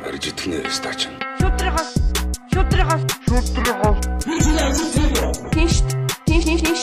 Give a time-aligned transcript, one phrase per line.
[0.00, 1.00] Барж итгэнэ стач.
[1.40, 1.90] Шүтрихос
[2.52, 3.98] шүтрихос шүтрихос
[5.52, 5.76] Тинш
[6.26, 6.82] тинш тинш тинш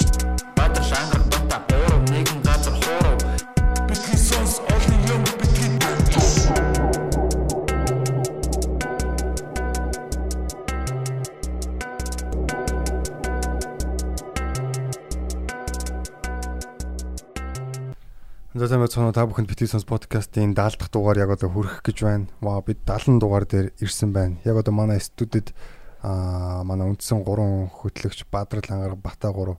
[18.98, 22.26] Уу та бүхэнд бити сонс подкастын 70 дахь дугаар яг одоо хүрэх гэж байна.
[22.42, 24.42] Вау бид 70 дугаар дээр ирсэн байна.
[24.42, 25.54] Яг одоо манай студид
[26.02, 29.54] аа манай үндсэн 3 хөтлөгч Бадрал ангаар Бата 3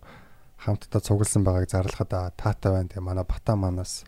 [0.58, 2.90] хамтдаа цугласан байгааг зарлахад аа, таатай байна.
[2.90, 4.02] Тэгээ манай Бата манаас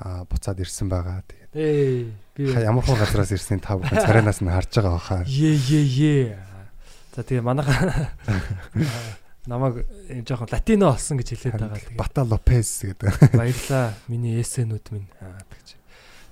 [0.00, 1.20] аа буцаад ирсэн байгаа.
[1.28, 5.20] Тэгээд Эй би ямар хуу газраас ирсэн та бүхэн царайнаас нь харж байгаа баха.
[5.28, 6.40] Е е е.
[7.12, 8.08] За тэгээ манайха
[9.46, 9.86] намайг
[10.26, 11.78] жоохон латино олсон гэж хэлээд байгаа.
[11.80, 13.32] Тэгээ Бата Лопес гэдэг.
[13.34, 13.94] баярлаа.
[14.10, 15.08] Миний эсэнүүд минь.
[15.22, 15.74] Аа тэгж.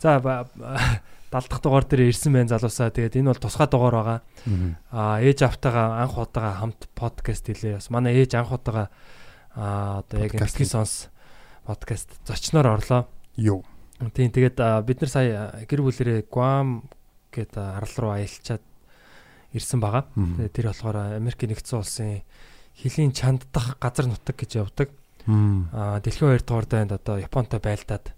[0.03, 1.01] За ба- ба-
[1.35, 2.91] 70 дахь дугаар дээр ирсэн байна залуусаа.
[2.95, 4.19] Тэгээд энэ бол тусгай дугаар байгаа.
[4.95, 7.79] Аа ээж автагаа анх удаага хамт подкаст хийлээ.
[7.83, 8.91] Бас манай ээж анх удаага
[9.57, 11.11] аа одоо яг битгий сонс
[11.67, 13.09] подкаст зочноор орлоо.
[13.35, 13.65] Юу.
[14.15, 16.87] Тийм тэгээд бид нар сая гэр бүлэрээ Guam
[17.35, 18.63] гэдэг арал руу аялчаад
[19.55, 20.07] ирсэн байгаа.
[20.15, 22.23] Тэгээд тэр болохоор Америкийн нэгдсэн улсын
[22.77, 24.91] хилийн чанд дах газар нутаг гэж явдаг.
[25.73, 28.13] Аа дэлхийн 2 дугаар дайнд одоо Японтой байлдаад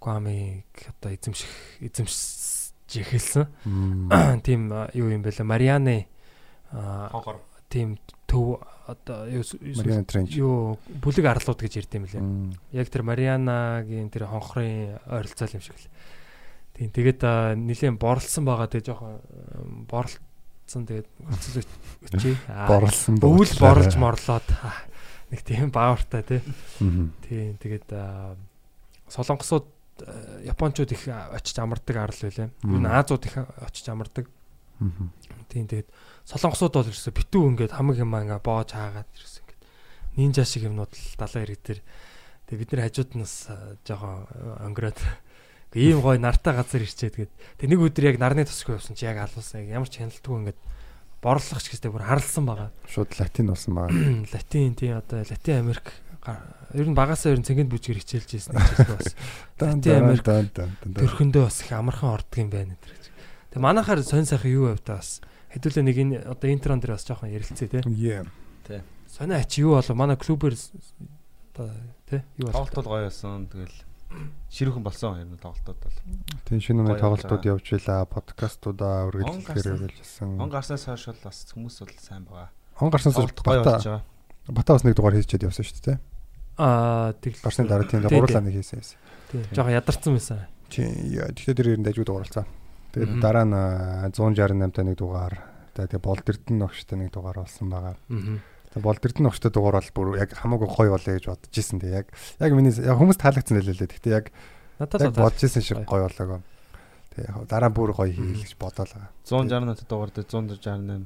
[0.00, 0.66] Guam-ыг
[0.98, 3.46] одоо эзэмших эзэмшиж эхэлсэн.
[4.46, 6.06] Тийм юу юм бэ лээ Марианы
[6.70, 9.42] аа хогор тийм төв одоо юу
[11.02, 12.22] бүлэг арлууд гэж ярьд юм лээ.
[12.76, 15.88] Яг тэр Марианагийн тэр хонхрын ойролцоол юм шиг л.
[16.76, 17.22] Тийм тэгээд
[17.58, 19.86] нилийн борлсон байгаа тэгээ жоохон м,
[20.72, 21.60] борлцсон тэгээд өцөл
[22.08, 22.34] өчөө.
[22.70, 24.48] Борлсон Өвөл борлж морлоод
[25.32, 26.40] нэг тийм баавартай тий.
[27.28, 27.92] Тийм тэгээд
[29.12, 32.48] солонгосууд аа, японочууд их очиж амардаг арал байлаа.
[32.64, 32.88] Юу н.
[32.88, 34.28] Азууд их очиж амардаг.
[35.52, 35.88] Тийм тэгээд
[36.24, 39.60] солонгосууд бол ерөөсө битүү ингээд хамаг юм ингээ боож хаагаад ерөөсө ингээд
[40.16, 41.80] нинжа шиг юмнууд л далайн ирэг дээр
[42.48, 43.34] тэгээд бид нар хажууд нас
[43.84, 44.24] жоохон
[44.64, 44.98] онгироод
[45.74, 49.18] ийм гой нартай газар ирчээ тэгээд тэг нэг өдөр яг нарны тосгоо явсан чи яг
[49.24, 50.60] алуусан яг ямар ч хяналтгүй ингээд
[51.22, 52.70] борлох ч гэстэй бүр харалсан байгаа.
[52.90, 53.94] Шууд латин болсон байгаа.
[54.34, 55.86] Латин тийм одоо Латин Америк
[56.74, 59.14] ер нь багасаа ер нь цэнгэнд бүжгэр хичээлж ирсэн хичээлээ бас
[59.62, 63.04] Латин Америк төрхөндөө бас их амархан ордог юм байна гэдэг гэж.
[63.54, 65.22] Тэг манахаар сонь сайхан юу байв та бас
[65.54, 67.80] хэдүүлээ нэг энэ одоо интрон дээр бас жоохон ярилцээ те.
[67.86, 68.26] Yeah.
[69.12, 70.72] Сони ач юу болов манай клубээр с-
[71.52, 71.68] одоо
[72.08, 73.46] те юу болов тоглолтод гоё байсан.
[73.46, 73.76] Тэгэл
[74.52, 75.98] ширүүхэн болсон юм тоглолтод бол.
[76.44, 80.40] Тийм шинэ нэг Гоё тоглолтууд явж байлаа, подкастуудаа үргэлжлэхээр явуулсан.
[80.40, 82.50] Он гарснаас хойш бол бас хүмүүс бол сайн байгаа.
[82.80, 84.02] Он гарснаас болж бата
[84.48, 85.98] бата бас нэг дугаар хийчихэд явсан шүү дээ.
[86.58, 88.98] аа тэг Гарсны дараа тийм Тий, гурлаа нэг хийсэн байсан.
[89.32, 90.38] тийм жоохон ядарсан байсан.
[90.68, 92.46] Тийм яа тэгэхээр тэр ирэнд ажиг дугаарлаа.
[92.92, 95.34] Тэгээд дараа нь аа, 168 та нэг дугаар.
[95.72, 97.96] Тэгээд болд эрдэн огштой нэг дугаар болсон байгаа.
[97.96, 98.36] Аа.
[98.72, 101.78] Тэгээд болд эрдэн огштой дугаар бол бүр яг хамаагүй гоё болоо гэж бодож исэн.
[101.80, 102.08] Тэгээд яг
[102.40, 103.92] яг миний яг хүмүүс таалагдсан байлээ лээ.
[103.92, 104.26] Гэхдээ яг
[104.80, 106.08] Надад бодож исэн шиг гоё.
[106.08, 106.40] болоогоо.
[107.12, 109.12] Тэгээд яг дараа бүр гоё хийх гэж бодоолаа.
[109.28, 111.04] 168 дугаар дээр 168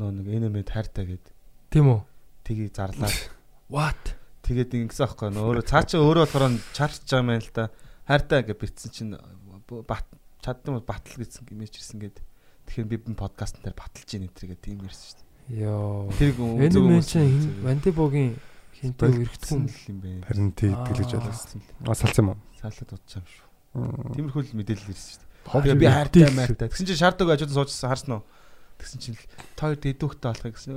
[0.00, 1.26] нөө нэг энэмэд хайртай гээд
[1.68, 2.00] тийм үү?
[2.48, 3.12] тгийг зарлаа.
[3.72, 4.16] What?
[4.42, 7.68] Тэгээд ингэсэн аахгүй нөө өөрөө цаа чи өөрөө болохоор чарч байгаа юм л да.
[8.08, 9.12] Хайртай гэж битсэн чинь
[9.86, 10.06] бат
[10.42, 12.18] чадсан бол батал гэсэн имиж ирсэн гээд.
[12.66, 15.31] Тэгэхээр би энэ подкаст дээр баталж ийн энэ тийм ирсэн шүү дээ.
[15.52, 16.08] Йоо.
[16.16, 18.40] Чинь Вандибогийн
[18.72, 20.24] хинтээ өргөцсөн өргөтгөн юм байна.
[20.26, 20.86] Харин тий Аа.
[20.88, 21.36] гэлж байлаа.
[21.86, 22.38] А салсан юм уу?
[22.56, 23.46] Саалаад удаж юм шүү.
[24.16, 25.20] Тиймэрхүү л мэдээлэл ирсэн шүү
[25.62, 25.76] дээ.
[25.76, 26.68] Би хайртай майртай.
[26.72, 28.24] Тэгсэн чинь шаарддаг ажууд суужсан харсан уу?
[28.80, 29.18] Тэгсэн чинь
[29.54, 30.72] тоор дэдүүхтэй болох гэсэн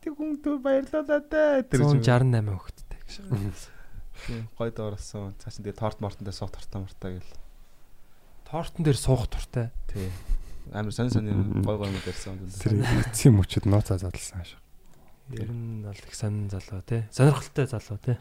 [0.00, 1.66] тэг хүн дүү баярлалаа да.
[1.66, 3.00] 168 хөхттэй.
[4.26, 5.34] Тийм гой доорсон.
[5.42, 7.32] Цааш нь тэгээ торт мортондоо суух тортоо мортоо гэл.
[8.46, 9.72] Тортон дээр суух туртай.
[9.90, 10.08] Тий.
[10.70, 11.26] Амар сонь сонь
[11.66, 12.38] гой гой юм дээрсэн.
[12.62, 12.72] Тэр
[13.10, 14.56] эцсийн мөчөд нууцаа задлсан ааш.
[15.32, 17.08] Ер нь бол их сонин залуу те.
[17.10, 17.98] Сонирхолтой залуу.
[18.04, 18.16] Тий.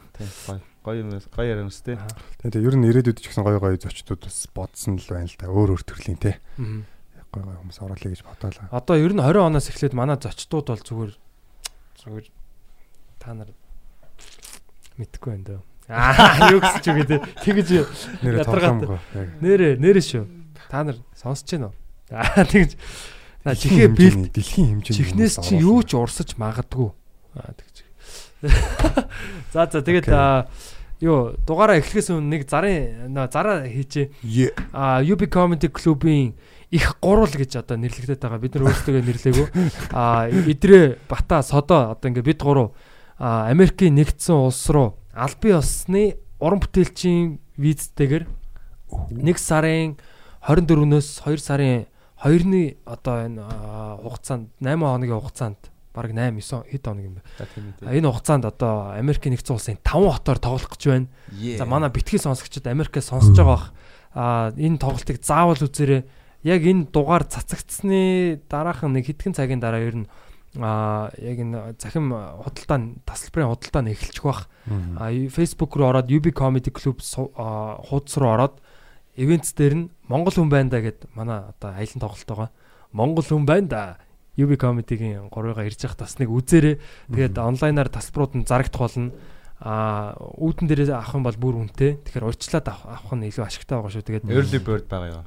[0.48, 1.96] Гой гой юм гой өстэй.
[2.00, 2.08] Аа.
[2.42, 5.52] Тэгээ ер нь ирээдүйд ч гэсэн гоё гоё зочдод бас бодсон л байна л да.
[5.52, 6.18] Өөр өөр төрлийн.
[6.58, 6.86] Мгм.
[7.32, 8.68] Гоё гоё хүмүүс оруулъя гэж бодоолаа.
[8.72, 11.12] Одоо ер нь 20 оноос эхлээд манай зочдууд бол зүгээр
[12.00, 12.26] зүгээр
[13.20, 13.50] та нар
[14.96, 15.62] мэдхгүй байна дөө.
[15.92, 17.18] Аа юу гэж ч үгүй те.
[17.44, 17.68] Тэгэж.
[18.24, 20.24] Яг нэрэ нэрэ шүү.
[20.72, 21.81] Та нар сонсож байна уу?
[22.12, 22.76] Аа тэгэж
[23.48, 26.92] на чихээ бэлт дэлхийн хэмжээний чихнээс чи юу ч урсаж магадгүй.
[27.40, 27.76] Аа тэгэж.
[29.54, 30.52] За за тэгээд аа
[31.02, 34.14] юу дугаараа эхлэхээс өмнө нэг зарын зараа хийчээ.
[34.22, 34.54] Yeah.
[34.76, 36.38] А UB Comedy Club-ийн
[36.70, 38.40] их гурвал гэж одоо нэрлэгдээд байгаа.
[38.40, 39.48] Бид нар өөрсдөө нэрлээгүү.
[39.98, 42.78] А идрээ Бата Содо одоо ингээ бид гурав
[43.22, 48.26] а Америкийн нэгдсэн улс руу албан ёсны уран бүтээлчийн визтэйгээр
[49.14, 49.98] 1 сарын
[50.42, 51.86] 24-нөөс 2 сарын
[52.22, 55.58] хоёрны одоо энэ аа, хугацаанд 8 хоногийн хугацаанд
[55.94, 57.22] бараг 8 9 хэд хоног юм бэ?
[57.90, 61.08] Энэ хугацаанд одоо Америкийн нэгдсэн улсын 5 хотоор тоглох гэж байна.
[61.58, 63.66] За манай битгий сонсогчид Америкээс сонсож байгаа бах.
[64.14, 66.06] А энэ тоглолтыг заавал үзээрэй.
[66.46, 70.08] Яг энэ дугаар цацагдсны дараахан нэг хэдхэн цагийн дараа ер нь
[70.62, 74.50] а яг энэ захим худалдаа тасалбарын худалдаа эхэлчих бах.
[75.00, 78.62] А Facebook руу ороод UB Comedy Club хуудас руу ороод
[79.22, 82.50] ивентс дээр нь Монгол хүн байна да гэд манай одоо аялын тоглолт байгаа.
[82.92, 83.84] Монгол хүн байна да.
[84.40, 86.80] UB Comedy-гийн 3-га ирж явах бас нэг үзээрэй.
[87.12, 89.12] Тэгээд онлайнаар тасалбарууд нь зарагдах болно.
[89.62, 92.00] А үүдэн дээрээ авах юм бол бүр үнэтэй.
[92.02, 94.08] Тэгэхээр урьдчилаад авах нь илүү ашигтай байгаа шүү.
[94.08, 95.24] Тэгээд early bird байгаа юу?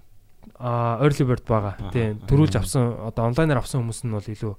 [0.58, 1.75] а early bird байгаа.
[1.93, 4.55] Тийм төрүүлж авсан одоо онлайнаар авсан хүмүүс нь бол илүү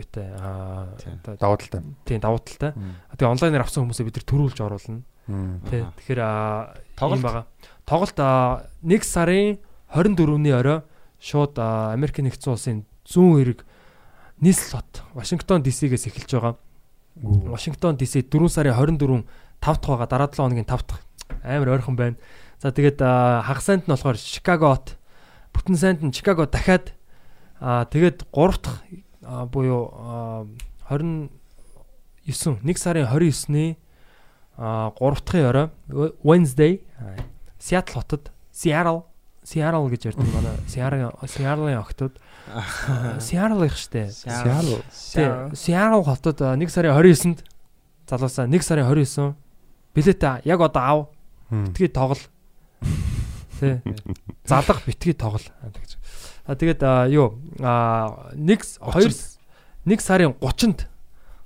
[0.00, 1.20] юутай а Тийм.
[1.20, 1.80] одоо давуу талтай.
[2.08, 2.72] тийм давуу талтай.
[2.72, 5.02] Тэгээ онлайнаар авсан хүмүүсээ бид төрүүлж оруулна.
[5.24, 5.92] Аха.
[6.00, 7.18] Тэгэхээр а, Тоглолт?
[7.20, 7.44] ийм байгаа.
[7.84, 9.58] Тоглолт а, 1 сарын
[9.92, 10.82] 24-ний орой
[11.20, 13.64] шууд Америк нэгдсэн улсын зүүн эрэг
[14.40, 16.56] нийслэлт Вашингтон ДС-гээс эхэлж байгаа.
[17.52, 19.24] Вашингтон ДС 4 сарын 24
[19.60, 21.02] 5 дахь байгаа дараа 7 хоногийн 5 дахь
[21.44, 22.16] амар ойрхон байна.
[22.60, 24.96] За тэгээд хагас санд нь болохоор Чикагот
[25.52, 26.96] бүтэн санд нь Чикаго дахиад
[27.60, 28.80] тэгээд 3 дахь
[29.52, 30.46] буюу а,
[30.88, 31.28] 29
[32.24, 33.76] 1 сарын 29-ний
[34.56, 35.68] а 3 дахь орой
[36.24, 36.80] Wednesday
[37.64, 39.04] Seattle хотод Seattle
[39.42, 42.20] Seattle гэж ярьдаг манай Seattle Seattle-ын охтууд
[43.24, 44.12] Seattle их штэ.
[44.12, 44.84] Seattle.
[45.56, 47.40] Seattle хотод а, 1 сарын 29-нд
[48.08, 49.34] залуусаа 1 сарын 29
[49.96, 51.08] билетээ яг одоо ав
[51.48, 52.20] битгий тоглол.
[53.60, 53.80] Тий.
[54.44, 55.48] Залах битгий тоглол.
[55.64, 55.96] гэж.
[56.44, 56.84] А тэгээд
[57.16, 58.44] юу а 1
[58.76, 59.08] 2
[59.88, 60.88] 1 сарын 30-нд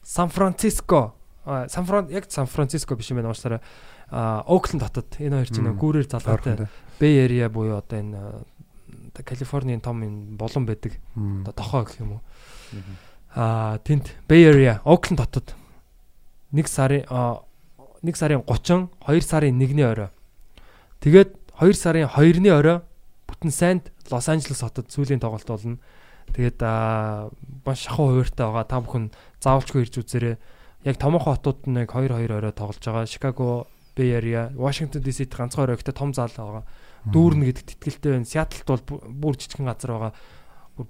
[0.02, 1.14] Сан Франциско
[1.68, 3.60] Сан Фран яг Сан Франциско биш юм байна уучлаарай.
[4.10, 6.68] Окленд хотод энэ хоёр чинь гүүрээр залгаатай.
[6.96, 8.20] Bay Area буюу одоо энэ
[9.12, 12.22] Калифорниын том энэ болон байдаг одоо тохоо гэх юм уу.
[13.36, 15.52] Аа тэнд Bay Area Окленд хотод
[16.52, 17.44] 1 сарын а,
[18.00, 20.08] 1 сарын 30, 2 сарын 1-ний орой.
[21.04, 22.80] Тэгээд 2 сарын 2-ны орой
[23.28, 25.76] бүтэн сайнд Лос Анжелес хотод сүүлийн тоглолт болно.
[26.32, 27.28] Тэгээд аа
[27.64, 28.64] маш шахуу хуваартай байгаа.
[28.64, 29.12] Та бүхэн
[29.44, 30.36] заавалчгүй ирж үзээрэй.
[30.88, 33.04] Яг томоохон хотууд нь яг 2 2 орой тоглож байгаа.
[33.04, 33.68] Chicago
[33.98, 36.62] Bay Area, Washington DC-д ганцхан орой гэхдээ том зал байгаа.
[37.10, 38.30] Дүүрнэ гэдэгт итгэлтэй байна.
[38.30, 40.12] Сиатлд бол бүр жижигхэн газар байгаа.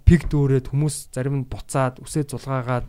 [0.05, 2.85] Пик дүүрээд хүмүүс зарим нь буцаад үсээ зулгаагаад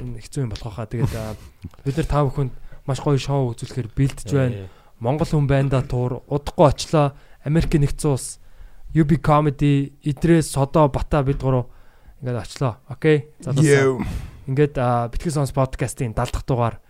[0.00, 0.88] энэ хэцүү юм болох хаа.
[0.88, 1.12] Тэгээд
[1.84, 2.52] бид нар та бүхэнд
[2.88, 4.72] маш гоё шоу үзүүлэхээр бэлдэж байна.
[4.96, 7.12] Монгол хүн байна да туур удахгүй очлоо.
[7.44, 8.40] Америк нэгдсэн улс
[8.96, 11.68] UB comedy Идрээс Содо Бата бид гурав
[12.24, 12.80] ингээд очлоо.
[12.88, 13.28] Окей.
[13.44, 14.00] Залуусаа.
[14.48, 16.80] Ингээд аа, битгий сонс подкастын 70 дахь дугаар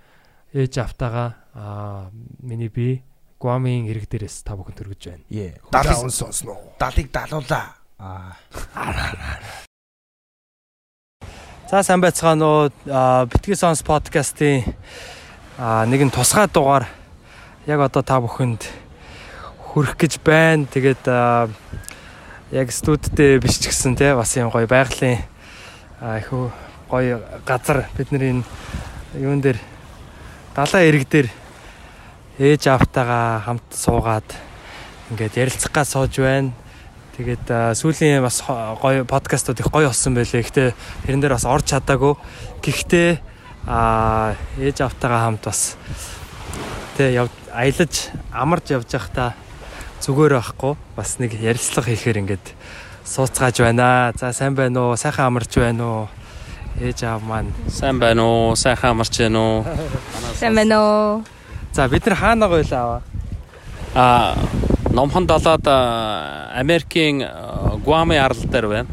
[0.54, 2.10] ээж автагаа аа
[2.42, 3.02] миний би
[3.40, 5.24] Гуамын ирэг дээрээс та бүхэн төргөж байна.
[5.72, 6.60] Далын сонсно.
[6.76, 7.72] Далыг далуулаа.
[7.96, 8.36] Аа.
[11.70, 12.68] За сайн байцгаана уу.
[12.84, 14.76] Аа, Битгий сонс подкастын
[15.56, 16.84] аа нэгэн тусгай дугаар
[17.64, 18.68] яг одоо та бүхэнд
[19.72, 20.68] хүрэх гэж байна.
[20.68, 21.08] Тэгээд
[22.52, 25.24] яг студидтэй биш ч гэсэн те бас юм гоё байгалийн
[26.18, 26.28] их
[26.90, 28.44] гоё газар бидний энэ
[29.14, 29.69] юун дээр
[30.54, 31.28] далайн ирэг дээр
[32.40, 34.28] ээж автагаа хамт суугаад
[35.10, 36.50] ингээд ярилцах гад сууж байна.
[37.20, 40.42] Тэгээд сүүлийн бас гоё подкастууд их гоё болсон байлээ.
[40.42, 40.68] Гэхдээ
[41.04, 42.14] тэрэн дээр бас орж чадаагүй.
[42.64, 43.10] Гэхдээ
[43.68, 45.76] аа ээж автагаа хамт бас
[46.96, 47.12] тэ
[47.52, 47.94] аялаж
[48.32, 49.36] амарч явж байхдаа
[50.00, 52.46] зүгээр байхгүй бас нэг ярилцлага хийхээр ингээд
[53.04, 54.12] сууцгааж байна.
[54.16, 54.96] За сайн байна уу?
[54.96, 56.19] Сайхан амарч байна уу?
[56.80, 57.52] Ээж аав маань.
[57.68, 58.56] Сайн байна уу?
[58.56, 59.64] Сайхан амарч байна уу?
[60.40, 61.24] Сайн байна уу?
[61.72, 63.02] За бид нар хаана гойлаа аваа?
[63.94, 64.36] А
[64.90, 65.66] номхон далаад
[66.56, 67.20] Америкийн
[67.84, 68.88] Гуамын арал дээр байна.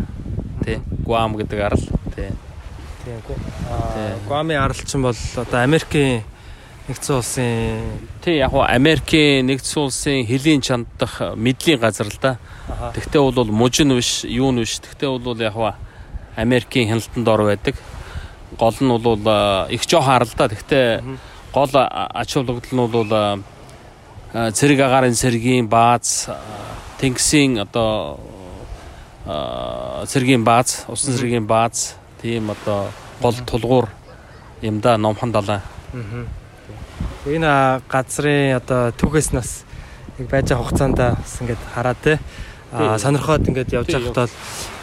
[0.65, 0.81] Тий.
[1.05, 1.79] Гуам гэдэг арал.
[3.23, 3.35] Гоо.
[3.95, 4.11] Тий.
[4.27, 6.23] Гуамын аралчин бол одоо Америкийн
[6.89, 7.81] нэгдсэн улсын
[8.21, 12.37] Тий яг уу Америкийн нэгдсэн улсын хөлийн чандах мэдлийн газар л да.
[12.67, 14.79] Тэгтээ бол мужин биш, юу нь биш.
[14.83, 15.71] Тэгтээ бол яг уу
[16.37, 17.75] Америкийн хяналтанд ор байдаг.
[18.57, 20.47] Гол нь бол а, их жоохон арал да.
[20.47, 21.01] Тэгтээ
[21.53, 23.39] гол ач холбогдол нь бол а,
[24.33, 26.29] а, цэрэг агаарын цэргийн бааз,
[27.01, 28.19] тэнгисийн одоо
[30.05, 33.89] цэргийн бааз, усан цэргийн бааз, тийм одоо гол тулгуур
[34.61, 35.61] юм да номхон далайн.
[37.25, 39.65] Энэ газрын одоо түүхээс нас
[40.19, 42.19] яг байж байгаа хугацаанд бас ингээд хараад те
[42.71, 44.29] а сонирхоод ингээд явж бол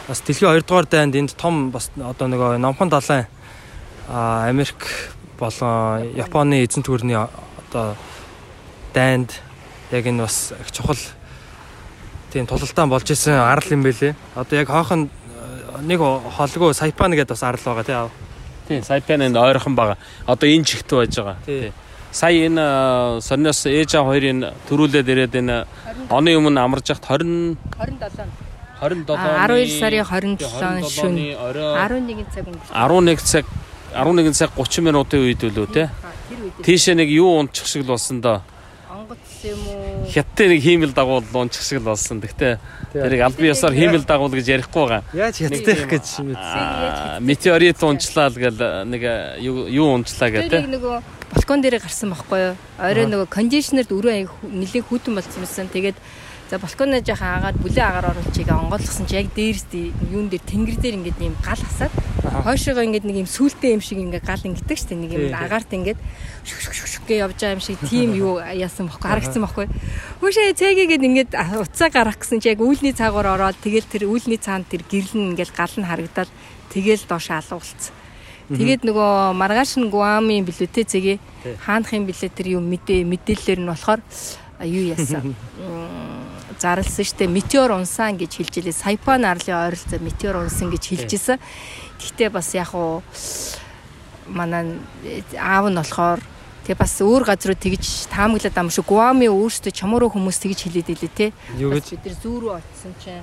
[0.07, 3.25] бас дэлхийн 2 дугаар дайнд энд том бас одоо нөгөө номхон далайн
[4.07, 4.85] а Америк
[5.39, 7.95] болон Японы эзэн түүрний одоо
[8.93, 9.33] дайнд
[9.91, 10.97] яг энэ бас их чухал
[12.31, 14.15] тийм тулалдаан болж исэн арал юм бэлээ.
[14.35, 18.11] Одоо яг хоохон э, нэг холгүй сайпан гэдэг бас арал байгаа тий.
[18.67, 19.97] Тийм, сайпананд ойрхон байгаа.
[20.27, 21.37] Одоо энэ чигт байж байгаа.
[21.45, 21.71] Тий.
[22.11, 25.65] Сая энэ э, сорноос ээж аа хоёрын төрүүлээд ирээд энэ
[26.09, 28.44] оны өмнө амарч яхад 20 27.
[28.81, 31.35] 27 А, 12 сарын 27 шөнө.
[31.35, 32.75] 11 цаг өнгөрсөн.
[32.75, 33.45] 11 цаг
[33.95, 35.89] 11 цаг 30 минутын үед үлээ те.
[36.63, 38.41] Тийшээ нэг юу унчих шиг л болсон доо.
[38.91, 40.07] онгоц юм уу?
[40.11, 42.19] Хятадын нэг хиймэл дагуул унчих шиг л болсон.
[42.19, 42.59] Гэхдээ
[42.91, 45.03] тэрийг аль бие ёсоор хиймэл дагуул гэж ярихгүй байгаа.
[45.13, 46.39] Яаж хятадх гэж юм бэ?
[46.39, 50.59] Аа, Метеорит унчлаа л гэл нэг э, юу унчлаа гэдэг те.
[50.65, 50.95] нэг нөгөө
[51.35, 52.55] балкон дээр гарсан байхгүй юу?
[52.79, 55.67] Орой нөгөө кондишнерд өрөө аяг нэлээд хүүтэн болсон юмсан.
[55.69, 55.97] Тэгээд
[56.49, 59.65] за балконоо жоохон агаад бүлээ агаар оруулж чиг онгойлгосон чи яг дээрс
[60.13, 63.97] юун дээр тэнгэр дээр ингээд ийм гал хасаад хойшоогоо ингээд нэг ийм сүултээ юм шиг
[63.97, 65.33] ингээд гал ингэдэг штэ нэг тий.
[65.33, 65.99] агаарт ингээд
[66.45, 69.65] шүк шүк шүк гэж явж байгаа юм шиг тийм юу яасан бохгүй харагдсан бохгүй.
[70.21, 74.69] Хөөшөө цэгээгээд ингээд уцаа гарах гэсэн чи яг үүлний цаагаар ороод тэгэл тэр үүлний цаанд
[74.69, 76.29] тэр гэрлэн ингээд гал нь харагдаад
[76.69, 77.93] тэгэл доош алгуулсан.
[78.45, 81.17] Тэгээд нөгөө маргааш нь Гуамын билүүтэй цэгээ
[81.65, 84.01] хаанахын билээ тэр юм мэдээ мэдээлэлээр нь болохоор
[84.61, 85.33] юу яасан.
[86.59, 88.75] Зарлсан штэ метеор унсан гэж хэлж илээ.
[88.75, 91.39] Сайпан арлын ойролцоо метеор унсан гэж хэлжсэн.
[91.99, 93.03] Гэхдээ бас яг уу
[94.27, 94.79] манай
[95.37, 96.19] аав нь болохоор
[96.65, 101.13] Тэгээ бас өөр газруу тэгж таамаглаад ам шиг Гуами өөрсдөө чамруу хүмүүс тэгж хэлээд илээ
[101.13, 101.27] те.
[101.61, 103.21] Бид нар зүүрүү очсон чинь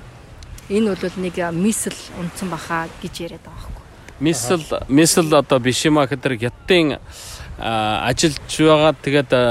[0.71, 3.83] энэ бол нэг мисл унтсан баха гэж яриад байгаа байхгүй.
[4.23, 7.03] Мисл мисл одоо биш юм а гэхээр хятадын
[7.59, 9.43] а, ажилж байгаа тэгээд а,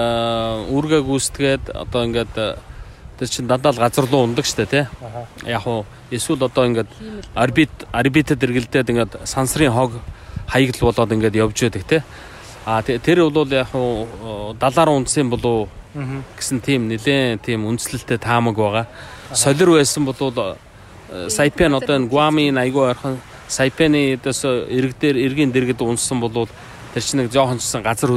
[0.72, 2.64] үүргээ гүйцэтгээд одоо ингээд
[3.22, 4.86] тэр чин дандаа л газар руу ундаг штэ тий.
[5.46, 6.90] Яг уу эсвэл одоо ингээд
[7.38, 10.02] орбит орбитэд эргэлдээд ингээд сансрын хог
[10.50, 12.02] хаягдл болоод ингээд явж байдаг тий.
[12.66, 18.58] А тэ- тэр бол яг уу далаар унтсан болов гэсэн тийм нэлээд тийм үнслэлтэй таамаг
[18.58, 18.88] байгаа.
[19.38, 20.58] Солир байсан бол
[21.28, 26.48] Сайпен одоо энэ Гуамын айгүй ойрхон Сайпены дэс ирэг дээр иргэн дэргэд унссан бол
[26.96, 28.16] тэр чинь нэг жоохон ч гэсэн газар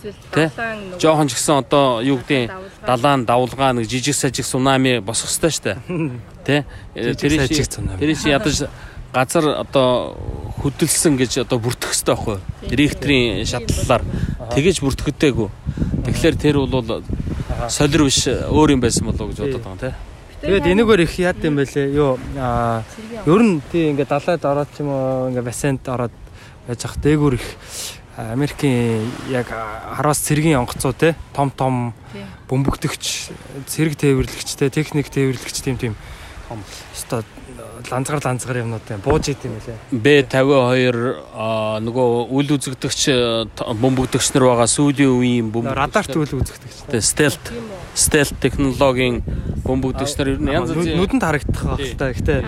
[0.00, 0.50] хөдлөх хэвээр.
[0.56, 0.98] Тэ?
[0.98, 2.50] Жоохон ч гэсэн одоо юу гэдэг
[2.86, 5.72] далаан давлгаа нэг жижиг сажиг цунами босох хэвээр штэ.
[6.48, 6.64] Тэ?
[6.96, 8.00] Сажиг цунами.
[8.00, 8.66] Тэр чинь ядаж
[9.12, 10.16] газар одоо
[10.62, 12.76] хөдөлсөн гэж одоо бүртгэх хэвээр байхгүй юу?
[12.80, 14.02] Ректорийн шатлалаар
[14.54, 15.48] тэгэж бүртгэдэггүй.
[16.08, 17.04] Тэгэхээр тэр бол
[17.68, 19.94] солир биш өөр юм байсан болов уу гэж бодод байгаа юм тий.
[20.40, 21.92] Тэгээд энэгээр их яд юм бэлээ.
[21.92, 22.82] Юу аа
[23.26, 26.14] ер нь тий ингээ далайд ороод ч юм уу ингээ бассейнд ороод
[26.64, 27.46] байж ах дээгүүр их
[28.20, 31.94] Америкийн яг хараас цэргийн онгоцоо те том том
[32.52, 33.32] бөмбөгдөгч
[33.64, 35.94] цэрэг тээвэрлэгч те техник тээвэрлэгч тийм тийм.
[36.92, 37.24] Өстой
[37.90, 39.78] ланцгар ланцгар юмнууд юм бууж идэм байлээ.
[40.28, 47.00] Б52 аа, нөгөө үл үзэгдэгч э, бөмбөгдөгч нар байгаа сүүлийн үеийн бөмбөг Радарт үл үзэгдэгч.
[47.02, 47.44] стелт
[47.94, 49.22] стелт технологийн
[49.66, 52.12] бөмбөгдөгч нар ер нь янз бүрийн нүдэнд харагдах байх л та.
[52.14, 52.40] Гэхдээ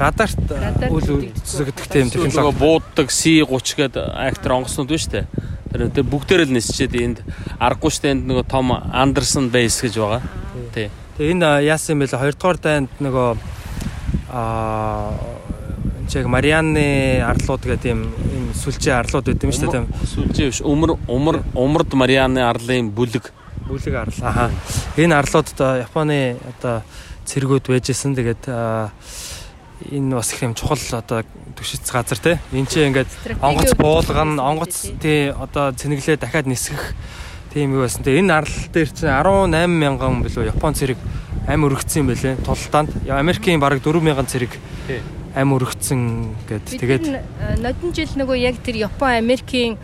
[0.00, 2.60] радарт Радарт үл үзэгдэх үзэгдэх тийм нөгөө технологи.
[2.62, 5.26] бууддаг C30 гэдэг актер онгоцнууд байна шүү дээ.
[5.66, 7.18] Тэр тэр бүгдээр л нисчээд энд
[7.60, 10.22] аргагүй дээ энд нөгөө Том Андерсон бейс гэж байгаа.
[10.72, 10.88] Тий.
[11.16, 12.12] Тэгээ энэ а, яасан юм бэ?
[12.12, 13.55] Хоёрдугаар дайнд нөгөө
[14.30, 15.12] аа
[16.08, 19.84] чиг Марианны арлууд гэдэг юм юм сүлжээ арлууд байт юм шүү дээ.
[20.14, 20.60] Сүлжээ биш.
[20.62, 23.32] Өмөр өмөр умард Марианы арлын бүлэг.
[23.66, 24.20] Бүлэг арл.
[24.22, 24.50] Аха.
[24.96, 26.82] Энэ арлууд одоо Японы одоо
[27.26, 28.14] цэргүүд байжсэн.
[28.14, 31.24] Тэгээд энэ бас их юм чухал одоо
[31.58, 32.38] түшиц газар те.
[32.52, 33.10] Энд чинь ингээд
[33.42, 36.94] онгоц буулган, онгоц тий одоо цэнэглээ дахиад нисгэх
[37.52, 38.04] тийм юу байсан.
[38.06, 40.98] Тэгээ энэ арал дээр чинь 18 мянган билүү Япон цэрэг
[41.46, 42.36] ам өргөцсөн юм байлээ.
[42.42, 44.50] Тултаанд Америкийн бараг 4 мянган цэрэг
[44.86, 45.00] Тий.
[45.34, 49.78] ам өргөцсөн гэд тэгээд тэгээд нодон жил нөгөө яг тэр Япон Америкийн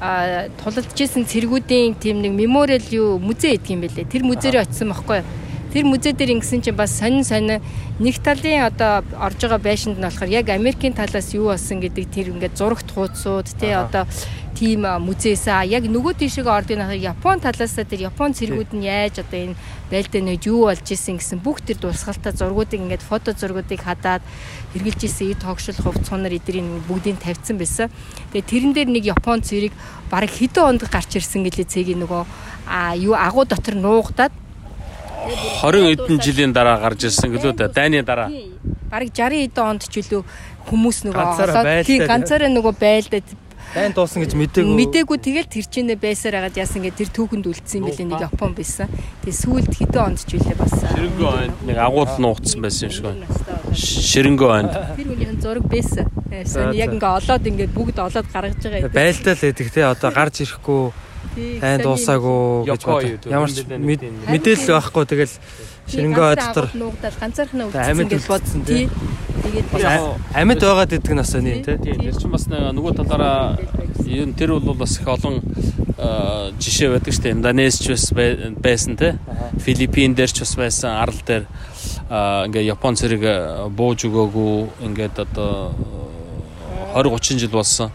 [0.00, 4.06] а тулалдж исэн цэргүүдийн тийм нэг мемориал юу музей гэдэг юм байлээ.
[4.06, 5.26] Тэр музей рүү очисон байхгүй юу?
[5.74, 7.58] Тэр музей дээр ингэсэн чинь бас сонин сонин
[7.98, 12.30] нэг талын одоо орж байгаа байшинд нь болохоор яг Америкийн талаас юу болсон гэдэг тэр
[12.30, 14.06] ингээд зурагт хуудсууд тий одоо
[14.54, 19.50] тийм музейсаа яг нөгөө тийшээ ордын хахад Япон талаас тэр Япон цэргүүд нь яаж одоо
[19.50, 19.58] энэ
[19.90, 24.22] байлдаа нэг юу болж исэн гэсэн бүх тэр дурсгалтай зургуудыг ингээд фото зургуудыг хадаад
[24.78, 27.90] хэрглэж исэн эд тогшил хувц цунар эдрийн бүгдийг тавьсан байсан.
[28.30, 29.74] Тэгээ тэрэн дээр нэг Япон цэрэг
[30.06, 32.22] бараг хэдэн онд гарч ирсэн гэлээ цэгийн нөгөө
[32.70, 34.43] а юу агуу дотор нуугдаад
[35.24, 37.68] 20 эдэн жилийн дараа гарч ирсэн гэлөө да.
[37.68, 38.28] Дайны дараа.
[38.90, 40.22] бараг 60 эдэн онд ч илүү
[40.68, 43.26] хүмүүс нөгөө Ганцаараа олоод- тий ганцаараа нөгөө байлдаад
[43.74, 44.70] дайн дуусан гэж мэдээгүй.
[44.70, 48.52] Мдээгүй тэгэл тэр чинээ байсаар хагаад яасан гэ тэр түүхэнд үлдсэн юм билээ нэг Япон
[48.54, 48.86] байсан.
[49.26, 50.72] Тэгээ сүүлд хэдэн онд ч үлээ бас.
[50.78, 53.26] Ширэнгөө ойнд нэг агуул нуугдсан байсан юм шиг байна.
[53.74, 54.72] Ширэнгөө ойнд.
[54.94, 56.06] Тэр үеийн зураг байсан.
[56.30, 58.94] Э, яг ингээ олоод ингээ бүгд олоод гаргаж байгаа.
[58.94, 60.82] байлдаа л байдаг те одоо гарч ирэхгүй
[61.34, 63.04] Тий, сони- дуусаагүй гэж Ёко юу бод.
[63.04, 63.30] гэдэг.
[63.32, 65.34] Ямар ч Мэдээлэл байхгүй тэгэл
[65.84, 68.86] Ширэнгөө дотор нуугдаад ганцаархнаа үлдсэн гэж бодсон тий.
[68.86, 68.88] тий.
[69.44, 69.84] Тэгээд Бас
[70.32, 71.76] амьд байгаад идэг нь бас сони тий.
[71.76, 73.58] Тийм тэр чинь бас нэг нөгөө талаараа
[74.08, 75.42] ер нь тэр бол бас их олон
[76.56, 77.34] жишээ байдаг шүү дээ.
[77.36, 79.18] Индонезч бас бай- байсан те.
[79.60, 81.44] Филиппин дээр ч бас байсан арал дээр
[82.08, 85.74] ингээ Япон цэрэг э, бууж өгөөгүй ингээд одоо
[86.94, 87.90] э, 20 30 жил болсон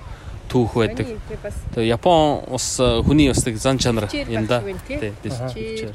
[0.49, 1.07] түүх байдаг.
[1.43, 4.61] бас Тэгээ Япон бас э, хүний бас нэг зан чанар Хүчээр юм да.
[4.61, 4.99] гарч ивэн, тий.
[4.99, 5.51] Тий, тий, Хүчээр.
[5.51, 5.95] хүчээр.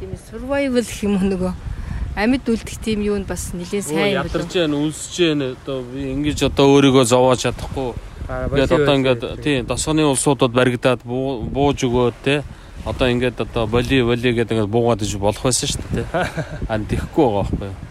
[0.00, 1.52] тийм ээ survival гэх юм уу нөгөө
[2.16, 6.00] амьд үлдэх тийм юу нь бас нэлээд Өө сайн ядарч जैन үлсэж जैन одоо би
[6.12, 7.90] ингэж одоо өөрийгөө зовоож чадахгүй
[8.28, 12.42] ингээд одоо ингээд тийм тосгоны улсуудад баригдаад буу- бууж өгөөд те
[12.84, 16.20] одоо ингээд одоо боли боли гэдэг ингээд буугаад иж болох байсан шүү дээ те
[16.68, 17.85] ан тэхгүй байгаа байхгүй юу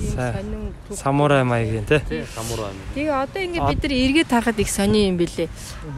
[0.00, 0.98] Сонин түүх.
[0.98, 2.00] самурай маягийн тий.
[2.34, 5.48] самурай юм Тэгээ одоо ингээд бид нар эргээд харахад их сони юм бэлээ.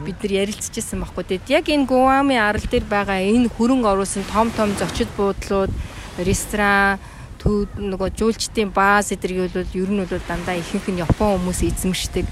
[0.05, 1.23] Бид нар ярилцчихсан байхгүй.
[1.23, 5.71] Тэгэд яг энэ Гуами арал дээр байгаа энэ хөрөнгө оруулсан том том зочид буудлууд,
[6.17, 6.99] ресторан,
[7.39, 12.25] төв нөгөө жуулчдын бааз эдэрийг бол ер нь бол дандаа ихэнх нь Япон хүмүүс эзэмшдэг.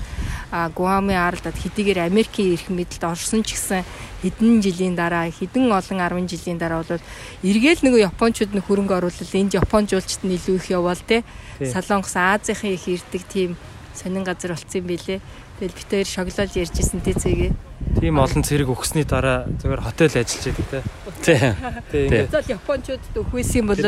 [0.52, 3.84] А Гуами аралдад хэдийгээр Америкийн эрх мэдэлд орсон ч гэсэн
[4.24, 7.04] хэдэн жилийн дараа хэдэн олон 10 жилийн дараа бол
[7.44, 11.28] эргээл нөгөө японочууд нь хөрөнгө оруулал энд япон жуулчд нь илүү их яваал те.
[11.60, 13.60] Солонгос Азийн их ирдэг тийм
[13.92, 15.20] сонин газар болсон юм билэ.
[15.60, 17.52] Тэгэл хоёр шоглол ярьжсэн тий цэгээ.
[18.00, 20.84] Тийм олон цэрэг өгсөний дараа зүгээр хотел ажиллаж байдаг
[21.26, 21.40] тий.
[21.92, 23.84] тий ингээд Зол японочууд өгөхөөс юм бол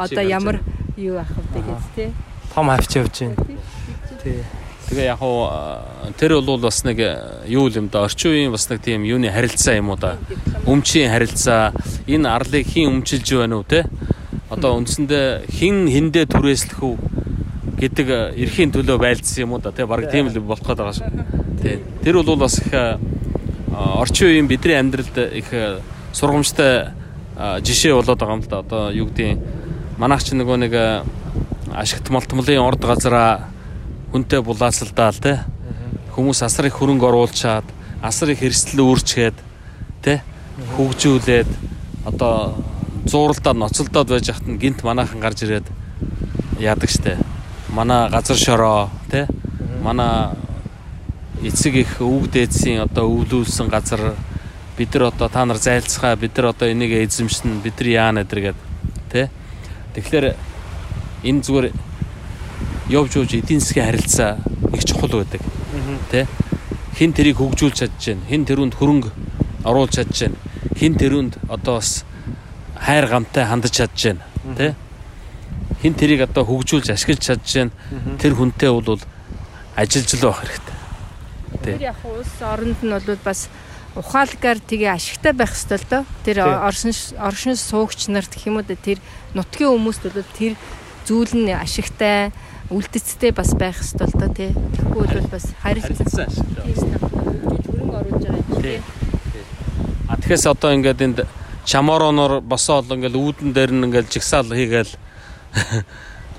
[0.00, 0.64] одоо ямар
[0.96, 2.10] юу ах вэ гэж тий.
[2.54, 3.36] том хавч явж байна.
[4.24, 4.42] Тий.
[4.90, 5.46] Тэгээ яг хуу
[6.18, 9.78] тэр бол бас нэг э, юу юм да орчин үеийн бас нэг тийм юуны харилцаа
[9.78, 10.18] юм уу да?
[10.66, 11.70] Өмчийн харилцаа
[12.10, 13.86] энэ арлыг хин өмчилж байна уу те?
[14.50, 16.96] Одоо үндсэндээ хин хиндэ түрээслэх үү
[17.78, 19.86] гэдэг э, эрхийн төлөө байлдсан юм уу да те?
[19.86, 21.08] Баг тийм л болох гээд байгаа шүү
[21.62, 21.78] тий.
[22.02, 22.98] Тэр бол бас их э,
[23.70, 25.78] орчин үеийн бидний амьдралд их э,
[26.12, 26.90] сургамжтай
[27.38, 28.58] э, жишээ болоод байгаа юм л да.
[28.58, 29.38] Одоо юу гэдэг
[30.02, 31.02] манайх ч нөгөө нэг э,
[31.78, 33.54] ашигт малтмлын орд газараа
[34.12, 35.40] хүнтэй булаацалдаал те.
[36.14, 37.66] Хүмүүс асар их хөрөнгө оруулчаад
[38.02, 39.36] асар их эрсдэл үүрчгээд
[40.02, 40.20] те
[40.76, 41.50] хөгжүүлээд
[42.04, 42.58] одоо
[43.06, 45.66] зууралдаа ноцолдоод байж хат нь гинт манайхан гарч ирээд
[46.58, 47.16] яадаг штэ.
[47.70, 49.28] Манай газар шороо те.
[49.82, 50.34] Манай
[51.42, 54.16] эцэг их өвөг дээдсийн одоо өвлүүлсэн газар
[54.76, 58.58] бид нар одоо та нар зайлцгаа бид нар одоо энийг эзэмшнэ бид нар яана гэдэргээд
[59.12, 59.30] те.
[59.94, 60.36] Тэгэхээр
[61.24, 61.66] энэ зүгээр
[62.90, 64.38] явж явж эдийн засгийн харилцаа
[64.74, 65.40] их чухал байдаг.
[66.10, 66.26] Тий
[66.98, 69.10] хин тэрийг хөгжүүлж чадж байна хин тэрүүнд хөрөнгө
[69.64, 70.36] оруулж чадж байна
[70.76, 72.04] хин тэрүүнд одоо бас
[72.76, 74.24] хайр гамтай хандаж чадж байна
[74.58, 74.74] тий
[75.82, 79.00] хин тэрийг одоо хөгжүүлж ашиглаж чадж байна тэр хүнтэй бол
[79.76, 80.76] ажиллаж л байх хэрэгтэй.
[81.64, 81.74] Тий.
[81.78, 83.48] Тэр яг улс оронд нь бол бас
[83.96, 86.02] ухаалгаар тэгээ ашигтай байх ёстой л доо.
[86.26, 88.98] Тэр оршин оршин суугч нарт гэх юм уу тэр
[89.32, 90.54] нутгийн хүмүүст бол тэр
[91.08, 92.34] зүйл нь ашигтай
[92.70, 94.50] үлдэцтэй бас байх ёстой л доо тий.
[94.54, 96.26] Тэгэхгүй бол бас харилцаа
[97.66, 98.78] хөрөнгө оруулж байгаа юм Тий.
[100.08, 101.18] А тэгэхээр одоо ингээд энд
[101.66, 104.94] чамороноор босоод ингээд үүдэн дээр нь ингээд жигсаал хийгээл.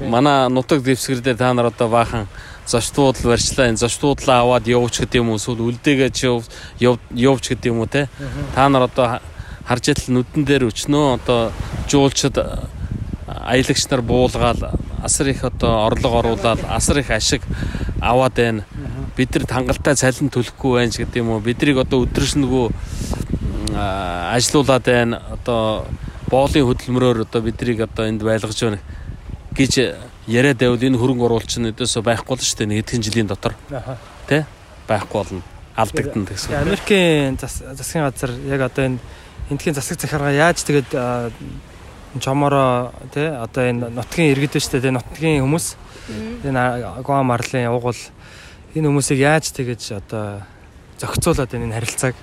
[0.02, 2.28] Манай нутаг дэвсгэр дээр та нар одоо баахан
[2.66, 6.48] зочдуудл барьчлаа энэ зочдуудлаа аваад явууч гэдэг юм уу эсвэл үлдээгэж яв
[6.80, 8.08] яв- явууч гэдэг юм уу те
[8.56, 9.22] та нар одоо ха-
[9.68, 11.52] харж ятал нүдэн дээр өчнөө одоо
[11.92, 12.34] жуулчд
[13.46, 14.62] аялагч нар буулгаал
[15.04, 17.42] асар их одоо орлого оруулаад асар их ашиг
[18.02, 18.66] аваад байна.
[19.18, 21.40] Бид нар хангалттай цалин төлөхгүй байна ч гэдэг юм уу?
[21.40, 22.72] Бидрийг одоо өдрөшнөгөө
[23.76, 25.22] а, ажилуулад байна.
[25.36, 25.86] Одоо
[26.30, 28.80] боолын хөдөлмөрөөр одоо бидрийг одоо энд байлгаж байна
[29.58, 29.74] гэж
[30.28, 32.70] яриад байвал энэ хөрөнгө оруулалт нь өдөөсөө байхгүй болно шүү дээ.
[32.72, 33.54] Нэг хэдхэн жилийн дотор.
[34.30, 34.46] Тий
[34.88, 35.42] байхгүй болно.
[35.76, 36.56] Алдагдана гэсэн.
[36.62, 39.00] Америкийн зас- засгийн газар яг одоо энэ
[39.52, 40.92] эндхийн засаг захиргаа яаж тэгээд
[42.16, 45.68] а, чомороо тий одоо энэ нутгийн иргэд дээ тий нутгийн хүмүүс
[46.44, 47.96] энэ Гуам марлын угуул
[48.76, 50.42] энэ хүмүүсийг яаж тэгэж одоо
[51.00, 52.16] зохицуулаад энэ харилцааг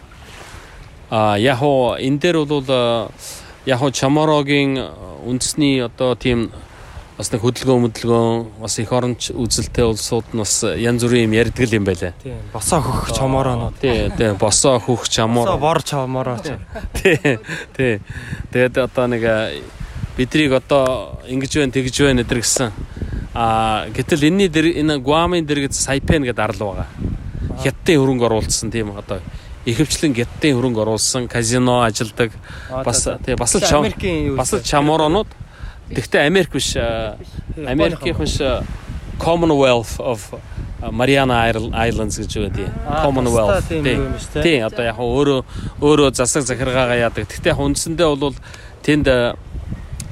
[1.10, 3.08] А яг уу энэ дээр бол а,
[3.64, 4.76] яг уу чаморогийн
[5.24, 6.52] үндэсний одоо тийм
[7.16, 11.66] бас нэг хөдөлгөөн хөдөлгөөн бас их оронч үзэлтэй улсууд нь бас янз бүрийн юм ярьдаг
[11.72, 12.12] юм байлаа.
[12.22, 15.58] тий босоо хөх чомороонууд Тий, тий, босоо хөх босоо чамор.
[15.58, 16.54] бор чомороо ч
[16.94, 17.18] Тий,
[17.74, 17.98] тий.
[18.52, 19.50] Тэгээд одоо нэг а,
[20.18, 22.72] бидрийг одоо ингэж байна, тэгж байна гэдэр гисэн.
[23.34, 26.88] А гэтэл энэний дэр энэ Гуамын дэргэд Сайпен гэдэг арал байгаа.
[27.62, 29.22] Хятадын хөрөнгө оруулсан тийм одоо
[29.62, 32.34] ихэвчлэн Хятадын хөрөнгө оруулсан казино ажилдаг
[32.84, 33.86] бас тий бас л чам
[34.34, 35.30] бас л чаморонууд
[35.88, 36.76] Тэгвэл Америк биш
[37.56, 38.36] Америкийн биш
[39.18, 40.20] Commonwealth of
[40.92, 41.48] Mariana
[41.88, 42.52] Islands гэж.
[43.02, 43.68] Commonwealth.
[43.68, 43.96] тийм Тий.
[43.96, 45.40] дээ Тий, одоо яг өөрөө
[45.80, 47.26] өөрөө засаг захиргаагаа яадаг.
[47.26, 48.36] Гэхдээ яг үндсэндээ бол
[48.84, 49.06] тэнд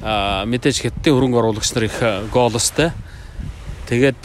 [0.01, 2.91] мэдээж хятадын хөрөнгө оруулагч нар их а, гоолостой.
[3.89, 4.21] Тэгээд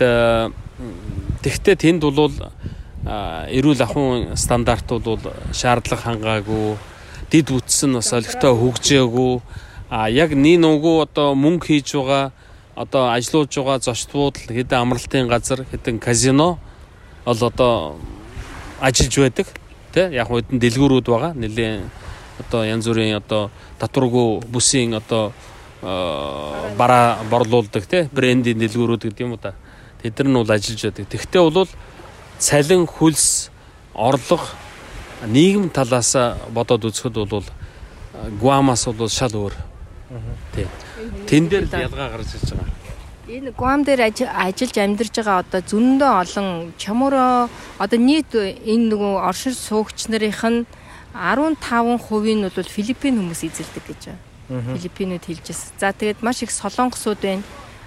[1.43, 2.33] тэгтээ тэнд бол
[3.03, 6.77] эрүүл ахуйн стандартууд бол шаардлага хангаагүй
[7.31, 9.41] дид үтс нь бас олигтой хөгжөөгүй
[9.91, 12.33] а яг нин угу одоо мөнгө хийж байгаа
[12.77, 16.59] одоо ажилуулж байгаа зочд буудал хэдэн амралтын газар хэдэн казино
[17.25, 17.97] бол одоо
[18.81, 19.47] ажиллаж байдаг
[19.93, 21.33] тий яг хэдэн дэлгүүрүүд байгаа.
[21.35, 21.91] Нэлийн
[22.41, 25.33] одоо янз бүрийн одоо татваргүй бүсийн одоо
[25.83, 29.55] бараа борлуулдаг тий брендийн дэлгүүрүүд гэдэг юм уу та
[30.03, 31.71] тэд нар нь бол ажиллаж байдаг тэгтээ бол
[32.39, 33.51] цалин хөлс
[33.95, 34.47] орлого
[35.27, 36.15] нийгэм талаас
[36.55, 39.55] бодоод үзэхэд бол э, Гуамаас бол шал өөр.
[40.55, 40.67] Тий.
[41.27, 42.75] Тэн дээр ялгаа гарч ирж байгаа.
[43.29, 49.15] Энэ Гуам дээр аж- ажиллаж амьдарч байгаа одоо зөндөө олон чамууро одоо нийт энэ нөгөө
[49.23, 50.67] оршин суугч нарын нь
[51.15, 54.32] 15% нь бол Филиппин хүмүүс эзэлдэг гэж байна.
[54.77, 55.73] Филиппинууд байна.
[55.81, 57.43] За тэгээд маш их солонгосууд байна.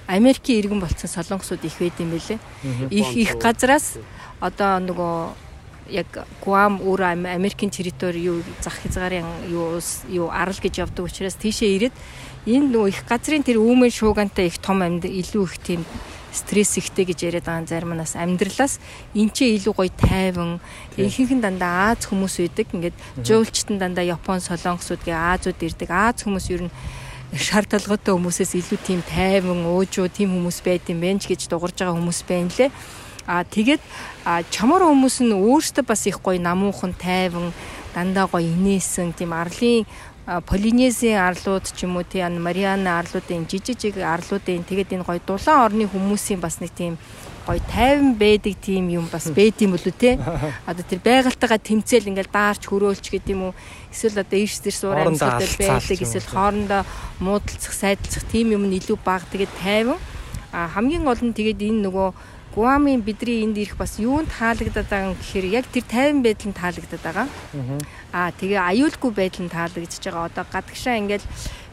[0.08, 2.40] Америкийн иргэн болсон солонгосууд их байд юм байлээ.
[2.90, 3.98] Их их газраас
[4.40, 5.46] одоо нөгөө
[5.90, 6.08] яг
[6.42, 9.78] Гуам өөр Ам- Америкийн территори юу зах хязгаарын юу
[10.10, 11.96] юу арал гэж явдаг учраас тийшээ ирээд
[12.50, 15.86] энэ нөгөө их газрын тэр үүмэн шуугантай их том амьд илүү их тийм
[16.36, 18.84] стресс ихтэй гэж яриад байгаа заримнаас амьдралаас
[19.16, 20.60] эн чинь илүү гоё тайван
[21.00, 25.90] ихэнх нь дандаа Аз хүмүүс үйдэг ингээд жуулчтан дандаа Япон солонгосууд гээ Азууд ирдэг.
[25.90, 26.76] Аз хүмүүс ер нь
[27.32, 32.20] шаардлагатай хүмүүсээс илүү тийм тайван уужуу тийм хүмүүс байд юм бэ гэж дуурж байгаа хүмүүс
[32.28, 32.72] байна лээ.
[33.26, 33.82] А тэгээд
[34.52, 37.54] чамар хүмүүс нь өөртөө бас их гоё намуухан тайван
[37.96, 39.88] дандаа гоё инээсэн тийм арлын
[40.26, 45.70] Полинезийн арлууд ч юм уу тийм Мариана арлуудын жижиг жиг арлуудын тэгээд энэ гоё дулаан
[45.70, 46.98] орны хүмүүсийн бас нэг тийм
[47.46, 50.18] гоё тайван байдаг тийм юм бас байд юм болоо те.
[50.66, 53.58] Одоо тэр байгальтайгаа тэмцээл ингээл даарч хөрөөлч гэдэг юм уу.
[53.94, 56.82] Эсвэл одоо ийш тэр суур амьсгалтай байдаг эсвэл хоорондоо
[57.22, 60.02] муудалцах, сайдалцах тийм юм нь илүү бага тэгээд тайван.
[60.56, 62.10] А хамгийн гол нь тэгээд энэ нөгөө
[62.56, 66.56] Гуамын бидний энд ирэх бас юунд таалагдаад байгаа юм гэхээр яг тэр тайван байдал нь
[66.56, 67.28] таалагдаад байгаа.
[68.16, 70.32] Аа тэгээ аюулгүй байдал нь таалагдж байгаа.
[70.32, 71.28] Одоо гадагшаа ингээл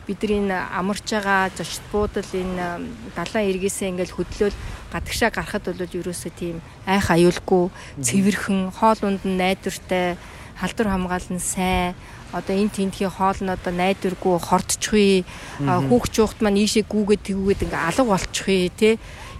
[0.06, 2.82] бидний амарч байгаа зочд буудал энэ
[3.14, 4.56] далайн эргээсээ ингээл хөдлөөл
[4.90, 7.70] гадагшаа гарахад бол ерөөсөө тийм айх аюулгүй
[8.02, 10.18] цэвэрхэн хоол унд нь найдвартай
[10.58, 11.94] халдвар хамгаалал нь сайн
[12.32, 15.24] одоо энэ тентхийн хоол нь одоо найдваргүй хортчихвээ
[15.62, 18.94] хүүхч юухт маань ийшээ гүүгээд тэгүүгээд ингээ алга болчихвээ тий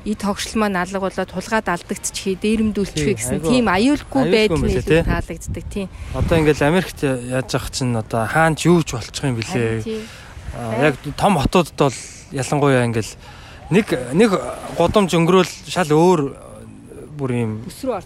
[0.05, 5.89] и тогшил маань алга болоод тулгаад алдагдчихъя дээрэмдүүлчихвээ гэсэн тийм аюулгүй мөлий, илүү таалагддаг тийм
[6.13, 9.87] Одоо ингээл Америкт яаж явах чинь одоо хаанч юу ч болчих юм блэ.
[10.83, 11.99] Яг том хотуудад бол
[12.35, 13.15] ялангуяа ингээл
[13.71, 14.31] нэг нэг
[14.75, 16.21] гудамж өнгөрөөл шал өөр
[17.15, 17.53] бүр юм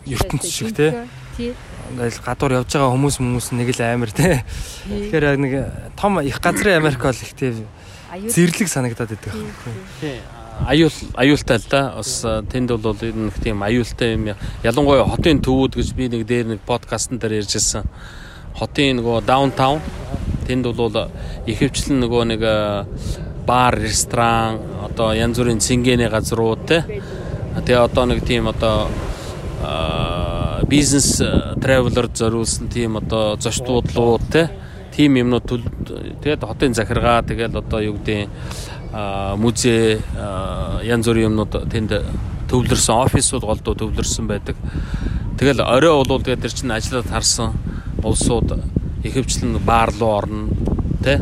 [0.04, 0.92] ертөнц шиг, тий.
[1.36, 1.54] Тий
[1.90, 4.42] ингээл гадуур явж байгаа хүмүүс хүмүүс нэг л амар те.
[4.88, 5.52] Тэгэхээр нэг
[5.94, 7.32] том их газрын Америк бол их
[8.10, 9.32] аюул зэрлэг санагдаад байдаг.
[10.00, 10.20] Тий.
[10.66, 11.94] Аюул аюултай л да.
[11.96, 14.34] Бас тэнд бол энэ нэг тийм аюултай юм.
[14.64, 17.86] Ялангуяа хотын төвүүд гэж би нэг дээр нэг подкастн дээр ярьжсэн.
[18.56, 19.80] Хотын нөгөө даунтаун
[20.46, 21.10] тэнд бол
[21.46, 22.42] ихэвчлэн нөгөө нэг
[23.46, 26.82] бар, ресторан, одоо янз бүрийн цэнгэний газрууд те.
[27.62, 28.90] Тэгээ одоо нэг тийм одоо
[29.62, 31.20] а, бизнес
[31.60, 33.90] traveler зориулсан тийм одоо зочдлууд
[34.32, 34.50] те.
[34.96, 35.44] Тим юмнууд
[36.22, 38.28] тэгээд хотын захиргаа тэгэл одоо юу гэдэг
[39.36, 40.00] музей
[40.82, 41.92] янз бүрийн юмнууд тэнд
[42.48, 44.56] төвлөрсөн офисууд голдуу төвлөрсөн байдаг.
[45.36, 47.52] Тэгэл орой болвол тэгээд тэр чинь ажиллаад харсан
[48.02, 48.56] улсууд
[49.04, 50.48] ихэвчлэн баар руу орно
[51.04, 51.20] тэ.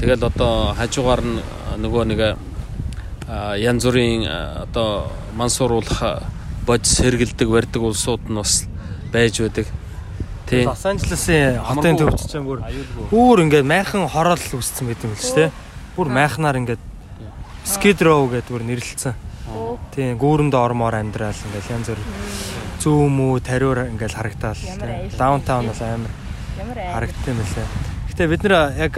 [0.00, 1.40] Тэгэл одоо хажуугаар нь
[1.80, 2.20] нөгөө нэг
[3.64, 6.28] янз бүрийн одоо мансууруулах
[6.66, 8.64] бодис сэргэлдэг барьдаг улсууд нь бас
[9.12, 9.66] байж байдаг.
[10.48, 10.64] Тий.
[10.64, 12.10] Лос Анжелесын хотын Амаргүй.
[12.10, 12.60] төвд чинь бүр
[13.08, 15.50] бүр ингээд майхан хорол үсцэн байт юм л шүү дээ.
[15.96, 16.82] Бүр майхнаар ингээд
[17.64, 19.14] Skid Row гэдэг бүр нэрлэлсэн.
[19.96, 22.00] Тийм гүүрэнд ормоор амьдрал ингээд янз бүр
[22.84, 24.62] зүүм үү тариур ингээд харагдаал.
[25.16, 26.12] Даунтаун бол амар
[26.92, 27.68] харагдсан юм лээ.
[28.12, 28.94] Гэтэ бид нэр яг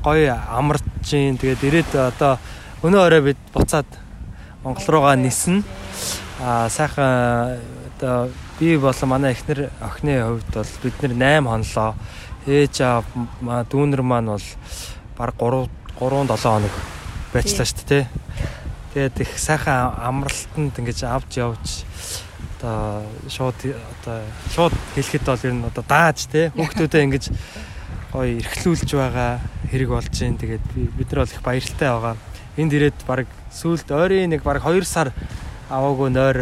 [0.00, 2.40] гоё амарч чинь тэгээд ирээд одоо
[2.80, 3.86] өнөө орой бид буцаад
[4.64, 5.60] Монгол руугаа нисэн.
[6.42, 7.60] А сайхан
[7.98, 11.94] одоо би болон манай эхнэр охины хувьд бол бид нэр 8 хонлоо.
[12.46, 13.04] Ээж аа
[13.40, 14.46] ма- дүүнер маань бол
[15.16, 15.70] баг 3
[16.02, 16.74] 3 7 хоног
[17.32, 18.06] байцлаа шүү дээ.
[18.94, 21.86] Тэгээд их сайхан амралтанд ингэж авч явж
[22.58, 23.54] одоо шууд
[24.02, 24.18] одоо
[24.50, 27.24] шууд хэлэхэд бол ер нь одоо дааж те хүүхдүүдэд ингэж
[28.10, 29.38] гоё эрхлүүлж байгаа
[29.70, 30.38] хэрэг болж байна.
[30.42, 32.16] Тэгээд би бид нар бол их баяртай байгаа.
[32.58, 35.14] Энд ирээд баг сүүлд ойрын нэг баг 2 сар
[35.72, 36.38] аваагүй нойр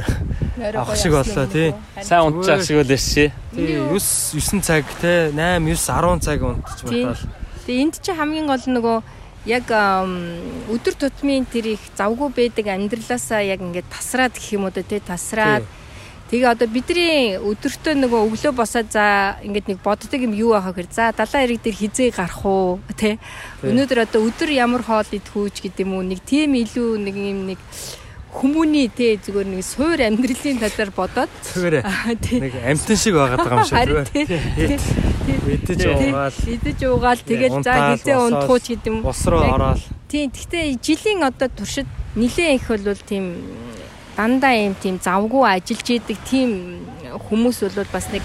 [0.74, 1.74] авах шиг боллоо, тий.
[2.02, 3.30] Сайн унтчих шиг л эсшээ.
[3.54, 7.04] тий 9 9 цаг те 8 9 10 цаг унтж Тий.
[7.06, 7.22] бодвол
[7.66, 8.98] Тэгээ энд чи хамгийн гол нь нөгөө
[9.46, 15.00] яг өдөр тутмын тэр их завгүй байдаг амьдралаасаа яг ингээд тасраад гэх юм уу тий
[15.00, 15.64] тасраад.
[16.30, 20.90] Тэгээ одоо бидний өдөртөө нөгөө өглөө босоод за ингээд нэг боддог юм юу аах гэхээр
[20.90, 23.18] за далайн эрэг дээр хизээ гарах уу тий.
[23.66, 27.14] Өнөөдөр одоо өдөр ямар хоол идэх үү ч гэдэг юм уу нэг тийм илүү нэг
[27.18, 27.60] юм нэг
[28.30, 31.82] хүмүүний тий зүгээр нэг суур амьдралын талаар бодоод зүгээр
[32.24, 32.38] тий.
[32.38, 34.24] нэг амтэн шиг байгаад байгаа юм шиг тий.
[34.26, 34.78] тий.
[35.66, 35.86] Тий.
[35.90, 38.98] уугаал Идэж уугаал тэгээд за хизээ босоод, унтах уу ч гэдэг юм.
[39.02, 40.30] бос руу ороод Тийм.
[40.34, 41.86] Гэхдээ жилийн одоо туршид
[42.18, 43.38] нилээн их бол тийм
[44.18, 46.50] дандаа юм тийм завгүй ажиллаж идэг тийм
[47.30, 48.22] хүмүүс бол бас нэг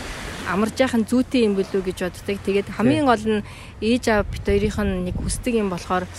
[0.50, 2.38] амарж яхан зүйтэй юм болов уу гэж боддог.
[2.42, 3.46] Тэгээд хамгийн гол нь
[3.86, 6.10] ээж аав бит хоёрынх нь нэг хүсдэг юм болохоор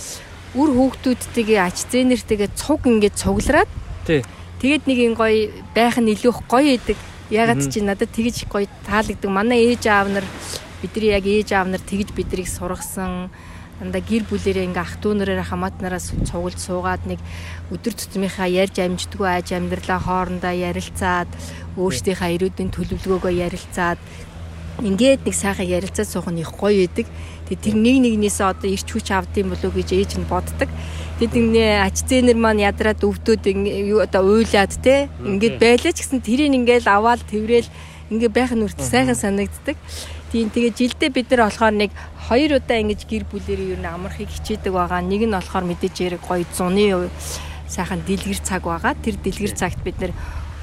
[0.54, 3.70] үр хүүхдүүдтэйгээ ач зээнэртэйгээ цуг ингээд цуглараад
[4.06, 4.22] тий.
[4.62, 6.98] тэгээд нэг юм гоё байх нь илүү их гоё идэг.
[7.30, 9.30] Ягаад чи надад тэгж гоё таалагддаг.
[9.30, 10.26] Манай ээж аав нар
[10.78, 13.34] бидний яг ээж аав нар тэгж бидрийг сургасан.
[13.76, 17.20] Дандаа гэр бүлэрээ ингээ ах トゥ нараараа хамаат нараас цуглж суугаад нэг
[17.68, 21.28] өдөр тутмынхаа ярьж амждггүй аж амьдралаа хоорондоо ярилцаад
[21.76, 24.00] өөрсдийнхээ ирүүдийн төлөвлөгөөгөө ярилцаад
[24.80, 27.04] ингээд нэг сайхан ярилцаад суух нь их гоё идэг.
[27.46, 30.70] Тэгээ тэр нэг нэгнээсээ одоо ирч хүч авдсан болов уу гэж ээж нь боддог.
[31.22, 36.20] Тэгэд нэг ач зээнэр маань ядраад ингээ- юу одоо уйлаад те ингээд байлаа ч гэсэн
[36.26, 37.70] тэрийг ингээл аваад тэрэл
[38.10, 39.78] ингээ байх нь үрт сайхан санагддаг.
[40.34, 41.90] Тийм тэгээ жилдээ бид нар болохоор нэг
[42.26, 45.00] хоёр удаа ингэж гэр бүлэрээ юу н амархыг хичээдэг байгаа.
[45.06, 47.08] Нэг нь болохоор мэдээж яриг гоё зуны
[47.70, 48.98] сайхан дэлгэр цаг байгаа.
[48.98, 50.12] Тэр дэлгэр цагт бид нар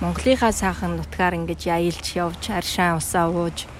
[0.03, 3.71] Монголынхаа сайхан нутгаар ингэж яйлж явж аршаан усаа ууж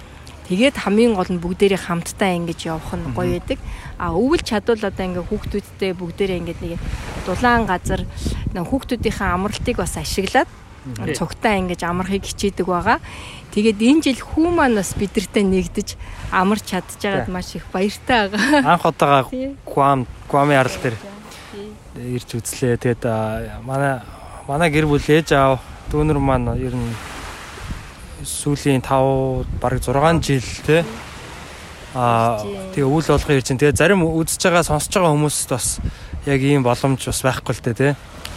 [0.50, 3.60] тэгээд хамгийн гол нь бүгдээрээ хамтдаа ингэж явах нь гоё байдаг.
[3.98, 6.80] А өвөл чадвал одоо ингээ хүүхдүүдтэй бүгдээрээ ингээд нэг
[7.26, 8.04] дулаан газар
[8.52, 10.50] хүүхдүүдийнхээ амралтыг бас ашиглаад
[11.16, 13.00] цогтаа ингэж амархыг хичээдэг байгаа.
[13.56, 15.96] Тэгээд энэ жил хүү маань бас бидэртэй нэгдэж
[16.34, 18.68] амарч чадж байгаад маш их баяртай байгаа.
[18.76, 19.56] Анх удаага Тий.
[19.64, 20.98] Гуам Гуамын арал дээр
[21.96, 22.76] ирж үзлээ.
[22.82, 23.04] Тэгээд
[23.64, 24.04] манай
[24.48, 27.13] манай гэр бүл ээж аав дүүнэр маань ер нь
[28.24, 30.78] сүүлийн 5 бараг 6 жил те
[31.94, 32.42] аа
[32.74, 33.62] тэгээ өвөл болгон ирж байна.
[33.62, 35.68] Тэгээ зарим үзэж байгаа сонсож байгаа хүмүүст бас
[36.26, 37.90] яг ийм боломж бас байхгүй л дээ те.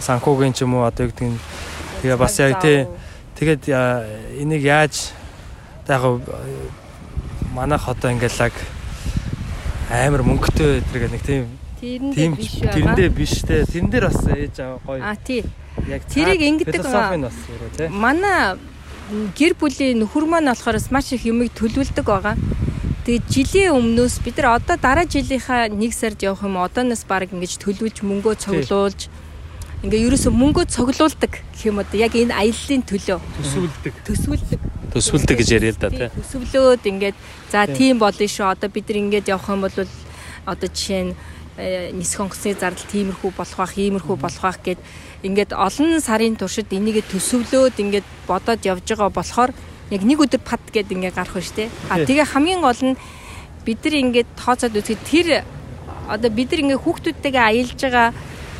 [0.04, 1.38] Санхүүгийн ч юм уу одоо гэдэг нь
[2.04, 2.84] тэгээ бас яг тий
[3.40, 3.62] тэгээд
[4.44, 5.16] энийг яаж
[5.88, 6.02] яг
[7.56, 8.54] манайх одоо ингээл яг
[9.88, 11.44] амар мөнгөтэй байдаг нэг тийм
[11.76, 13.16] Тэрэндээ тийм биш тэрэндээ байгаа.
[13.16, 15.44] биш те тэрэн дээр бас ээж гоё А тий.
[15.88, 16.84] яг тэрийг ингэдэг
[17.92, 18.56] Манай
[19.10, 22.34] гэр бүлийн нөхөр маань болохоор маш их юмыг төлөвлөдөг байгаа.
[23.06, 27.62] Тэгээд жилийн өмнөөс бид нар одоо дараа жилийнхаа 1 сард явах юм одооноос баг ингэж
[27.62, 29.06] төлөвлөж мөнгөө цуглуулж
[29.86, 33.18] ингээ ерөөсө мөнгөө цуглуулдаг гэх юм одоо яг энэ аяллаа төлөө.
[33.38, 33.94] Төсвөлдөг.
[34.10, 34.60] Төсвөлдөг.
[34.90, 36.10] Төсвөлдөг гэж яриа л да тий.
[36.10, 37.16] төсвөлөөд ингээд
[37.52, 38.46] за тийм болно шүү.
[38.58, 39.78] Одоо бид нар ингээд явах юм бол
[40.50, 41.14] одоо жишээ нь
[41.62, 44.82] э, нисэх онгоцны зардал тиймэрхүү болох бах иймэрхүү болох бах гэд
[45.22, 49.50] ингээд олон сарын туршид энийгээ төсвөлөөд ингээд бодоод явж байгаа болохоор
[49.90, 52.98] яг нэг өдөр пад гэд ингээд гарах шүү дээ а тэгээ хамгийн гол нь
[53.64, 55.28] бид нар ингээд тооцоод үзэхэд тэр
[56.10, 58.08] одоо бид нар ингээд хүүхдүүдтэйгээ аялж байгаа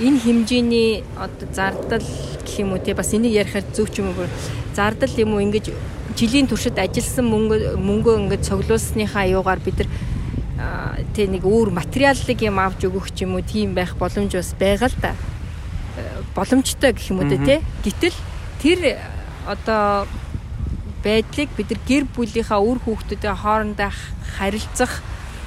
[0.00, 2.06] энэ хэмжээний одоо зардал
[2.44, 4.28] гэх юм уу те бас энийг ярихаар зөв ч юм уу
[4.74, 5.72] зардал юм уу ингэж
[6.14, 9.90] жилийн туршид ажилласан мөнгө мөнгөө ингэж цуглуулсныхаа аюугаар бид нар
[10.60, 14.52] аа, тэ нэг өөр материаллык юм авч өгөх ч юм уу тийм байх боломж бас
[14.58, 15.12] байгаа л да.
[16.36, 17.64] Боломжтой гэх юм уу те тэ.
[17.80, 18.16] Гэтэл
[18.60, 19.00] тэр э,
[19.48, 20.04] одоо
[21.00, 23.90] байдлыг бид нар гэр бүлийнхаа үр хүүхдүүдийн хоорондоо
[24.36, 25.00] харилцах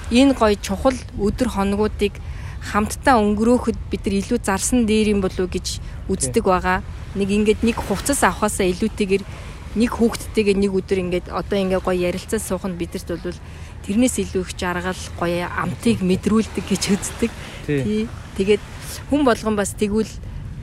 [0.10, 2.18] энэ гоё чухал өдөр хоногуудыг
[2.66, 6.82] хамтдаа өнгөрөөхөд бид нар илүү зарсан дээр юм болов уу гэж үздэг байгаа.
[7.14, 9.24] Нэг ингээд нэг хувцас авахаасаа илүүтэйгээр
[9.78, 13.38] нэг хүүхдтэйгээ нэг өдөр ингээд одоо ингээд гоё ярилцаж суух нь бидэрт бол
[13.86, 17.32] тэрнээс илүү их жаргал гоё амтыг мэдрүүлдэг гэж үздэг.
[17.70, 18.10] Тий.
[18.38, 18.64] Тэгээд
[19.14, 20.10] хүн болгон бас тэгвэл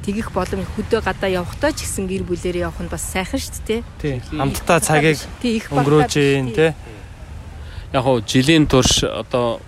[0.06, 3.82] тэгэх боломж хөдөө гадаа явахдаа ч гэсэн гэр бүлэрээ явах нь бас сайхан шүү дээ.
[3.98, 4.14] тий.
[4.30, 6.78] хамтдаа цагийг Тий өнгөрөөж ийн те
[7.92, 9.58] Яг хоо жилийн турш одоо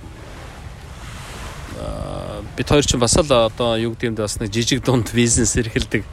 [2.54, 5.58] бид хоёр ч бас л одоо юу гэдэг юм бэ бас нэг жижиг дунд бизнес
[5.58, 6.06] эрхэлдэг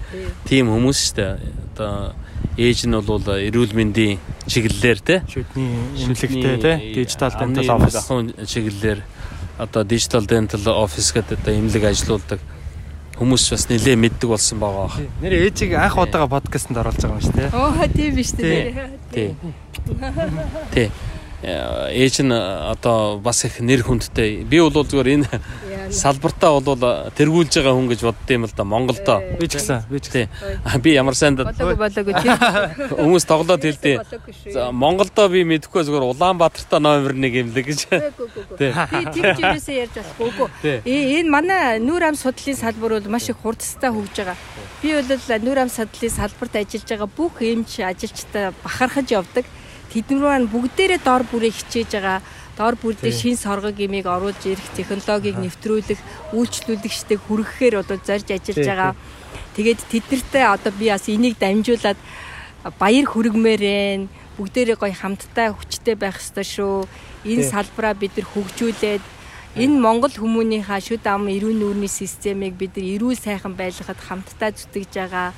[0.50, 1.34] тийм хүмүүс шүү дээ.
[1.78, 2.14] Одоо
[2.58, 4.18] ээж нь бол эрүүл мэндийн
[4.50, 5.70] чиглэлээр те шүдний
[6.02, 9.02] имлэгтэй те дижитал дентал офис ахуйн чиглэлээр
[9.58, 12.40] одоо digital dental office гэдэг одоо имлэг ажилуулдаг
[13.16, 15.00] хүмүүс бас нэлээ мэддэг болсон байгаа бах.
[15.24, 18.90] нэр ээжийг анх удаага подкастэнд оруулж байгаа юм шүү те Оо тийм биш дээ.
[19.16, 19.30] Тий.
[20.74, 20.88] Тий.
[21.46, 24.42] Э, Ээж нь одоо бас их нэр хүндтэй.
[24.50, 25.30] Би бол зүгээр энэ
[25.94, 26.82] салбартаа бол
[27.14, 29.22] тэргүүлж байгаа хүн гэж боддсон юм л да Монголдоо.
[29.38, 30.26] Би ч гэсэн би ч.
[30.66, 31.38] А, Би ямар сайн
[32.98, 34.02] хүмүүс тоглоод хэлдэг.
[34.50, 37.80] За Монголдоо би мэдэхгүй зүгээр Улаанбаатартаа номер 1 имлэг гэж.
[38.58, 38.74] Тий.
[38.74, 40.82] Би тийм ч юусаа ярьж болохгүй.
[40.82, 44.38] Э энэ манай нүур ам судлалын салбар бол маш их хурдстай хөгж байгаа.
[44.82, 45.14] Би бол
[45.46, 49.46] нүур ам судлалын салбарт ажиллаж байгаа бүх эмч ажилчтай бахархаж явдаг.
[49.96, 52.20] Тэднэр маань бүгдээрээ дор бүрээ хичээж байгаа.
[52.60, 56.00] Дор бүр дээр шин соргог имийг оруулж ирэх технологиг нэвтрүүлэх,
[56.36, 58.92] үйлчлүүлэгчтэй хүргэхээр одоо зорж ажиллаж байгаа.
[59.56, 61.96] Тэгээд тэднэртэй одоо би бас энийг дамжуулаад
[62.76, 66.92] баяр хүргмээрэн бүгдээрээ гоё хамттай хүчтэй байх ёстой шүү.
[67.24, 69.04] Энэ салбараа бид нар хөгжүүлээд
[69.56, 74.92] энэ Монгол хүмүүнийхээ шүд ам эрүүн нүүрний системийг бид нар эрүүл сайхан байлгахад хамтдаа зүтгэж
[74.92, 75.32] байгаа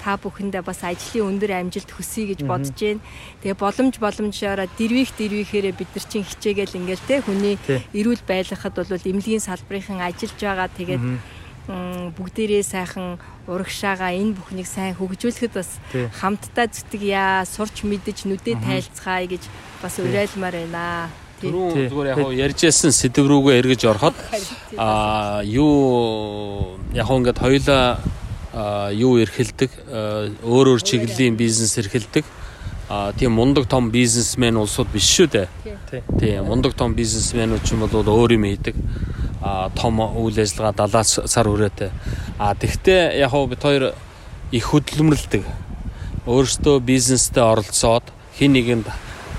[0.00, 3.04] та бүхэндээ бас ажлын өндөр амжилт хүсье гэж бодож байна.
[3.44, 7.60] Тэгээ боломж боломжоор дэрвих дэрвихээрээ бид нар чинь хичээгээл ингээл те хүний
[7.92, 10.68] эрүүл байлгахад бол эмнэлгийн салбарын ажиллаж байгаа.
[10.72, 11.04] Тэгээд
[12.16, 15.78] бүгдээрээ сайхан урагшаага энэ бүхнийг сайн хөгжүүлэхэд бас
[16.18, 19.42] хамтдаа зүтгэя, сурч мэдэж нүдээ тайлцгаая гэж
[19.82, 21.10] бас уриалмаар байна.
[21.40, 21.48] Тий.
[21.48, 24.16] Түрүүн зүгээр яг хуу ярьж ясан сэдв рүүгээ эргэж ороход
[24.76, 27.96] а юу яг хуу ингээд хоёлаа
[28.52, 29.70] юу эрхэлдэг
[30.42, 32.24] өөр өөр чиглэлийн бизнес эрхэлдэг
[32.90, 35.48] а тийм мундаг том бизнесмен улсууд биш шүү дээ.
[36.18, 38.74] Тийм мундаг том бизнесменүүд ч юм бол өөр юм хийдэг.
[39.40, 41.90] а том үйл ажиллагаа 70 сар хүрээтэй.
[42.38, 43.94] А тэгтээ яг хуу бид хоёр
[44.52, 45.44] их хөдөлмөрлөдөг.
[46.26, 48.04] Өөрөөсөө бизнестэй оролцоод
[48.36, 48.86] хин нэгэнд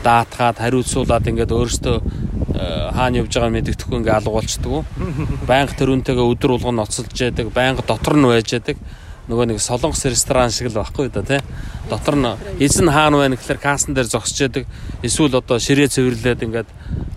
[0.04, 4.86] даатгаад хариуцуулаад ингээд өөрөөсөө э, хаана явж байгааг мэддэхгүй ингээд алга болчдөг.
[5.50, 8.78] Байнга төрүнтэйгээ өдөр болгоно ноцолж яадаг, байнга дотор нь байж яадаг.
[9.30, 11.40] Нөгөө нэг солонгос ресторан шиг л байхгүй да тий.
[11.88, 12.26] Дотор нь
[12.60, 14.66] эзэн хаана байна гэхэлэр кассан дээр зогсож яадаг.
[15.06, 16.70] Эсвэл одоо ширээ цэвэрлээд ингээд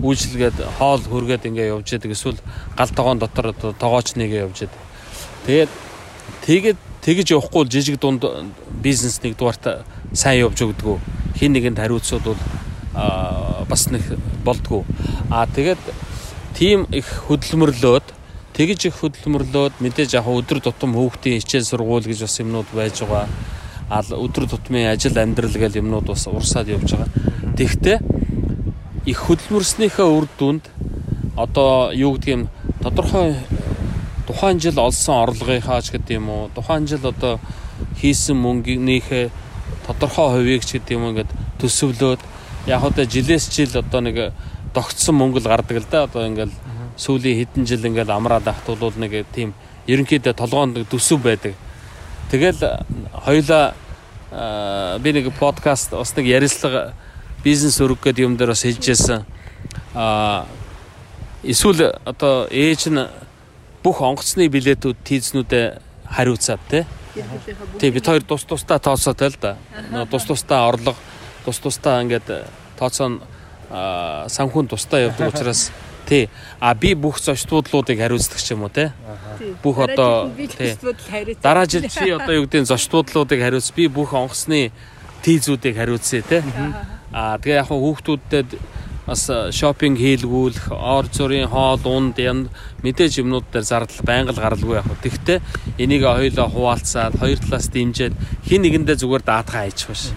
[0.05, 2.13] үйлчлэгээд хоол хүргээд ингээд явж яадаг.
[2.13, 2.39] Эсвэл
[2.77, 4.81] гал тогоон дотор одоо тогооч нэгээ явж яадаг.
[5.49, 5.71] Тэгээд
[6.45, 8.23] тэгээд тэгж явахгүй л жижиг дунд
[8.85, 11.01] бизнес нэг дугаарт сайн явж өгдөг.
[11.41, 12.41] Хин нэгэнд хариуцууд бол
[12.95, 14.03] бас нэг
[14.45, 14.85] болдгоо.
[15.31, 15.83] Аа тэгээд
[16.55, 18.07] тийм их хөдөлмөрлөөд
[18.55, 23.27] тэгж их хөдөлмөрлөөд мэдээж яг өдөр тутам хүүхдийн хичээл сургууль гэж бас юмнууд байж байгаа.
[23.91, 27.11] А өдөр тутмын ажил амьдрал гэл юмнууд бас урсаад явж байгаа.
[27.59, 27.99] Тэгтээ
[29.11, 30.71] их хөдөлмөрснийхээ үр дүнд
[31.37, 32.47] одоо юу гэдгийг
[32.81, 33.35] тодорхой
[34.27, 37.41] тухайн жил олсон орлогынхаа ч гэдэг юм уу тухайн жил одоо
[38.01, 39.29] хийсэн мөнгөнийхээ
[39.87, 41.31] тодорхой хувийг ч гэдэг юм ингээд
[41.61, 42.21] төсөвлөөд
[42.67, 44.33] яг одоо жилээс жил одоо нэг
[44.75, 46.53] тогтсон мөнгө л гардаг л да одоо ингээл
[46.97, 49.55] сүүлийн хэдэн жил ингээл амраад ахт бол нэг тийм
[49.87, 51.55] ерөнхийдөө толгоонд нэг төсөв байдаг.
[52.31, 52.85] Тэгэл
[53.25, 53.75] хоёлаа
[54.33, 56.95] аа, би нэг подкаст бас нэг ярилцлага
[57.45, 59.25] бизнес өрг гэдэг юм дээр бас хэлжсэн.
[59.95, 60.47] Аа
[61.45, 63.05] эсвэл одоо ээж нь
[63.85, 66.89] бүх онгоцны билетүүд тийзнүүдэд хариуцаад.
[67.79, 69.57] Тий бид хоёр тус тусдаа тооцоотой л да.
[70.11, 70.97] Тус тусдаа орлого
[71.45, 72.29] тус тусдаа ингээд
[72.79, 73.21] тооцоо
[74.29, 75.71] санхүүн тусдаа явдаг учраас
[76.09, 76.29] тий
[76.61, 78.93] а би бүх зочдлуудыг хариуцдаг ч юм уу те.
[79.63, 80.77] Бүх одоо тий
[81.43, 84.73] дараа жил чи одоо юу гэдэг зочдлуудыг хариуц би бүх онгоцны
[85.25, 86.45] тийзүүдийг хариуцъя те.
[87.13, 88.49] А тэгээ яг хүүхдүүдэд
[89.05, 92.49] бас шопинг хийлгүүлэх, ор зүрийн хоол, унд, янд
[92.81, 94.89] мэдээж юмнууд дээр зардал байнга л гаралгүй яг.
[95.05, 95.45] Тэгтээ
[95.77, 98.17] энийг хоёулаа хуваалцаад, хоёр талаас дэмжиад
[98.49, 100.09] хин нэгэндээ зүгээр даатгаа хайчих биш.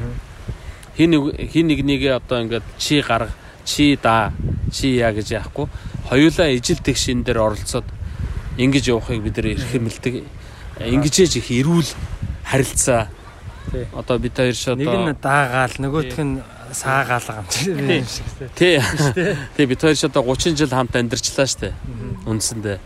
[0.97, 3.29] Хин хин нэгнийгээ одоо ингээд чи гарга,
[3.65, 4.33] чи даа,
[4.73, 5.69] чи яа гэж яахгүй.
[6.10, 7.86] Хоёулаа ижил тэгшин дээр оролцоод
[8.57, 10.25] ингэж явахыг бид нэр эрхэмэлдэг.
[10.81, 11.89] Ингэжээж их эрүүл
[12.49, 13.13] харилцаа.
[13.93, 16.41] Одоо бид хоёр одоо Нэг нь даагаал, нөгөөх нь
[16.73, 18.25] саагаал юм шиг.
[18.55, 18.81] Тий.
[19.53, 21.73] Тий бид хоёр одоо 30 жил хамт амьдарчлаа штэ.
[22.25, 22.79] Үндсэндээ.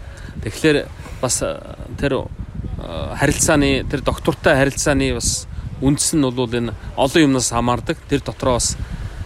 [0.44, 0.78] Тэгэхээр
[1.22, 1.56] бас э,
[1.96, 5.48] тэр э, харилцааны тэр доктортой харилцааны бас
[5.82, 7.98] үндэс нь бол энэ олон юмнаас хамаардаг.
[8.08, 8.78] Тэр дотроо бас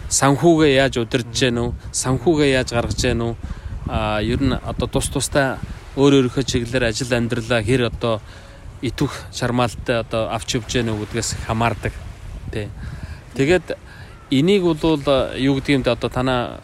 [0.08, 1.72] санхүүгээ яаж удирдах гэнэ үү?
[1.92, 3.34] Санхүүгээ яаж гаргаж гэнэ үү?
[3.88, 5.60] А ер нь одоо тус тустай
[5.96, 8.20] өөр өөрийнхөө чиглэлээр ажил амьдралаа хэр одоо
[8.82, 11.92] итвэх шармаалтай одоо авч явж гэнэ үү гэдгээс хамаардаг.
[12.52, 12.68] Тий.
[13.34, 13.76] Тэгээд
[14.30, 15.00] энийг бол
[15.36, 16.60] юу гэдэг юм бэ одоо танаа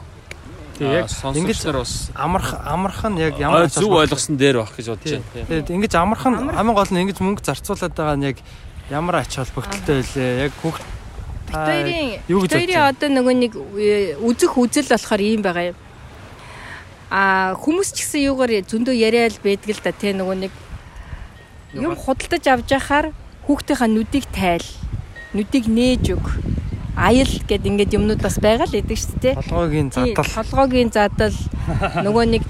[0.81, 5.47] яг ингэж бас амарх амарх нь яг ямар зөв ойлгосон дээр байх гэж бодож байна.
[5.47, 8.39] Тэгээд ингэж амарх нь хамгийн гол нь ингэж мөнгө зарцуулаад байгаа нь яг
[8.91, 10.49] ямар ач холбогдолтой байлээ.
[10.49, 10.83] Яг хүүхд
[11.53, 15.79] бодож хоёрын одоо нөгөө нэг э, үзэх үзэл болохоор ийм байгаа юм.
[17.13, 20.53] А хүмүүс ч гэсэн юугаар зөндөө яриад байдаг л да тий нөгөө нэг
[21.77, 23.13] юм худалдаж авч яхаар
[23.45, 24.65] хүүхдийнхаа нүдийг тайл.
[25.37, 26.25] Нүдийг нээж өг.
[26.97, 29.35] Аял гэд ингээд юмнууд бас байгаа л эдэг шүү дээ.
[29.45, 31.37] толгойгийн Тий, задал толгойгийн задал
[32.05, 32.45] нөгөө нэг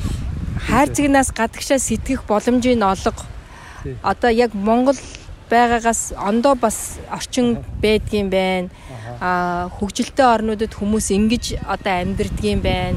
[0.67, 3.23] хайр цэгнээс гадагшаа сэтгэх боломжийг олго.
[4.03, 4.99] Одоо яг Монгол
[5.53, 8.69] байгаагаас ондоо бас орчин байдгийн байна.
[9.21, 12.97] Аа хөгжилтэй орнуудад хүмүүс ингэж одоо амьдрдгийм байна.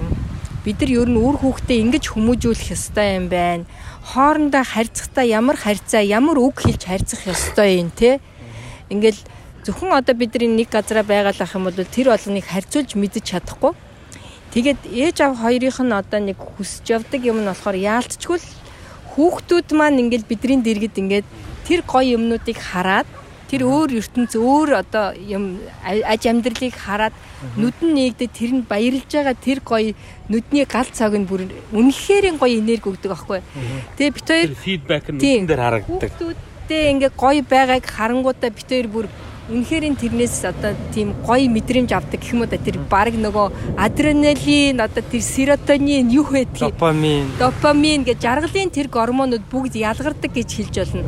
[0.64, 3.68] Бид нар ер нь үр хүүхдээ ингэж хүмүүжүүлэх ёстой юм байна.
[4.08, 8.18] Хоорондоо харьцахдаа ямар харьцаа, ямар үг хэлж харьцах ёстой юм те.
[8.90, 9.20] Ингээл
[9.66, 13.74] зөвхөн одоо бидний нэг газараа байгалах юм бол тэр болгоныг харьцуулж мэдэж чадахгүй.
[14.54, 18.48] Тэгээд ээж аав хоёрынх нь одоо нэг хүсэж явдаг юм нь болохоор яалтчгүй л
[19.12, 21.28] хүүхдүүд маань ингээл бидний дэргэд ингээд
[21.68, 23.08] тэр гоё юмнуудыг хараад
[23.50, 27.14] тэр өөр ертөнц өөр одоо юм аж амьдралыг хараад
[27.58, 29.94] нүд нь нэгдээ тэр нь баярлж байгаа тэр гоё
[30.30, 33.42] нүдний гал цаг нь бүр үнэхээр гоё энерги өгдөг аахгүй.
[33.98, 36.10] Тэгээ бит хоёр фидбек нь нүдэн дээр харагддаг.
[36.10, 39.06] Хүүхдүүдтэй ингээ гоё байгааг харангуудаа бит хоёр бүр
[39.46, 44.82] үнэхээр тэрнээс одоо тийм гоё мэдрэмж авдаг гэх юм уу да тэр баг нөгөө адреналин
[44.82, 47.30] одоо тэр серотонин юу байдгийг Допамин.
[47.38, 51.06] допамин гэж жаргалын тэр гормонууд бүгд ялгардаг гэж хэлж болно.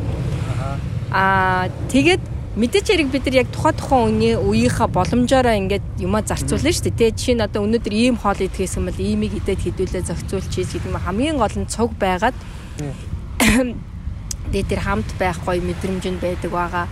[1.10, 2.22] Аа тэгээд
[2.54, 7.10] мэдээч хэрэг бид нар яг тухай тухайн үеийн үеийнхаа боломжоор ингээд юмаа зарцуулна шүү дээ.
[7.10, 10.86] Тэ жишээ нь одоо өнөөдөр ийм хоол идэхээс юм бол иймийг идээд хэдүүлээ зохицуулчих гэдэг
[10.86, 10.98] юм.
[11.02, 12.38] Хамгийн гол нь цуг байгаад
[14.54, 16.86] тэгээд тэр хамт байх гоё мэдрэмж нь байдаг байгаа.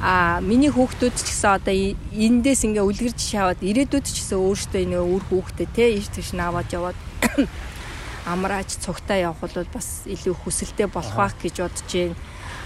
[0.00, 1.76] А миний хүүхдүүд ч гэсэн одоо
[2.16, 6.72] эндээс ингээ үлгэрж шаваад ирээдүйд ч гэсэн өөртөө нэг үр хүүхдээ те ийш тийш наваад
[6.72, 6.96] яваад
[8.32, 12.16] амраач цугтаа явах бол бас илүү хүсэлтэй болох байх гэж бодож байна.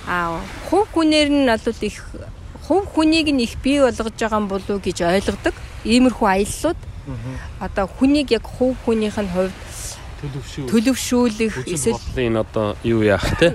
[0.07, 0.39] А
[0.71, 1.99] хувь хүнээр нь бол их
[2.71, 5.55] хувь хүнийг нь их бий болгож байгаа юм болов уу гэж ойлгодог.
[5.83, 6.81] Иймэрхүү аяллууд
[7.61, 9.53] одоо хүнийг яг хувь хүнийх нь хувьд.
[10.71, 13.55] Төлөвшүүлэх Эсвэл бодлын одоо юу яах те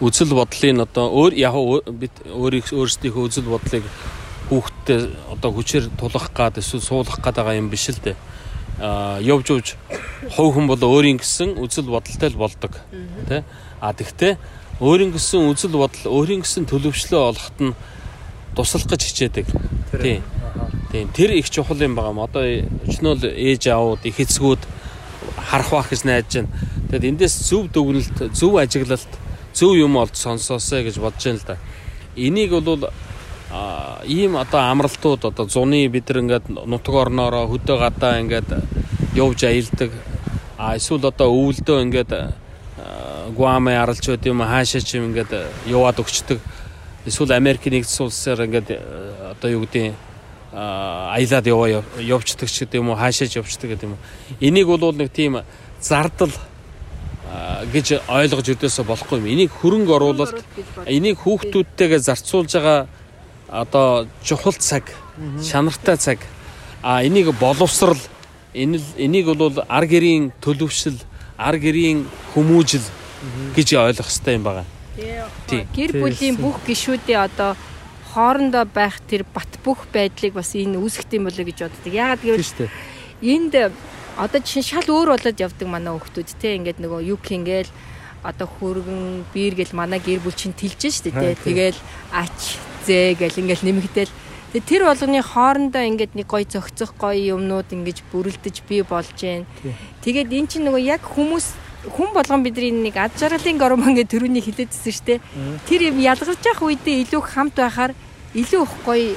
[0.00, 1.54] үзэл бодлын одоо өөр яг
[1.92, 3.84] бид өөрийг өөрсдийнхөө үзэл бодлыг
[4.48, 8.16] хүүхдтэй одоо хүчээр тулах гад эсвэл суулгах гад байгаа юм биш л дээ.
[8.80, 9.68] Аа явж явж
[10.32, 12.72] хувь хүн бол өөрийн гэсэн үзэл бодолтой л болдог
[13.28, 13.44] те.
[13.80, 14.38] А тэгтээ
[14.80, 17.74] өөрийн гэсэн үзэл бодол өөрийн гэсэн төлөвшлөө олоход нь
[18.56, 19.46] туслах гэж хичээдэг.
[20.00, 20.22] Тийм.
[20.92, 21.08] Тийм.
[21.12, 22.24] Тэр их чухал юм байгаа юм.
[22.24, 22.44] Одоо
[22.88, 24.62] өчнөө л ээж аауд их эцгүүд
[25.36, 26.50] харах байх гэж найдаж байна.
[26.90, 29.12] Тэгэд эндээс зөв дүгнэлт, зөв ажиглалт,
[29.54, 31.56] зөв юм олд сонсоосэй гэж бодож байна л да.
[32.16, 32.90] Энийг бол
[33.50, 38.50] а ийм одоо амралтууд одоо зуны бид нар ингээд нутаг орноороо хөдөө гадаа ингээд
[39.14, 39.90] явж аялдаг.
[40.58, 42.12] А эсвэл одоо өвөлдөө ингээд
[43.36, 45.32] Гуамэ аралж байд юм хаашаа ч юм ингээд
[45.66, 46.40] яваад өгчдөг.
[47.06, 48.68] Эсвэл Америкийн нэгдсэн улсаар ингээд
[49.36, 49.94] одоо юу гэдэг
[50.52, 54.04] аялаад яваа явцдаг ч гэдэг юм уу хаашаач явцдаг гэдэг юм уу.
[54.40, 55.44] Энийг бол нэг тийм
[55.80, 56.32] зардал
[57.72, 59.28] гэж ойлгож өдөөсө болохгүй юм.
[59.28, 60.40] Энийг хөрөнгө оруулалт
[60.88, 62.88] энийг хүүхдүүдтэйгээ зарцуулж байгаа
[63.48, 64.88] одоо чухал цаг,
[65.44, 66.18] шанартай цаг.
[66.82, 68.00] А энийг боловсрал
[68.54, 70.96] энийг бол ар гэрийн төлөвшил,
[71.36, 72.84] ар гэрийн хүмүүжил
[73.54, 74.64] гэж ойлгох хэрэгтэй юм байна.
[75.46, 77.54] тий гэр бүлийн бүх гишүүдээ одоо
[78.14, 81.92] хоорондоо байх тэр бат бүх байдлыг бас энэ үүсгэх юм болоо гэж боддог.
[81.92, 82.70] Яагаад гэвэл
[83.22, 83.54] энд
[84.18, 86.56] одоо жишээ шал өөр болоод явдаг манай хүмүүс те.
[86.58, 87.70] Ингээд нөгөө юг ингээл
[88.26, 91.38] одоо хөргөн биер гэл манай гэр бүл чинь тэлж штэ те.
[91.38, 91.78] Тэгэл
[92.10, 94.12] ач зээ гэл ингээл нэмэгдээл
[94.64, 99.44] тэр болгоны хоорондоо ингээд нэг гой зөгцөх гой юмнууд ингэж бүрэлдэж бий болж гэн.
[100.00, 104.42] Тэгээд эн чинь нөгөө яг хүмүүс хүн болгон бидний нэг ад жаргалын гормон гэж төрөний
[104.42, 105.18] хилээдсэн шүү дээ.
[105.70, 107.92] Тэр юм ялгарч явах үедээ илүү хамт байхаар
[108.34, 109.14] илүү их гоё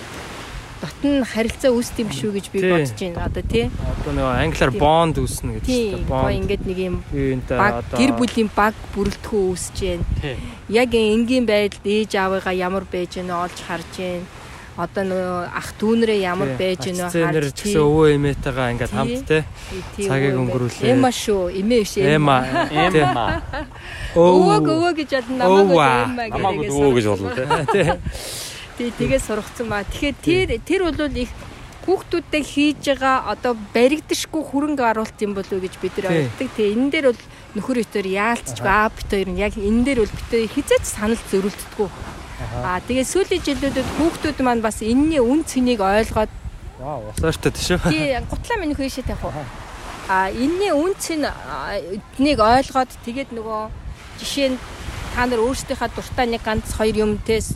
[0.81, 3.25] дотн харилцаа үүсдэг юм шүү гэж би бодож байна.
[3.25, 3.65] Одоо тий.
[3.69, 5.93] Одоо нэг англиар bond үүснэ гэж Тий.
[5.93, 6.09] байна.
[6.09, 6.95] Гоё ингээд нэг юм
[7.49, 10.05] баг гэр бүлийн баг бүрэлдэхүүн үүсэж байна.
[10.69, 14.25] Яг энгийн байдалд ээж аавыгаа ямар байж гэнэ олж харж байна.
[14.79, 19.43] Одоо нөгөө ах дүүнэрээ ямар байж гэнэ Цэнэр ч гэсэн өвөө эмээтэйгээ ингээд хамт те.
[19.99, 20.95] цагийг өнгөрүүлээ.
[20.95, 22.37] Эма шүү, эмээ биш Эма.
[22.71, 23.43] Эма.
[24.15, 26.55] Өвөг өвөө гэж яд намаагүй Өвөө.
[26.63, 27.29] гэж өвөө гэж болно
[27.67, 27.83] те.
[28.79, 29.83] Тий, тэгээ сургацсан маа.
[29.83, 31.29] Тэгэхээр тэр тэр бол их
[31.85, 36.49] хүүхдүүдтэй хийж байгаа одоо баригдашгүй хөрөнгө оруулалт юм болов уу гэж бид нар ойлгодог.
[36.55, 37.21] Тэгээ энэ дээр бол
[37.57, 41.89] нөхөр өтөр яалтчгүй аа бит хоёр нь яг энэ дээр бол бит хизээч санал зөрүүлдэггүй.
[42.65, 46.31] Аа тэгээ сүүлийн жилүүдэд хүүхдүүд маань бас энэний үн цэнийг ойлгоод
[46.81, 47.93] Вау, усаартай тийш үү?
[47.93, 49.45] тий гутлаа минь хөөшөө тавих уу.
[50.09, 53.61] Аа энэний үн цэнийг ойлгоод тэгээд нөгөө
[54.17, 54.57] жишээ нь
[55.11, 57.47] та нар өөрсдийнхээ дуртай нэг ганц хоёр юмтээс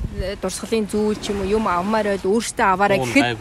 [0.44, 3.40] дурсгалын зүйл ч юм уу юм авмаар байл өөртөө аваарай гэхэд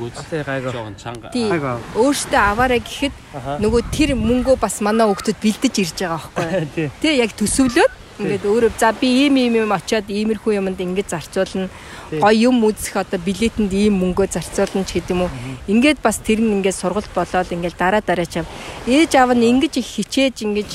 [1.98, 3.14] өөртөө аваарай гэхэд
[3.58, 8.72] нөгөө тэр мөнгөө бас манай хүүхдүүд бэлдэж ирж байгаа байхгүй тий яг төсөвлөөд ингээд өөрөө
[8.78, 11.68] за би ийм ийм юм очиод иймэрхүү юмд ингэж зарцуулна.
[12.14, 15.34] Гоё юм үзэх одоо билетэнд ийм мөнгөө зарцуулна ч гэдэг юм уу?
[15.66, 18.46] Ингээд бас тэр нь ингээд сургалт болоод ингээд дараа дараа чам
[18.86, 20.70] ээж аав нь ингэж их хичээж ингэж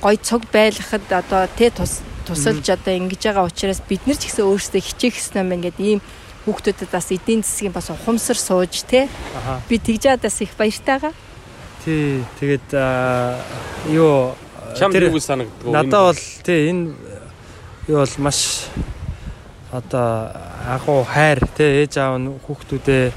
[0.00, 4.48] гой цуг байлгахад одоо тэ тус тусалж одоо ингэж байгаа учраас бид нар ч гэсэн
[4.48, 6.00] өөрсдөө хичээх хэрэгтэй юм ингээд ийм
[6.48, 9.08] хүүхдүүдэд бас эдийн засгийн бас ухамсар сууж тэ
[9.68, 11.12] би тэгж чадаас их баяртайгаа.
[11.84, 12.68] Тий, тэгээд
[13.92, 14.32] юу
[14.78, 15.72] Чам юу санагддаг вэ?
[15.72, 16.94] Надад бол тий энэ
[17.88, 18.68] юу бол маш
[19.72, 20.30] одоо
[20.66, 23.12] агуу хайр тий ээж аав нь хүүхдүүдээ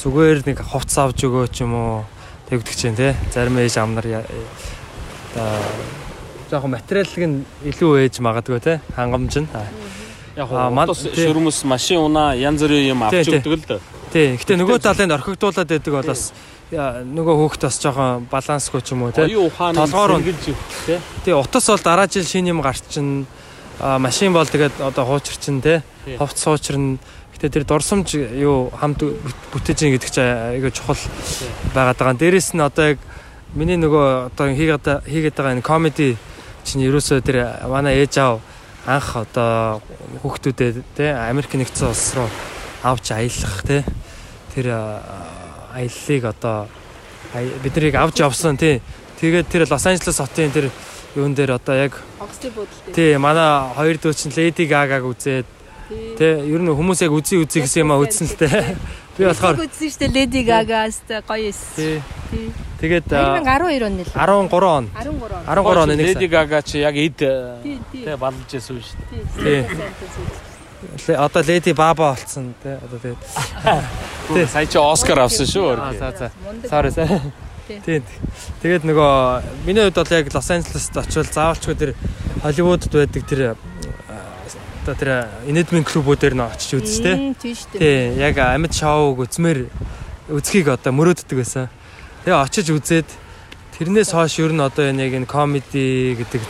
[0.00, 2.04] зүгээр нэг хувцас авч өгөө ч юм уу
[2.48, 5.48] тэгдэг чинь тий зарим ээж аав нар одоо
[6.50, 9.48] жоохон материалыг нь илүү ээж магадгүй тий хангамж нь
[10.36, 11.24] яг тий.
[11.24, 13.80] шүрмэс машин унаа янз бүрийн юм авч өгдөг л дээ.
[14.12, 16.32] тий гэхдээ нөгөө талын орхигдуулаад байдаг бол бас
[17.02, 19.10] нөгөө хүүхд бас жоохон балансгүй ч юм уу
[19.50, 20.98] ухааны Толгоор сэргэлж өгөх тий.
[21.34, 23.26] утас бол дараа жил шинэ юм гарчин
[23.98, 25.58] машин бол тэгээд одоо хуучирчин
[26.06, 26.16] Тий.
[26.16, 26.98] ховц суучрын
[27.34, 31.00] гэтээ тэр дурсамж юу хамт бүт- бүтээж ийн гэдэг чинь айгүй чухал
[31.74, 32.14] байгаад байгаа.
[32.20, 32.98] Дээрэс нь одоо яг
[33.56, 36.14] миний нөгөө одоо хийгээд хийгээд байгаа энэ комеди
[36.62, 38.38] чинь ерөөсөө тэр манай ээж аав
[38.86, 39.82] анх одоо
[40.22, 42.28] хүүхдүүдэд тий Америк нэгдсэн улс руу
[42.84, 43.82] авч аялах тий
[44.54, 44.66] тэр
[45.74, 46.66] аяллыг одоо
[47.62, 48.80] биднийг авч явсан тий
[49.20, 50.70] тэгээд тэр Лос Анжелес хотын тэр
[51.14, 52.94] юун дээр одоо яг Онгоцны буудлын дээр.
[52.94, 55.46] тий манай хоёр дүү чинь Леди Гагаг үзээд
[56.18, 58.50] тий ер нь хүмүүс яг үзий үзий гэсэн юм а үзсэн л тий
[59.18, 61.60] би болохоор үзсэн шүү дээ Lady Gaga-аас гоё эс.
[61.76, 61.98] тий
[62.80, 64.16] тэгээд а, 2012 он нэлээ.
[64.16, 64.84] 13 он 13 он.
[65.44, 68.96] 13 оны нэг Леди Гага чи яг эд Тий, балж байсан шүү
[69.44, 69.66] дээ.
[69.66, 70.49] Тий.
[71.16, 75.76] Одоо Леди Баба болсон тий одоо тэгээд Сая чи Оскар авсан шүү.
[75.76, 75.98] А, өөр.
[75.98, 76.30] за за
[76.68, 77.20] sorry sorry
[77.70, 78.02] Тий.
[78.62, 81.92] тэгээд нөгөө миний хувьд бол яг Лос Анжелест очивол заавалчгүй тэр
[82.42, 83.54] Холливуудд байдаг тэр а,
[84.82, 85.10] одоо тэр
[85.46, 87.16] инэдмийн клубүүдээр нь очиж үзэж тий
[87.78, 89.68] Тий яг амьд шоуг үзмээр
[90.34, 91.68] үзхийг одоо мөрөөддөг байсан.
[92.24, 93.08] Тэгээ очиж үзээд
[93.78, 96.42] тэрнээс хойш ер нь одоо энэ яг энэ комеди гэдэг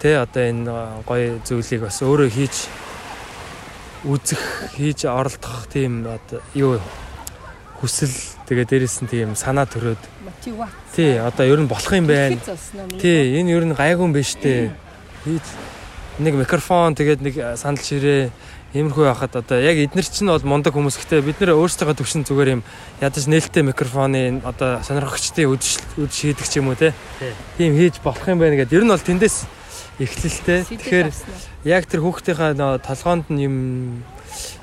[0.00, 0.64] тий одоо энэ
[1.04, 2.54] гоё зүйлийг бас өөрөө хийж
[4.04, 4.42] үзэх,
[4.74, 6.06] хийж оролдох тийм
[6.54, 6.80] юу
[7.82, 8.14] хүсэл
[8.46, 10.70] тэгээ дээрэс нь тийм санаа төрөөд Мотивац.
[10.94, 12.38] тий одоо ер нь болох юм байна.
[12.98, 14.70] Тий, энэ ер нь гайгүй юм биш үү?
[15.26, 15.46] Хийж
[16.22, 18.30] нэг микрофон тэгээд нэг санал ширээ
[18.72, 22.54] иймэрхүү байхад одоо яг эднэр чинь бол мундаг хүмүүс гэхдээ бид нэр өөрсдөө төвшин зүгээр
[22.56, 22.62] юм
[23.04, 26.96] ядаж нээлттэй микрофоны одоо сонирхогчдын үдшил үдш хийдэг ч юм уу те.
[27.60, 28.78] Тийм хийж болох юм байна гэдэг.
[28.80, 29.44] Ер нь бол тэндээс
[30.00, 30.64] эхлэлтэй.
[30.64, 31.08] Тэгэхээр
[31.64, 33.56] яг тэр хүүхдийнхаа нөө толгоонд нь юм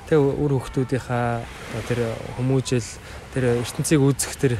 [0.04, 1.40] тэг үр хүүхдүүдийнхаа
[1.88, 2.84] тэр хүмүүжил
[3.32, 4.54] тэр ертөнцийг үүсгэх тэр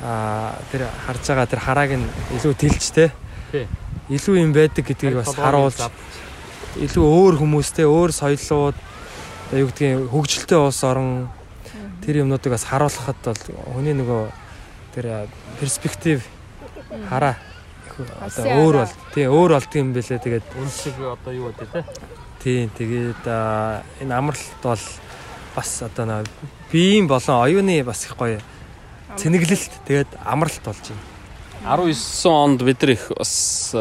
[0.00, 2.06] а тэр харж байгаа тэр харааг нь
[2.38, 3.10] илүү тэлжтэй.
[3.52, 3.66] Тий.
[4.08, 5.92] Илүү юм байдаг гэдгийг бас харуулж
[6.78, 8.76] илүү өөр хүмүүстэй өөр соёлууд
[9.58, 11.28] юу гэдгийг хөгжилтэй улс орон
[12.00, 13.42] тэр юмнуудыг бас харуулхад бол
[13.76, 14.24] хүний нөгөө
[14.94, 15.28] тэр
[15.60, 16.22] перспектив
[17.10, 17.36] хараа
[18.20, 21.84] одоо өөр бол тий өөр болдго юм бэлээ тэгээд Үнсэг одоо юу гэдэг те.
[22.42, 24.84] Тийм тэгээд аа, энэ амралт бол
[25.54, 26.26] бас одоо нөө
[26.70, 28.38] биеийн болон оюуны бас их гоё
[29.16, 31.18] цэнэглэлт тэгээд амралт болж байна.
[31.64, 33.74] 19 онд бид нар их бас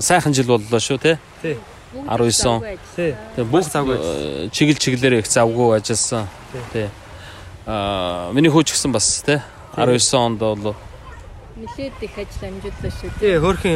[0.00, 1.18] сайхан жил боллоо шүү те.
[1.42, 1.58] Тий.
[1.92, 2.62] 19 он.
[2.96, 3.14] Тий.
[3.36, 3.96] Бүгд завгүй
[4.54, 6.28] чиглэл чиглэлээр их завгүй ажилласан.
[6.72, 6.88] Тий.
[7.66, 9.42] Аа миний хөөч гисэн бас те.
[9.76, 10.76] 19 онд бол
[11.62, 13.10] нилээд их ажил амжууллаа шүү.
[13.22, 13.74] Тий хөөрхөн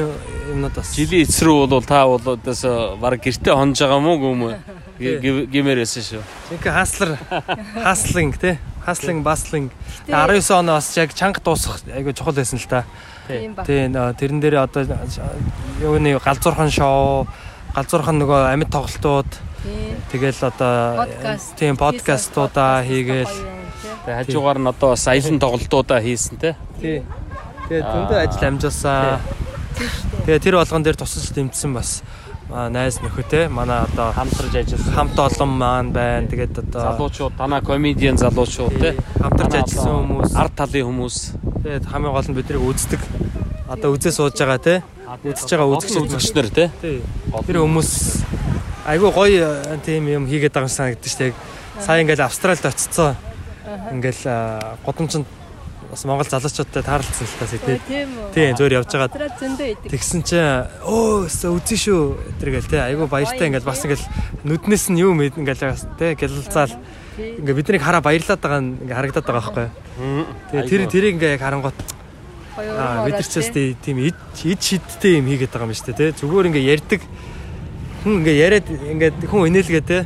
[0.51, 2.63] юмнууд бас жилийн эцрүү бол та бол одоос
[2.99, 4.43] баг гэрте хонж байгаа мó гүм
[5.55, 6.23] гимээрсэн шүү.
[6.57, 7.15] Ингээ хаслар
[7.79, 9.71] хаслинг тий хаслинг баслинг
[10.11, 12.85] 19 он бас яг чанга дуусах айгу чухал байсан л та.
[13.29, 13.51] Тий
[13.91, 14.87] тэрэн дээр одоо
[15.81, 17.27] юуны галзуурхан шоу
[17.75, 19.31] галзуурхан нөгөө амьд тоглолтууд
[19.67, 19.99] Тийм.
[20.13, 21.07] тэгэл одоо
[21.59, 23.57] тийм подкастуудаа хийгээл
[24.07, 26.55] Тэгээ хажуугаар нь одоо бас аялын тоглолтуудаа хийсэн те.
[26.79, 27.03] Тий.
[27.67, 29.21] Тэгээд зөндөө ажил амжуулсан.
[30.27, 32.03] Тэгээд тэр болгон дээр тусалж дэмжсэн бас
[32.47, 34.95] найз нөхөтэй манай одоо хамтарч ажилласан.
[34.95, 36.31] хамт олон маань байна.
[36.31, 38.95] Тэгээд одоо залуучууд танаа комедиан залуучууд те.
[39.19, 40.31] хамтарч Танаа ажилласан хүмүүс.
[40.39, 41.17] Ард талын хүмүүс.
[41.67, 43.03] Тэгээд хамгийн гол нь биднийг үздэг.
[43.67, 44.75] Одоо үзээ сууж байгаа те.
[45.27, 46.71] Үзэж байгаа үзэгч үзэгч нар те.
[46.79, 47.03] Тий.
[47.51, 47.91] Тэр хүмүүс
[48.87, 49.47] айгүй гоё
[49.83, 51.35] тийм юм хийгээд байгаа юм санагдаж штэ.
[51.83, 53.19] Сая ингээл Австралид очицсан.
[53.91, 54.23] Ингээл
[54.87, 55.27] гудамжинд
[55.97, 57.81] бас Монгол залуучуудтай таарлцсан л та тий.
[57.89, 58.33] Тийм үү.
[58.37, 59.09] Тийм зөөр явж байгаа.
[59.89, 62.01] Тэгсэн чинь өө өсө үзэн шүү
[62.37, 64.05] тэргээл те айгу баяртай ингээд бас ингээл
[64.45, 66.77] нүднээс нь юу мэд ингээл те гэлэлцаал.
[67.17, 69.69] Ингээ биднийг хараа баярлаад байгаа нь ингээ харагдаад байгаа байхгүй.
[70.53, 71.81] Тэгээ тэр тэрийг ингээ яг харангуут
[72.61, 76.13] аа бид нар ч бас тийм ид ид шидтэй юм хийгээд байгаа юм шүү дээ
[76.13, 77.01] те зүгээр ингээ ярьдаг.
[78.05, 80.05] Хүн ингээ яриад ингээ хүн инээлгээ те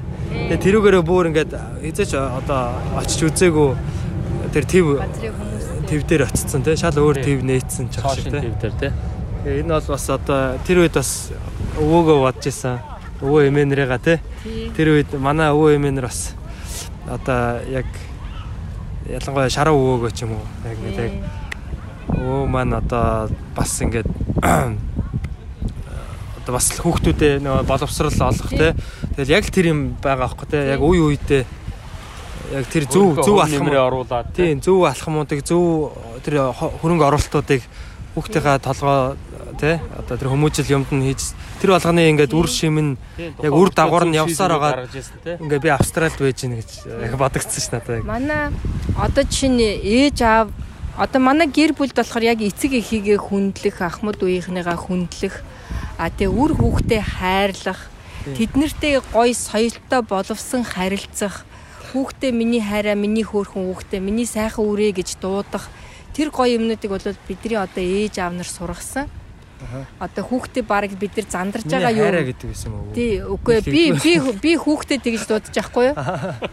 [0.55, 1.51] тэгээ тэрүүгээрээ бүр ингээ
[1.82, 3.70] хизээч одоо очиж үзээгүй
[4.55, 4.86] тэр тв
[5.91, 5.99] газрын хүмүүс.
[5.99, 8.93] тв дээр очицсан те шал өөр тв нээсэн ч Цоошин те тв дээр те.
[9.43, 11.32] Тэгээ энэ бол бас одоо тэр үед бас
[11.78, 12.78] өвөөгөө бодож исэн.
[13.20, 14.18] Өвөө эмээнэрээга тий.
[14.76, 16.34] Тэр үед манай өвөө эмээнэр бас
[17.09, 17.86] одоо яг
[19.09, 21.14] ялангуяа шараа өвөөгөө ч юм уу яг ингэ яг
[22.14, 24.07] өвөө маань одоо бас ингээд
[26.38, 28.72] одоо бас л хүүхдүүдээ нөгөө боловсрал олох тий.
[29.16, 30.62] Тэгэл яг л тэр юм байгаа аахгүй тий.
[30.70, 31.43] Яг үе үедээ
[32.53, 35.94] яг тэр зөв зөв алхам нэмрээ оруулаад тийм зөв алхамуудыг зөв
[36.24, 37.62] тэр хөрөнгө оруулалтуудыг
[38.14, 39.16] хүүхдийнхаа толгой
[39.61, 43.70] тий одоо тэр хүмүүжил юмд нь хийж тэр болгоны ингээд үр шим нь яг үр
[43.70, 44.88] дагавар нь явсаар байгаа
[45.38, 48.05] ингээд би австралид байж гин гэж яг бодогдсон ш надад яг.
[48.09, 48.51] Манай
[48.98, 50.48] одоо чинь ээж аав
[50.96, 55.40] одоо манай гэр бүлд болохоор яг эцэг эхийгээ хүндлэх, ахмад үеийнхнийгаа хүндлэх,
[55.96, 57.88] а тэгээ үр хүүхдээ хайрлах,
[58.36, 61.48] тэднэртэй гоё соёлтой боловсон харилцах,
[61.91, 65.68] хүүхдээ миний хайраа, миний хөөрхөн хүүхдээ, миний сайхан үрээ гэж дуудах.
[66.14, 69.11] Тэр гоё юмнуудыг бол бидний одоо ээж аав нар сургасан.
[70.01, 72.09] Одоо хүүхдээ бараг бид нар зандарж байгаа юу?
[72.09, 72.95] хайраа гэдэг юм уу?
[72.97, 73.61] Тий, үгүй.
[73.68, 75.97] Би би би хүүхдэд тэгж дуудаж байхгүй юу?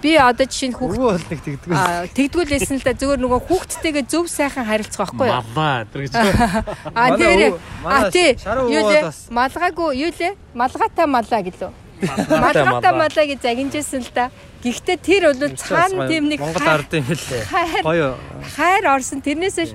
[0.03, 3.19] Би одоо жишээ нь хүүхд өвөө бол нэг тэгдэг аа тэгдгүүл лсэн л да зөвөр
[3.23, 5.39] нөгөө хүүхдтэйгээ зөв сайхан харилцах байхгүй юу?
[5.39, 6.13] малаа тэр гэж.
[6.99, 7.55] А тэр
[7.88, 8.35] а тий.
[8.43, 9.03] юу лээ?
[9.31, 10.35] малгаагүй юу лээ?
[10.51, 11.86] Малгаатай малаа гэлөө.
[12.01, 14.29] Малгаатай малаа гэж загинжсэн л да.
[14.63, 18.09] Гэхдээ тэр бол цаана тийм нэг Монгол хай- ард юм л лээ хайр гоё.
[18.55, 19.21] хайр орсон.
[19.21, 19.73] Тэрнээс л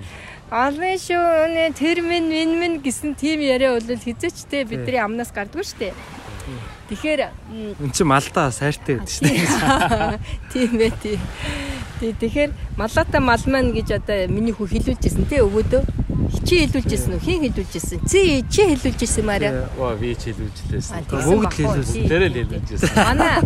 [0.53, 5.97] Алын шүү тэр минь минь минь гэсэн тийм яриа бол хизээчтэй бидний амнаас гардгүй штэ.
[6.89, 7.21] Тэгэхээр
[7.81, 10.19] эн чи малдаа сайртай гэдэг шүү дээ
[10.53, 11.21] тийм ээ тийм.
[12.03, 15.83] Тий тэгэхээр малата мал маань гэж одоо миний хүү хилүүлжсэн тий өвөөдөө.
[16.43, 17.23] Чи хилүүлжсэн үү?
[17.23, 17.99] Хин хилүүлжсэн?
[18.11, 19.71] Чи чи хилүүлжсэн маарай.
[19.79, 21.07] Ва би ч хэлүүлжлээсэн.
[21.07, 22.11] Бүгд хэлүүлсэн.
[22.11, 22.91] Тэр л хэлүүлжсэн.
[22.99, 23.39] Манай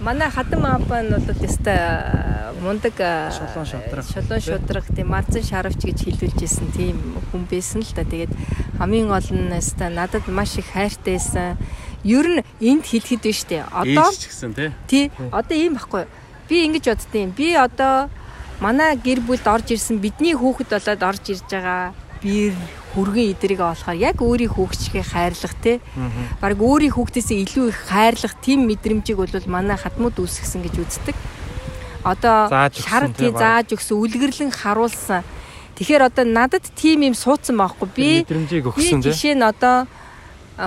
[0.00, 4.04] манай хатан аапа нь бол теста мундаг а, Шолон шодрог.
[4.04, 6.96] шолон шудраг тийм малзан шаравч гэж хэлүүлжсэн тийм
[7.30, 8.02] хүн байсан л та.
[8.02, 8.32] Тэгээд
[8.80, 11.56] хамгийн гол нь теста надад маш их хайртай байсан.
[12.04, 13.64] Ер нь энд хит биш үү?
[13.68, 14.70] Одоо ч гэсэн тий.
[14.88, 15.04] Тий.
[15.32, 16.08] Одоо ийм байхгүй.
[16.48, 17.30] Би ингэж боддtiin.
[17.36, 18.08] Би одоо
[18.60, 21.92] манай гэр бүлд орж ирсэн бидний хүүхэд болоод орж ирж байгаа
[22.24, 22.56] бир
[22.92, 25.80] хүргэн идрийг болохоор яг өөрийн хүүхчгээ хайрлах те.
[26.40, 31.16] Бараг өөрийн хүүхдээсээ илүү их хайрлах тийм мэдрэмжийг бол манай хатмууд үүсгэсэн гэж үздэг.
[32.00, 35.20] Одоо Зааж өгсөн, шар тий, зааж өгсөн, үлгэрлэн харуулсан.
[35.76, 37.88] Тэгэхээр одоо надад тийм юм суудсан байхгүй.
[37.92, 39.84] Би мэдрэмжийг өгсөн тий жишээ нь одоо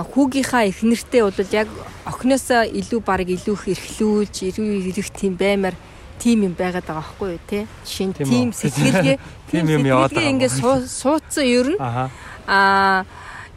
[0.02, 1.68] хүүгийнхаа их нэртэй бол яг
[2.10, 5.78] охиноосоо илүү баг илүү их эрхлүүлж, илүү ирэх тийм баймар
[6.18, 7.68] тийм юм байгаад байгаа байхгүй юу те.
[7.86, 8.58] Жишээ нь үү?
[8.58, 9.18] сэтгэлгээ
[9.54, 10.82] Тийм юм яваад байгаа ингээд уу?
[10.88, 12.10] суудсан ер нь аха
[12.48, 13.06] а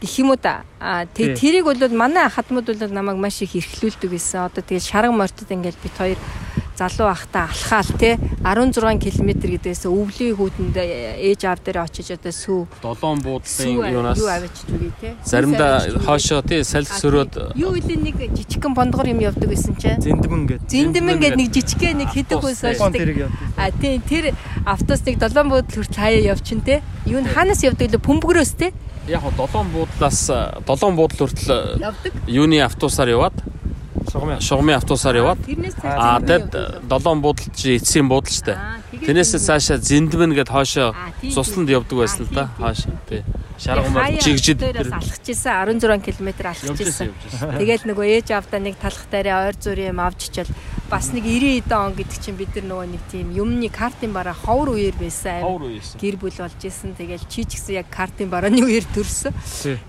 [0.00, 0.64] гэх юм уу да.
[0.80, 1.32] А Тий.
[1.32, 4.46] тэг тэрийг бол манай хатмууд бол намайг маш их эрхлүүлдэг гэсэн.
[4.46, 6.18] Одоо тэгэл шарга мортод ингээд бит хоёр
[6.76, 12.60] залуу ахта алхаал те 16 км гэдээс өвлийн хүүтэнд ээж аав дээр очиж одоо сүү
[12.82, 15.14] Долоон буудлын юунаас юу авчиж үгүй те.
[15.24, 20.44] заримдаа хоошоо тий салхи сөрөөд юу илэн нэг жижигхэн бондгор юм явдаг гэсэн чинь зэндмэн
[20.46, 23.30] гэдэг зэндэмэн гэдэг нэг жижигхэн нэг хэдэг хөөс Автобус, явдаг.
[23.56, 24.24] А тийм тэр
[24.66, 26.82] автобусныг долоон буудлын хүртэл хаяа явчин те.
[27.06, 28.02] Юу н хаанаас явдаг лээ?
[28.04, 28.72] Бөмбөгрөөс те.
[29.08, 30.20] яг долоон буудлаас
[30.66, 32.12] долоон буудлын хүртэл Явдаг.
[32.26, 33.36] юуны автобусаар яваад
[34.16, 35.38] шугамын шугамын автобусаар яваад
[35.84, 38.56] аа тэгэд долоон буудлын чи эцсийн буудал ч тэ.
[39.04, 42.48] Тэрнээс цаашаа зэндмэн гэд хоошоо цусланд явдаг байсан л да.
[42.56, 43.20] Хоошоо тий.
[43.58, 47.12] Шарган бол жигжид дээрээс алхчихсан 16 км явж ирсэн.
[47.56, 50.52] Тэгэл нөгөө ээж авдаа нэг талах дээрээ ойр зүрийн юм авч ичэл
[50.92, 54.36] бас нэг 90 эдэн он гэдэг чинь бид нар нөгөө нэг тийм юмны картын бараа
[54.36, 55.40] ховор үеэр байсан.
[55.40, 56.92] аим гэр бүл болж исэн.
[56.94, 59.32] Тэгэл чи ч гэсэн яг картын барааны үеэр төрсөн.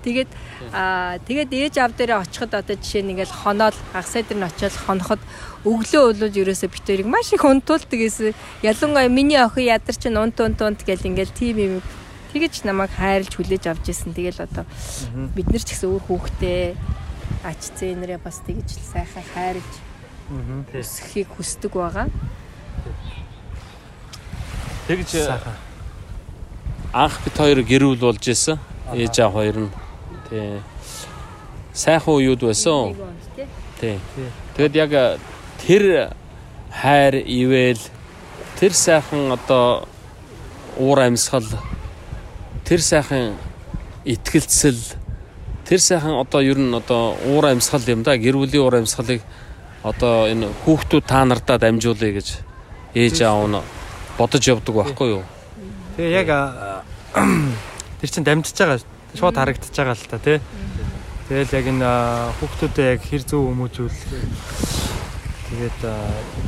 [0.02, 0.32] Тэгээд
[0.72, 4.74] аа тэгээд ээж аав дээрээ очиход одоо жишээ нь ингээл хоноол хагасаа дээр нь очиод
[4.74, 5.22] хоноход
[5.68, 8.34] өглөө өглөө ерөөсө битэрийг маш их унтуулдаг гэсэн.
[8.63, 11.76] Ялангуяа миний охин ядар чинь унт унт унт гэл ингээл тийм юм
[12.34, 14.13] тэгэж намайг хайрлж хүлээж авч исэн.
[14.13, 14.65] Тэгэл одоо
[15.36, 16.76] бид нар ч гэсэн өөр хүүхдээ
[17.43, 19.72] ач зээнэрээ бас тэгэж л сайхан хайрлж
[20.74, 22.07] өсөхийг хүсдэг байгаа.
[24.88, 25.55] Тэгж сайхан
[26.93, 28.59] анх бит хоёр гэр бүл болж исэн.
[28.93, 29.72] Ээж аав хоёр нь
[30.30, 30.61] тий.
[31.74, 32.95] Сайхан уууд байсан.
[33.80, 34.00] Тий.
[34.58, 35.20] Тэгэд яг
[35.62, 36.14] тэр
[36.72, 37.82] хайр ивэл
[38.60, 39.88] тэр сайхан одоо
[40.78, 41.46] уур амьсгал
[42.66, 43.38] тэр сайхан
[44.06, 44.82] итгэлцэл
[45.66, 49.22] тэр сайхан одоо ер нь одоо уур амьсгал юм да гэр бүлийн уур амьсгалыг
[49.84, 52.28] одоо энэ хүүхдүүд та нартаа дамжуулъя гэж
[52.96, 53.62] ээж аав нь
[54.18, 55.24] бодож явдаг байхгүй юу?
[55.98, 56.30] Тэгээ яг
[58.02, 58.80] тэр чин дамжиж байгаа
[59.14, 60.40] шууд харагдаж байгаа л та тий.
[61.28, 61.92] Тэгэл яг энэ
[62.40, 64.00] хүүхдүүдэд яг хэр зөв хүмүүжүүл
[65.52, 65.80] тэгээд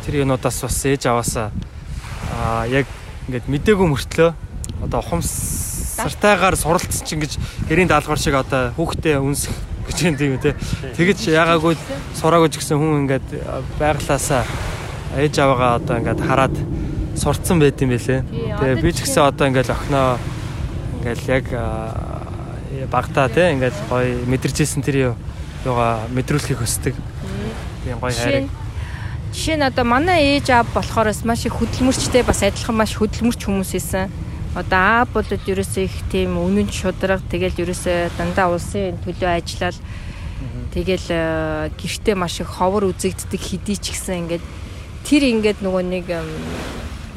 [0.08, 1.52] тэр юунуудаас бас ээж аваасаа
[2.32, 2.88] а яг
[3.28, 4.32] ингээд мдээгүй мөртлөө
[4.88, 5.28] одоо ухамс
[6.00, 7.36] Сартайгаар суралцсан чинь гэж
[7.68, 9.52] гэрийн даалгавар шиг одоо хүүхдээ үнсэх
[9.92, 10.56] гэж юм тийм үү те.
[10.96, 11.76] Тэгэж яагаагүй
[12.16, 13.28] сураагүй ч гэсэн хүн ингээд
[13.76, 14.48] байглаасаа
[15.20, 16.56] ээж аваагаа одоо ингээд хараад
[17.20, 18.24] сурцсан байт юм байлээ.
[18.64, 20.16] Тэгээ би ч гэсэн одоо ингээд охиноо
[21.04, 21.46] ингээд яг
[22.88, 25.16] багтаа те ингээд гоё мэдэрчээсэн тэр
[25.66, 26.96] юугаа мэдрүүлэхийг хүсдэг.
[27.84, 28.50] Тийм гоё хайрыг.
[29.34, 33.72] Жишээ нь одоо манай ээж аав болохоор маш их хөдөлмөрчтэй бас адилхан маш хөдөлмөрч хүмүүс
[33.76, 34.10] байсан
[34.56, 39.78] одоо аав болоод ерөөсөө их тийм үнэн шудраг тэгэл ерөөсөө дандаа улсын төлөө ажиллаад
[40.74, 44.46] тэгэл э, гэртээ маш их ховор үзэгддэг хэдий ч гэсэн ингээд
[45.06, 46.06] тэр ингээд нөгөө нэг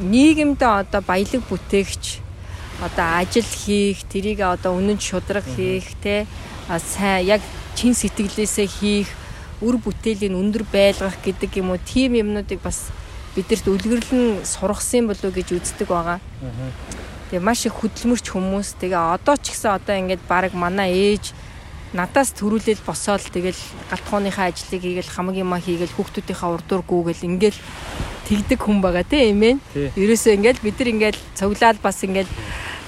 [0.01, 2.22] нийгэмдээ одоо баялаг бүтээгч
[2.83, 6.27] одоо ажил хийх тэрийг одоо үнэн шудраг хийх те
[6.67, 7.41] сайн яг
[7.75, 9.09] чин сэтгэлээсээ хийх
[9.63, 12.91] үр бүтээлийн өндөр байлгах гэдэг юм уу тийм юмнуудыг бас
[13.35, 16.19] бидэрт үлгэрлэн сургасан болов уу гэж үздэг байгаа.
[17.31, 18.77] Тэгээ маш их хөдөлмөрч хүмүүс.
[18.77, 21.33] Тэгээ одоо ч гэсэн одоо ингээд баг манай ээж
[21.93, 23.57] надаас төрүүлэл босоод тэгэл
[23.89, 27.59] гатхууныхаа ажлыг хийгээл хамаг юма хийгээл хүүхдүүдийнхаа урдуур гүүгээл ингээл
[28.29, 29.55] тэгдэг хүн байгаа тийм ээ.
[29.97, 32.29] Ерөөсөө ингээл бид нар ингээл цуглаад бас ингээл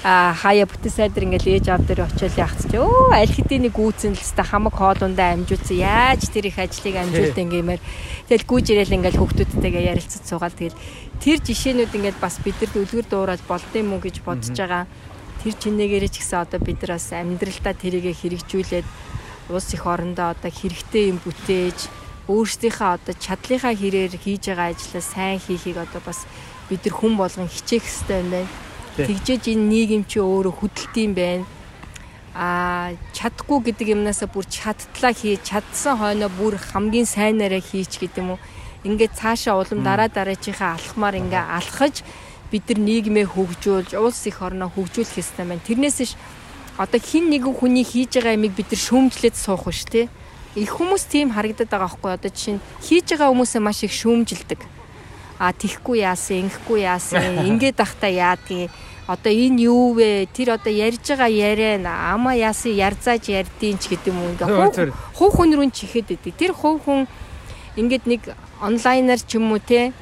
[0.05, 4.13] хаяа бүтэн сайдэр ингээл ээж аав дээр очиод яхц чи өө аль хэдийн нэг гүйцэн
[4.13, 5.81] л та хамаг хоолундаа амжуулсан.
[5.81, 7.81] Яаж тэр их ажлыг амжуулт ингээмээр
[8.29, 10.77] тэгэл гүйж ирээл ингээл хүүхдүүдтэйгээ ярилцаж суугаад тэгэл
[11.17, 14.85] тэр жишээнүүд ингээд бас бидэрт үлгэр дуурал болдсон юм гэж бодож байгаа.
[15.41, 18.87] Тэр чинээгээрээ ч гэсэн одоо бид нар бас амьдралдаа тэрийгэ хэрэгжүүлээд
[19.49, 21.89] улс их орондоо одоо хэрэгтэй юм бүтээж
[22.29, 26.29] өөрсдийнхээ одоо чадлынхаа хэрээр хийж байгаа ажлаа сайн хийхийг одоо бас
[26.69, 28.64] бид нар хүн болгон хичээх хэрэгтэй юм байна
[28.95, 31.43] Тэгжээж энэ нийгэм чи өөрөө хөдөлт юм байна.
[32.31, 38.35] А чадахгүй гэдэг юмнасаа бүр чадтлаа хий чадсан хойноо бүр хамгийн сайнаараа хийч гэдэг юм
[38.35, 38.43] уу.
[38.87, 42.07] Ингээд цаашаа улам дараа дараачихаа алхмаар ингээ алхаж
[42.51, 45.67] бид нар нийгмээ хөгжүүлж улс их орноо хөгжүүлэх хэрэгтэй байна.
[45.67, 46.15] Тэрнээс ш
[46.79, 50.07] одоо хин нэгэн хүний хийж байгаа ямиг бид нар шүүмжлээд суух ш тэ.
[50.55, 54.74] Их хүмүүс тийм харагдаад байгаа байхгүй одоо жишээ нь хийж байгаа хүмүүсээ маш их шүүмжилдэг
[55.39, 58.71] а тихгүй яасан, ингэхгүй яасан, ингээд ахта яадгийг
[59.07, 60.25] одоо энэ юу вэ?
[60.33, 65.53] Тэр одоо ярьж байгаа яриа ама яасан ярзааж ярдیں ч гэдэг юм ингээ хуу хүн
[65.53, 66.33] рүү чихээд өгдөө.
[66.33, 67.05] Тэр хуу хүн
[67.77, 68.21] ингээд нэг
[68.57, 69.93] онлайнаар ч юм уу те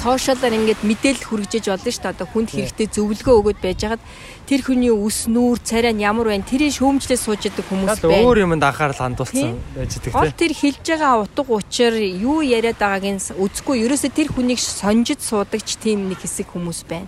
[0.00, 2.14] сошиалаар ингээд мэдээлэл хүргэж болно шүү дээ.
[2.16, 4.02] Одоо хүнд хэрэгтэй зөвлөгөө өгöd байж хагаад
[4.50, 8.26] тэр хүний үс нүүр царай нь ямар байна тэрийг шөөмжлээ сууж яадаг хүмүүс байна.
[8.26, 10.14] Өөр юмд анхаарал хандуулсан байж байгаа тийм.
[10.18, 15.22] Гол тэр хэлж байгаа утга учир юу яриад байгааг нь үзгүй ерөөсөө тэр хүнийг сонжид
[15.22, 17.06] суудагч тийм нэг хэсэг хүмүүс байна.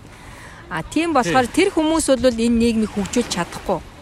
[0.71, 3.92] А тийм болохоор тэр хүмүүс бол энэ нийгмийг хөгжүүлж чадахгүй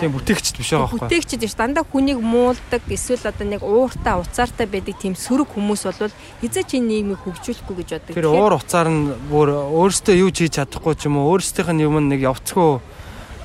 [0.00, 1.00] тийм бүтээгчд биш байгаа байхгүй.
[1.02, 6.14] Бүтээгчд биш дандаа хүнийг муулдаг эсвэл одоо нэг ууртай уцаартай байдаг тийм сөрөг хүмүүс бол
[6.42, 8.14] хизээ чи нийгмийг хөгжүүлэхгүй гэж боддог.
[8.14, 11.82] Тэр уур уцаар нь бүр өөрөөсөө юу ч хийж чадахгүй ч юм уу өөрсдийнх нь
[11.82, 12.78] юм нэг явцгүй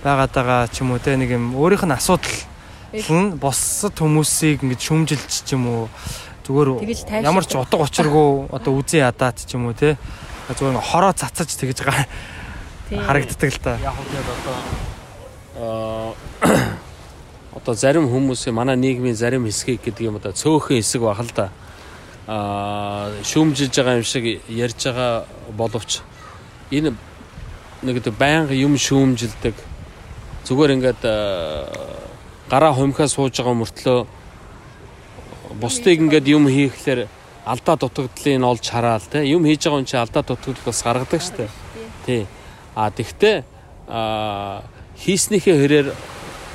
[0.06, 2.38] байгаад байгаа ч юм уу те нэг юм өөрийнх нь асуудал
[3.42, 5.84] босод хүмүүсийг ингэж шүмжилж ч юм уу
[6.46, 9.98] зүгээр ямар ч утга учиргүй одоо үзэн ядаад ч юм уу те
[10.52, 12.06] зүгээр хороо цацаж тэгж байгаа
[12.92, 13.80] харагддаг л та.
[13.80, 14.91] Яг үгүй одоо
[17.57, 21.49] одоо зарим хүмүүсийн манай нийгмийн зарим хэсгийг гэдэг юм одоо цөөхөн хэсэг баг л да.
[22.28, 26.01] Аа шүүмжилж байгаа юм шиг ярьж байгаа боловч
[26.72, 26.95] энэ
[27.84, 29.53] нэг одоо байнга юм шүүмжилдэг.
[30.49, 31.01] Зүгээр ингээд
[32.49, 33.99] гараа хумхаа сууж байгаа мөртлөө
[35.62, 37.05] бусдыг ингээд юм хийхлээр
[37.45, 41.49] алдаа дутагдлыг олж хараал те юм хийж байгаа юм чи алдаа дутагдал бас гаргадаг штэ.
[42.05, 42.26] Тий.
[42.74, 43.43] А тэгтээ
[43.88, 44.64] а
[45.02, 45.88] хийснийхээ хэрээр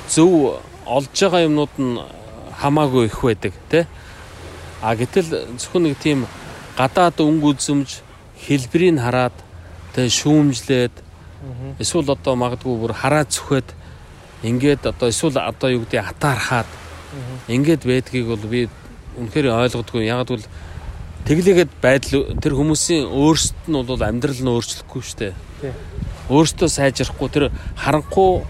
[0.07, 1.99] зөв олж байгаа юмнууд нь
[2.55, 3.83] хамаагүй их байдаг тий.
[4.81, 6.23] А гэтэл зөвхөн нэг тийм
[6.79, 7.89] гадаад өнгө үзэмж
[8.47, 9.35] хэлбэрийг хараад
[9.93, 10.95] тэгээ шүүмжлээд
[11.83, 13.67] эсвэл одоо магадгүй бүр хараад зүхэд
[14.47, 16.69] ингээд одоо эсвэл одоо юу гэдэг атаархаад
[17.51, 18.69] ингээд байдгийг бол би
[19.19, 20.07] үнэхээр ойлгодгүй.
[20.07, 20.45] Яг бол
[21.27, 25.35] тэглээгээд байдал тэр хүмүүсийн өөрсдөд нь бол амьдрал нь өөрчлөхгүй шүү дээ
[26.29, 28.43] өөртөө сайжрахгүй тэр харанхуу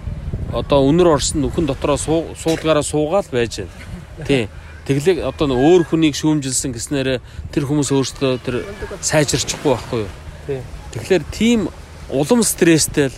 [0.54, 4.26] одоо өнөр орсон нүхэн дотроо суудгаараа суугаал байж байна.
[4.26, 4.48] Тий.
[4.88, 7.20] Тэглэг одоо өөр хүнийг шүүмжилсэн гэснээр
[7.52, 8.56] тэр хүмүүс өөртөө тэр
[9.04, 10.12] сайжирчихгүй байхгүй юу?
[10.48, 10.62] Тий.
[10.96, 11.62] Тэгэхээр тийм
[12.10, 13.18] улам стресстэй л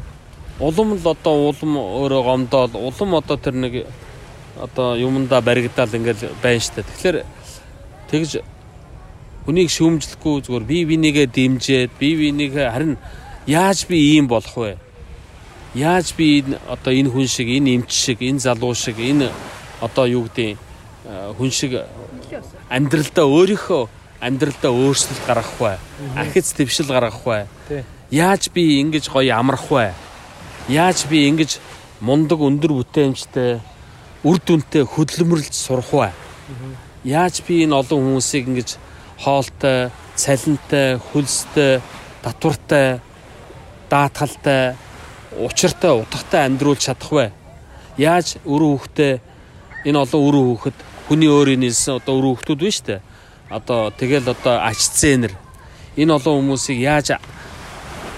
[0.59, 3.85] улам л одоо улам өөрөө гомдоол улам одоо тэр нэг
[4.57, 6.83] одоо юмдаа баригдаал ингээл байна штэ.
[6.83, 7.17] Тэгэхээр
[8.09, 8.41] тэгж
[9.45, 12.97] хүнийг шүүмжлэхгүй зүгээр бие бинийгээ дэмжиад бие бинийгээ харин
[13.49, 14.77] Яаж би ийм болох вэ?
[15.73, 19.33] Яаж би одоо энэ хүн шиг, энэ эмч шиг, энэ залуу шиг, энэ
[19.81, 20.57] одоо юу гэдэг
[21.33, 21.81] хүн шиг
[22.69, 23.89] амьдралдаа өөрийнхөө
[24.21, 25.81] амьдралдаа өөрчлөлт гаргах вэ?
[26.13, 27.49] Ахиц твшил гаргах вэ?
[28.13, 29.97] Яаж би ингэж гоё амрах вэ?
[30.69, 31.57] Яаж би ингэж
[32.05, 33.57] мундаг өндөр бүтээмжтэй
[34.29, 36.13] үр дүнтэй хөдөлмөрлж сурах вэ?
[37.01, 38.77] Яаж би энэ олон хүмүүсийг ингэж
[39.17, 41.81] хоолтой, цалинтай, хөлстэй,
[42.21, 43.01] татвартай,
[43.89, 44.75] даатгалтай,
[45.35, 47.25] учиртай, утгатай амьдруулж чадах вэ?
[47.97, 49.13] Яаж өрөө хүүхдээ
[49.85, 50.77] энэ олон өрөө хүүхэд
[51.09, 53.01] хүний өөрийн нэлсэн одоо өрөө хүүхдүүд биш үү?
[53.49, 55.33] Одоо тэгэл одоо ач зээнэр
[55.97, 57.17] энэ олон хүмүүсийг яаж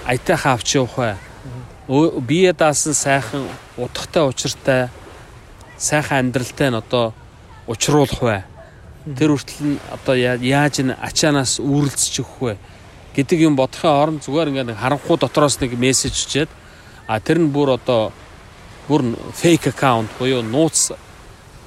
[0.06, 1.16] аятайхаа авч явах вэ?
[2.20, 4.88] Бие даасан сайхан утгатай учиртай
[5.78, 7.14] сайхан амьдралтай нь одоо
[7.66, 8.44] учруулах вэ?
[9.16, 12.54] Тэр хүртэл нь одоо яаж энэ ачаанаас үүрэлцэж өгөх вэ?
[13.16, 16.50] Гэдэг юм бодохын оронд зүгээр ингээд нэг харанхуй дотроос нэг мессеж чичээд
[17.06, 18.12] а тэр нь бүр одоо
[18.88, 20.92] бүр фейк аккаунт буюу нууц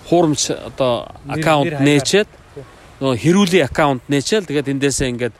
[0.09, 2.29] хуурамч одоо аккаунт нээчээд
[3.01, 5.35] нөгөө хэрүүлийн аккаунт нээчээл тэгээд эндээсээ ингээд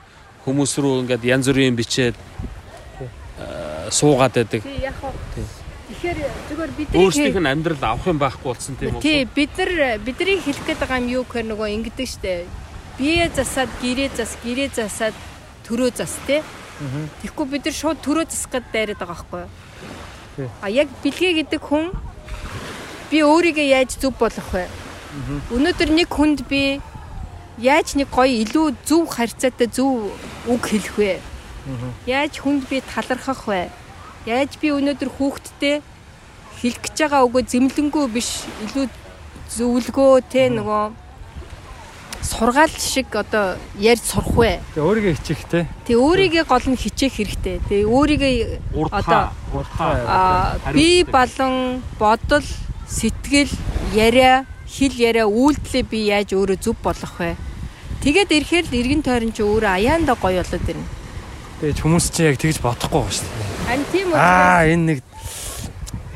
[0.46, 4.62] хүмүүс рүү ингээд янз бүрийн бичээд э, суугаад байдаг.
[5.86, 6.18] Тэгэхээр
[6.50, 9.06] зүгээр бидний Өөрсдийнх нь амьдрал авах юм байхгүй болсон тийм үү?
[9.06, 12.46] Тий бид нар бидний хэлэх гээд байгаа юм юу гэхээр нөгөө ингэдэг штэ.
[12.98, 15.16] Бие засаад гэрээ зас, гэрээ засаад
[15.66, 16.42] төрөө зас тий.
[17.22, 20.50] Тэгэхгүй бид нар шууд төрөө засах гээд дайраад байгаа байхгүй юу?
[20.62, 21.96] А яг бэлгээ гэдэг хүн
[23.12, 24.68] би өөрийгөө яаж зөв болгох вэ?
[25.56, 26.82] Өнөөдөр нэг хүнд би
[27.64, 30.12] яаж нэг гоё илүү зөв харьцаатай зөв
[30.52, 31.14] үг хэлэх вэ?
[32.06, 33.72] Яаж хүнд би талархах вэ?
[34.28, 35.80] Яаж би өнөөдөр хүүхдтэй
[36.60, 38.86] хэлэх гэж байгаа үгөө зэмлэнгүү биш илүү
[39.56, 41.05] зөвлгөө те нөгөө
[42.22, 44.60] сургаал шиг одоо ярьж сурах вэ?
[44.76, 45.68] Тэгээ өөрийгөө хичих те.
[45.86, 47.58] Тэг өөрийгөө гол нь хичээх хэрэгтэй.
[47.70, 48.32] Тэг өөрийгөө
[48.92, 49.32] Одоо-
[50.08, 52.46] аа би балан бодол
[52.88, 53.52] сэтгэл
[53.94, 57.36] яриа хэл яриа үйлдэлээ би яаж өөрөө зөв болгох вэ?
[58.04, 60.86] Тэгээд ирэхээр л эргэн тойрон чи өөрөө аяанда гоё болоод ирнэ.
[61.62, 63.50] Тэгээ хүмүүс чинь яг тэгж бодохгүй байгаа шүү дээ.
[63.66, 65.00] Харин тийм Аа учраас энэ нэг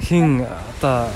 [0.03, 1.07] хин одоо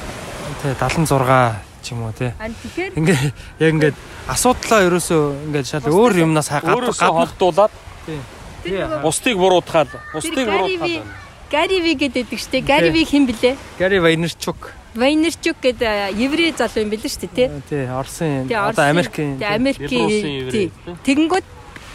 [0.63, 3.19] тэ 76 ч юм уу тэгэхээр Ингээ
[3.59, 3.97] яг ингээд
[4.31, 5.21] асуудлаа ерөөсөө
[5.51, 7.73] ингээд шал өөр юмнаас гадна холдуулаад
[8.63, 11.03] нөгөө бусдыг буруутгаад, бусдыг буруутгаад.
[11.53, 12.65] Гари Ви гэдэг штэ.
[12.65, 13.53] Гари Ви хэн блэ?
[13.77, 17.49] Гари Вайнерчук Вайнерчук гэдэг еврей залуу юм билээ штэ тий.
[17.69, 20.38] тий Оросын Тий, одоо Америкийн Тий Америкийн тий.
[20.41, 20.71] еврей, тий.
[21.05, 21.45] Тэгэнгүүт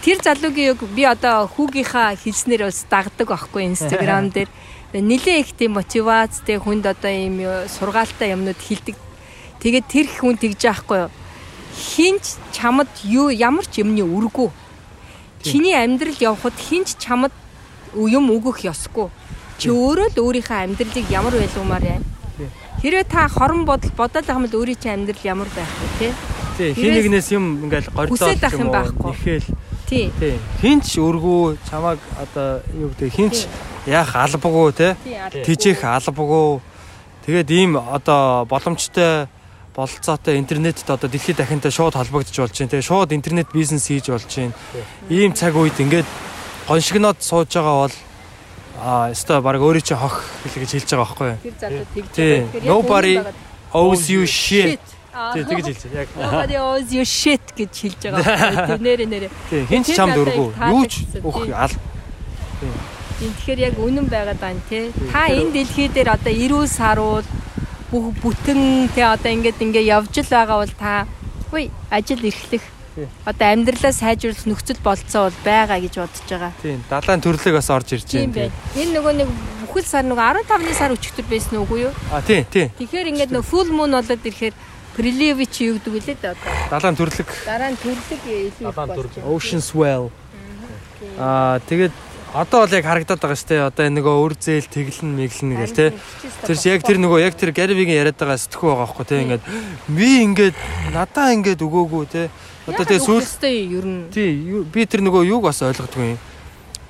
[0.02, 4.50] тэр залуугийн яг би одоо хүүгийнхаа хэлснээр бас дагдаг байхгүй инстаграм дээр.
[4.94, 8.94] Нилээ их тийм мотивацтэй хүнд одоо ийм сургаалтай юмнууд хилдэг.
[9.58, 11.10] Тэгээд тэр хүн тэгж яахгүй юу?
[11.78, 14.50] Хинч чамд юу ямар ч юмны үргүү.
[15.42, 17.30] Чиний амьдрал явхад хинч чамд
[17.94, 19.10] юм өгөх ёсгүй.
[19.58, 22.02] Чи өөрөө л өөрийнхөө амьдралыг ямар байлгамаар яа.
[22.82, 25.66] Хэрвээ та хорон бодол бодоод бол өөрийн чинь амьдрал ямар байх
[25.98, 26.12] вэ тий
[26.58, 27.90] Тэрээс- хин нэгнээс юм ингээл
[28.46, 29.10] ах юм байхгүй.
[29.10, 29.46] нэхэл
[29.90, 30.12] Тий.
[30.20, 33.36] тий хинч өргөө чамаг одоо юу гэдэг хинч
[33.86, 35.42] яах албагүй Тий.
[35.42, 36.60] тижих албагүй
[37.26, 39.26] тэгээд ийм одоо боломжтой
[39.78, 42.82] бололцоотой интернетд одоо дэлхийд дахинтай шууд холбогдож болж байна те.
[42.82, 44.52] Шууд интернет бизнес хийж болж байна.
[45.08, 46.08] Ийм цаг үед ингээд
[46.66, 47.94] гоншигноод сууж байгаа бол
[48.82, 51.38] а өстой баг өөрөө чи хох гэж хэлж байгаа байхгүй юу?
[51.46, 52.66] Тэр залуу тэгж байгаа.
[52.66, 53.14] Nobody
[53.70, 54.82] owes you shit.
[55.14, 55.34] Аа.
[55.38, 56.08] тий тэгж хэлж байна яг.
[56.18, 58.66] Nobody owes you shit гэж хэлж байгаа.
[58.74, 59.28] Тэр нэрэ нэрэ.
[59.70, 61.70] хинч Тэр чамд өргөө юу ч өөх ал
[63.18, 64.90] Тийм тэгэхээр яг үнэн байгаад байна тий.
[65.14, 67.26] Та энэ дэлхий дээр одоо эрүүл саруул
[67.90, 71.06] бүх бүтэн тий одоо ингээд ингээд явж л байгаа бол та
[71.52, 72.64] үе ажил эрхлэх
[73.24, 76.52] одоо амьдралаа сайжруулах нөхцөл болцоо бол байгаа гэж бодож байгаа.
[76.62, 78.82] тий далайн төрлөг бас орж ирж Тийм байна бай.
[78.82, 79.28] Энэ нөгөө нэг
[79.70, 81.92] бүхэл сар нөгөө 15-ны сар өчигдөр байсан үгүй юу?
[82.12, 84.54] а тий тий Тэгэхээр ингээд нөгөө full moon болоод ирэхээр
[84.98, 86.52] Прилевич юу гэдэг үлээ дээ одоо.
[86.74, 89.14] далайн төрлөг Дараа нь төрлөг илүү их Далайн болж төрлөг.
[89.22, 89.30] байна.
[89.30, 90.10] Ocean Swell.
[91.22, 91.94] Аа тэгээд
[92.34, 93.68] одоо бол яг харагдаад байгаа шүү дээ.
[93.68, 95.86] Одоо энэ нөгөө өр зээл тэглэн мэглэн гэл те.
[96.44, 99.16] Тэр яг тэр нөгөө яг тэр Гарвигийн яриад байгаа сэтгүү байгаа байхгүй те.
[99.24, 99.44] Ингээд
[99.88, 100.56] би ингээд
[100.92, 102.28] надаа ингээд өгөөгүй те.
[102.68, 104.32] Одоо тэгээ сүүл сүүл ер нь тий
[104.68, 106.20] би тэр нөгөө юуг бас ойлгодгүй юм.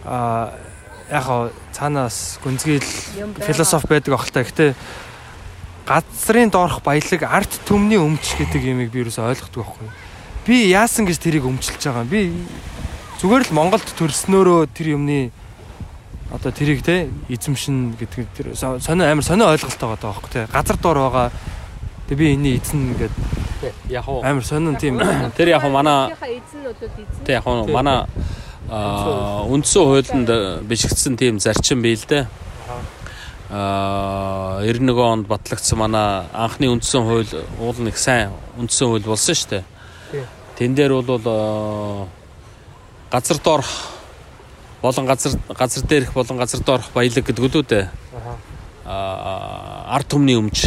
[0.02, 0.50] Аа
[1.08, 2.84] яг хаа цаанаас гүнзгийл
[3.40, 4.70] философи байдаг ахaltaа гэхдээ
[5.88, 9.88] газрын доорх баялаг арт төмний өмч гэдэг юмыг би юусоо ойлгохгүй байхгүй.
[10.44, 12.12] Би яасан гэж тэрийг өмчилж байгаа юм.
[12.12, 12.20] Би
[13.18, 15.30] зүгээр л Монголд төрснөөрөө тэр юмны
[16.30, 20.46] одоо тэрийг те эзэмшин гэдэг тэр со- сонио амар сонио ойлголттой байгаа байхгүй те.
[20.52, 21.32] Газар доор байгаа.
[22.08, 24.22] Тэгээ би энэний эзэн гэдэг Яг уу.
[24.22, 25.00] амар сонин тийм
[25.36, 27.24] Тэр яг уу манай эзэн бол эзэн.
[27.24, 28.06] Тэг яг уу манай
[28.68, 30.30] үндсэн хуулинд
[30.68, 32.26] бичигдсэн тийм зарчим бий л дээ.
[33.50, 39.48] Аа 91 онд батлагдсан манай анхны үндсэн хууль уул нэг сайн үндсэн хууль болсон шүү
[39.56, 39.64] дээ.
[40.60, 42.08] Тэн дээр бол
[43.10, 43.70] газар доорх
[44.82, 47.88] болон газар газар дээрх болон газар доорх баялаг гэдэг үү дээ.
[48.88, 50.64] а ард түмний өмч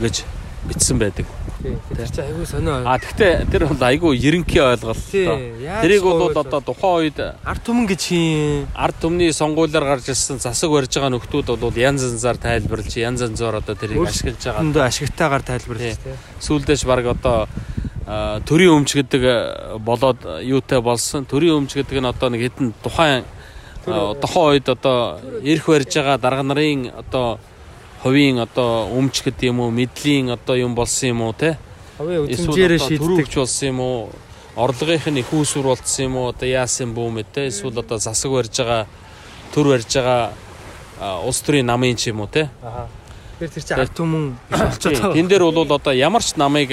[0.00, 0.24] гэж
[0.68, 1.26] бичсэн байдаг.
[1.62, 2.82] Тэр чинь айгүй сонио.
[2.88, 5.02] А тэгтээ тэр бол айгүй ерөнхий ойлголт.
[5.12, 10.72] Тэрийг бол одоо тухайн үед ард түмэн гэж хин ард түмний сонгуулиар гарч ирсэн засаг
[10.72, 14.62] барьж байгаа нөхдүүд бол янз янзаар тайлбарлаж янз янзаар одоо тэрийг ашиглаж байгаа.
[14.64, 15.94] өндөө ашигтайгаар тий.
[16.40, 17.46] Сүүлдээш баг одоо
[18.06, 21.24] төрийн өмч гэдэг а, болоод юутай болсон.
[21.24, 23.24] Төрийн өмч гэдэг нь одоо нэг хэдэн тухайн
[23.86, 27.38] а, тухайн үед одоо эрх барьж байгаа дарга нарын одоо
[28.02, 31.58] хувийн одоо өмч гэдэг юм уу, мэдлийн одоо юм болсон юм уу те?
[31.98, 33.06] Хавын Эсвэл үзмжээрээ одоо шийддэг.
[33.06, 34.10] төрөвч болсон юм уу?
[34.56, 36.34] Орлогынх нь их үүсвэр болцсон юм уу?
[36.34, 37.46] Одоо яасан бүүм те?
[37.46, 38.86] Эсвэл одоо засаг барьж байгаа
[39.54, 40.34] төр барьж байгаа
[41.22, 42.50] улс төрийн намын ч юм уу те?
[42.66, 42.90] Аа.
[43.38, 45.14] Тэр тэр чинь ард түмэн гэж болчиход байгаа.
[45.14, 46.70] Тэн дээр бол одоо ямар ч намыг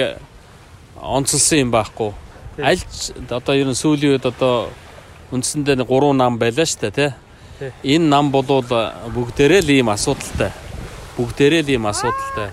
[1.02, 2.14] онцлсан юм байхгүй.
[2.60, 4.70] Аль ч одоо ер нь сүүлийн үед одоо
[5.32, 7.12] үндсэндээ нэг гурван нам байлаа шүү дээ тий.
[7.60, 7.72] Тийм.
[7.84, 10.52] Энэ нам бол бүгдээрээ л ийм асуудалтай.
[11.18, 12.50] Бүгдээрээ л ийм асуудалтай.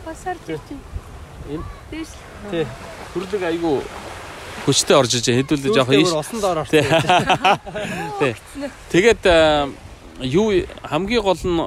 [1.50, 1.64] Энэ?
[1.90, 2.10] Дээш.
[2.50, 2.66] Тий.
[3.14, 3.82] Хүрлэг айгүй
[4.66, 6.10] хүчтэй орж иж хэдүүлээ жоох ийш.
[6.10, 6.82] Осон доор орсон.
[8.18, 8.34] Тий.
[8.92, 9.22] Тэгээд
[10.26, 11.60] юу хамгийн гол нь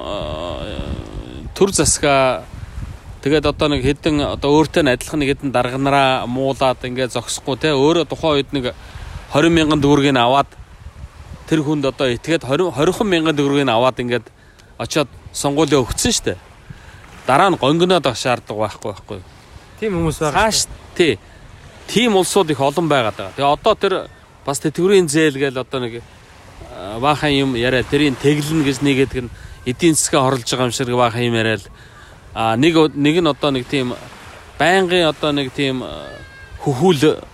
[1.56, 2.44] төр засгаа
[3.22, 7.76] тэгээд одоо нэг хэдэн одоо өөртөө нь адилхан нэг хэдэн дарганараа муулаад ингээд зогсохгүй те
[7.76, 8.64] өөрөө тухайн үед нэг
[9.36, 10.48] 20 мянган төгрөгийг аваад
[11.46, 14.26] тэр хүнд одоо итгээд 20 20 мянган төгрөгийг аваад ингээд
[14.80, 16.34] очиод сонгуулиа өгсөн штэ.
[17.26, 19.20] Дараа нь гонгоноод авах шаардлага байхгүй байхгүй.
[19.78, 20.50] Тийм хүмүүс байгаа.
[20.50, 20.66] Цааш
[20.96, 21.18] тий.
[21.86, 23.36] Тим улсууд их олон байгаад байгаа.
[23.36, 23.94] Тэгээ одоо тэр
[24.46, 26.02] бас тэтгэврийн зээл гээл одоо нэг
[26.72, 29.30] а, баахан юм яриа тэрийн тэглэн гэж нэгэдэг нь
[29.66, 31.64] эдийн засгаа хорлож байгаа юм шиг баахан юм яриад
[32.34, 33.94] а нэг нэг нь одоо нэг тийм
[34.58, 35.82] байнгын одоо нэг тийм
[36.62, 37.24] хөхүүл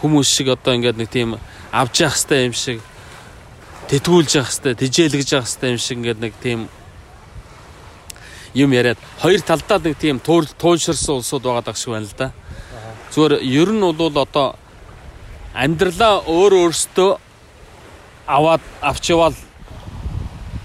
[0.00, 1.38] хүмүүс шиг одоо ингээд нэг тийм
[1.72, 2.78] авч явах хэвээр юм шиг
[3.88, 6.60] тэтгүүлж явах хэвээр тижээлгэж явах хэвээр юм шиг ингээд нэг тийм
[8.54, 12.32] юм яриад хоёр талдаа нэг тийм туунширсан улсууд байгаа дах шиг байна л да.
[13.12, 14.56] Зүгээр ер нь бол одоо
[15.54, 17.10] амьдралаа өөр өөртөө
[18.26, 19.36] аваад авч явал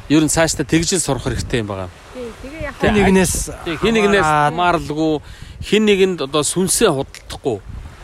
[0.09, 1.89] ер нь цаашдаа тэгжил сурах хэрэгтэй юм байгаа.
[2.82, 3.34] Хин нэгнээс
[3.82, 5.13] Хин нэгнээс хамааралгүй
[5.63, 7.57] хин нэгэнд одоо сүнсээ худалдахгүй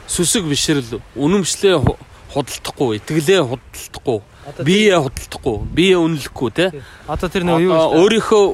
[0.07, 1.99] сүсэг бишрэл үнэмшлээ ху-
[2.34, 4.20] худалдахгүй итгэлээ худалдахгүй
[4.66, 6.66] биеэ худалдахгүй биеэ үнэлэхгүй те
[7.07, 8.45] Одоо тэр нэг юу өөрийнхөө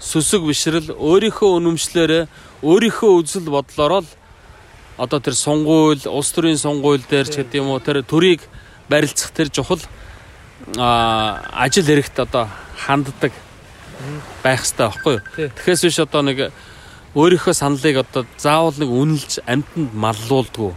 [0.00, 2.24] сүсэг бишрэл өөрийнхөө үнэмшлээрээ
[2.64, 4.10] өөрийнхөө үзэл бодлороо л
[4.96, 8.40] одоо тэр сунгуйл улс төрийн сунгуйл дээр ч гэдэг юм уу тэр төрийг
[8.88, 9.82] барилцах тэр чухал
[10.80, 13.32] ажил хэрэгт одоо ханддаг
[14.42, 15.22] байх хэрэгтэй байхгүй юу.
[15.36, 15.48] Тий.
[15.48, 16.38] Тэгэхээс биш одоо нэг
[17.14, 20.72] өөрийнхөө саналыг одоо заавал нэг үнэлж амтнд маллуулдгүй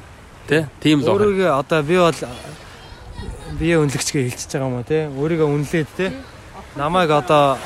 [0.47, 1.17] тий тийм л байна.
[1.17, 2.19] өөрийгөө одоо би бол
[3.57, 6.13] бие үнэлэгчгээ хэлчихэж байгаа юм уу те өөрийгөө үнэлээд те
[6.77, 7.57] намайг одоо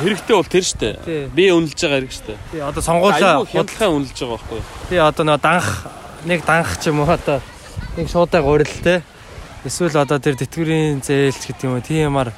[0.00, 0.98] хэрэгтэй бол тэр штэ.
[1.04, 1.22] Тий.
[1.28, 2.34] Би үнэлж байгаа хэрэг штэ.
[2.50, 4.66] тий, одоо сонгуулаа хяналтаа үнэлж байгаа байхгүй юу.
[4.88, 5.68] тий одоо нэг данх
[6.24, 7.44] нэг данх ч юм уу одоо
[7.96, 9.04] нэг шуудай гурил те
[9.68, 12.32] эсвэл одоо тэр тэтгэврийн зээлч гэдэг юм уу тиймар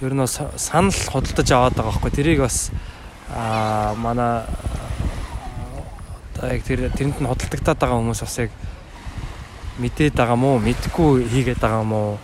[0.00, 2.10] ер нь бас санал худалдаж аваад байгаа байхгүй.
[2.14, 2.70] Тэрийг бас
[3.34, 4.46] аа манай
[6.38, 8.50] одоо яг тэр тэрэнд нь худалдагдаад байгаа хүмүүс бас яг
[9.82, 12.18] мэдээд байгаа мó мэдгүй хийгээд байгаа мó.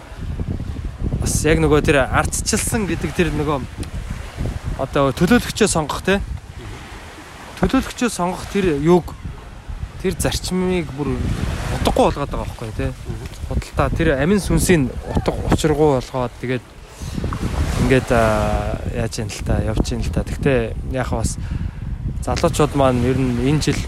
[1.18, 3.58] Бас яг нөгөө тэр ардчилсан гэдэг тэр нөгөө
[4.78, 6.22] одоо төлөөлөгчөө сонгох те.
[7.58, 9.14] Төлөөлөгчөө сонгох тэр юг
[9.98, 11.18] тэр зарчмыг бүр
[11.82, 12.94] утгагүй болгоод байгаа байхгүй те.
[13.50, 16.73] Худалдаа тэр амин сүнсийг утга учиргүй болгоод тэгээд
[17.84, 18.08] ингээд
[18.96, 20.24] яаж юм л та явж юм л та.
[20.24, 21.36] Гэхдээ яг бас
[22.24, 23.80] залуучууд маань ер нь энэ жил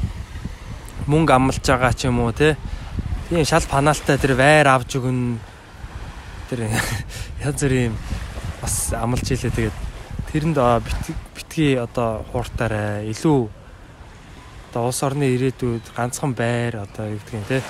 [1.08, 2.60] мөнгө амлаж байгаа ч юм уу те?
[3.32, 5.40] Тийм шал панаалтай тэр вайр авч өгнө.
[6.52, 6.68] Тэр
[7.46, 7.96] янз бүрийн
[8.60, 9.56] бас амлаж илээ.
[9.56, 9.76] Тэгээд
[10.28, 10.58] тэрэнд
[11.32, 13.48] битгий одоо хууртаарай илүү
[14.68, 17.64] одоо улс орны ирээдүйд ганцхан байр одоо юу юм те?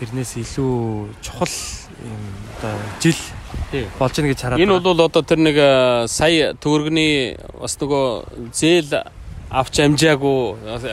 [0.00, 1.52] Тэрнээс илүү чухал
[2.00, 2.22] юм
[2.56, 2.72] одоо
[3.04, 3.20] жил.
[3.98, 9.04] Болж ийн гэж хараад Энэ бол одоо тэр нэг э, сая төгрөгний бас нөгөө зээл
[9.50, 10.38] авч амжаагүй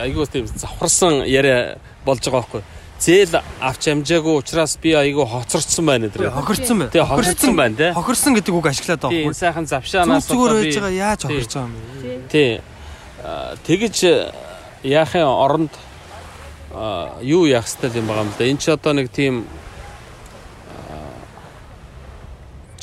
[0.00, 2.62] айгуу тийм завхарсан яриа болж байгаа байхгүй.
[3.00, 6.30] Зээл авч амжаагүй учраас би айгуу хоцорцсон байна Тий, тэр.
[6.32, 6.90] хохирцсон байна.
[6.92, 7.92] Тий хохирцсон байна те.
[7.92, 9.34] Хохирсон гэдэг үг ашиглаад байгаа байхгүй.
[9.36, 11.28] сайхан Зүг завшаанаас зүгээр одоо би байгаа яаж Тий.
[11.28, 12.28] хохирч байгаа юм бэ?
[12.32, 12.50] тий
[13.24, 14.32] а, тэгэж э,
[14.84, 15.72] яахын оронд
[17.20, 18.44] юу яах хэвэл юм байгаа юм л да.
[18.48, 19.44] Энд чи одоо нэг тийм
[20.88, 21.12] а,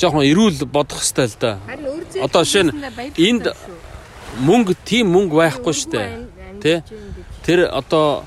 [0.04, 1.58] жоохон эрүүл бодох хэвэл л да.
[2.20, 2.72] Одоо жишээ нь
[3.16, 3.76] энд шүү.
[4.44, 6.02] мөнгө тийм мөнгө байхгүй штэ.
[6.60, 6.82] Тий?
[7.44, 8.24] Тэр одоо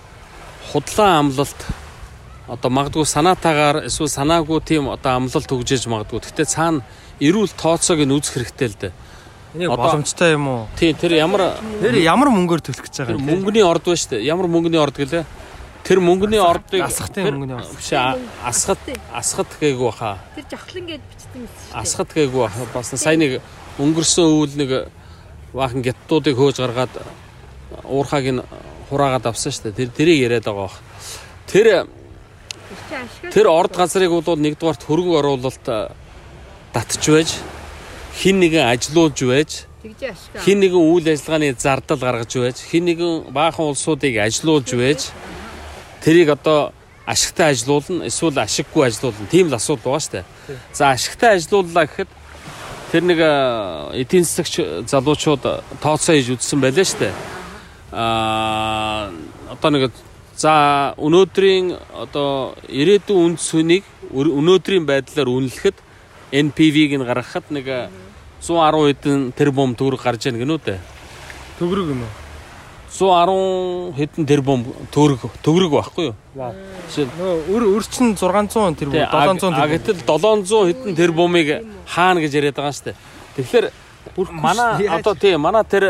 [0.71, 1.59] худлаа амлалт
[2.47, 6.23] одоо магадгүй санаатаагаар эсвэл санаагүй тийм одоо амлалт өгжээж магадгүй.
[6.23, 6.81] Гэтэ цаана
[7.19, 8.93] эрүүл тооцоог нь үзэх хэрэгтэй л дээ.
[9.55, 10.61] Энийг боломжтой юм уу?
[10.79, 13.25] тий тэр ямар Тэр ямар мөнгөөр төлөх гэж байгаа юм?
[13.25, 14.23] мөнгөний орд ба штэ.
[14.23, 15.25] Ямар мөнгөний орд гэлээ?
[15.87, 17.71] Тэр мөнгөний ордыг асхтын мөнгөний орд.
[17.79, 18.79] Биш асхат
[19.15, 20.19] асхат гээгүй баха.
[20.35, 21.03] Тэр жавхлан гээд
[21.45, 21.81] шүү дээ.
[21.81, 22.47] Асхат гээгүй.
[22.73, 23.41] Бас сайн нэг
[23.77, 24.71] өнгөрсөн өвөл нэг
[25.53, 26.93] баахан гяттуудыг хөөж гаргаад
[27.85, 28.41] уурхааг нь
[28.89, 29.75] хураагаад авсан штэ.
[29.75, 30.81] Тэр тэрийг яриад байгаа бах.
[31.45, 31.87] Тэр
[33.31, 35.67] Тэр орд газрыг бол нэгдүгээрт хөрөнгө оруулалт
[36.75, 37.29] татж байж
[38.11, 39.51] хин нэгэн ажилуулж байж
[40.43, 45.01] хин нэгэн үйл ажиллагааны зардал гаргаж байж хин нэгэн баахан улсуудыг ажилуулж байж
[46.03, 46.75] тэрийг одоо
[47.07, 50.25] ашигтай ажилуулна эсвэл ашиггүй ажилуулна тийм л асуудал байгаа дээ.
[50.73, 52.11] За ашигтай ажилууллаа гэхэд
[52.91, 54.59] тэр нэг а, эдийн засагч
[54.91, 55.43] залуучууд
[55.79, 57.13] тооцоо хийж үзсэн байлаа дээ.
[57.95, 59.11] Аа
[59.55, 59.91] одоо нэг
[60.35, 65.77] за өнөөдрийн одоо ирээдүйн үнд сүнийг өнөөдрийн байдлаар үнэлэхэд
[66.35, 67.87] NPV-г нь гаргахад нэг а,
[68.43, 70.79] 110 хэдэн тэрбум төгрөг гарч ийн гэнүү дээ.
[71.59, 72.26] Төгрөг юм уу?
[72.87, 74.61] 110 хэдэн тэрбум
[74.91, 76.15] төгрөг төгрөг байхгүй юу?
[76.35, 76.53] Вау.
[76.87, 79.71] Жишээл Нөө өр өр чин 600 тэр тий, 700 а тэр.
[79.75, 81.47] гэтэл 700 хэдэн тэрбумыг
[81.85, 82.97] хаана гэж яриад байгаа шүү дээ.
[83.35, 83.65] Тэгэхээр
[84.31, 85.83] манай яаж- одоо тий манай тэр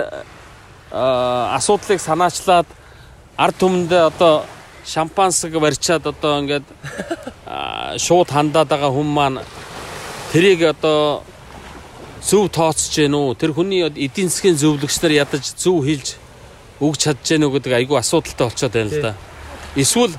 [0.92, 2.66] а, асуудлыг санаачлаад
[3.38, 4.44] ард түмэндээ одоо
[4.86, 6.66] шампансаг барьчаад одоо ингээд
[7.46, 9.40] а, шууд хандаад байгаа хүн маань
[10.34, 11.22] тэрийг одоо
[12.26, 13.36] зөв тооцож гэнэ үү?
[13.38, 16.18] Тэр хүний эдийн засгийн зөвлөгч нар ядаж зөв хэлж
[16.80, 19.14] өгч чадж гэнэ үү гэдэг айгүй асуудалтай болчиход байна л да.
[19.76, 20.14] Эсвэл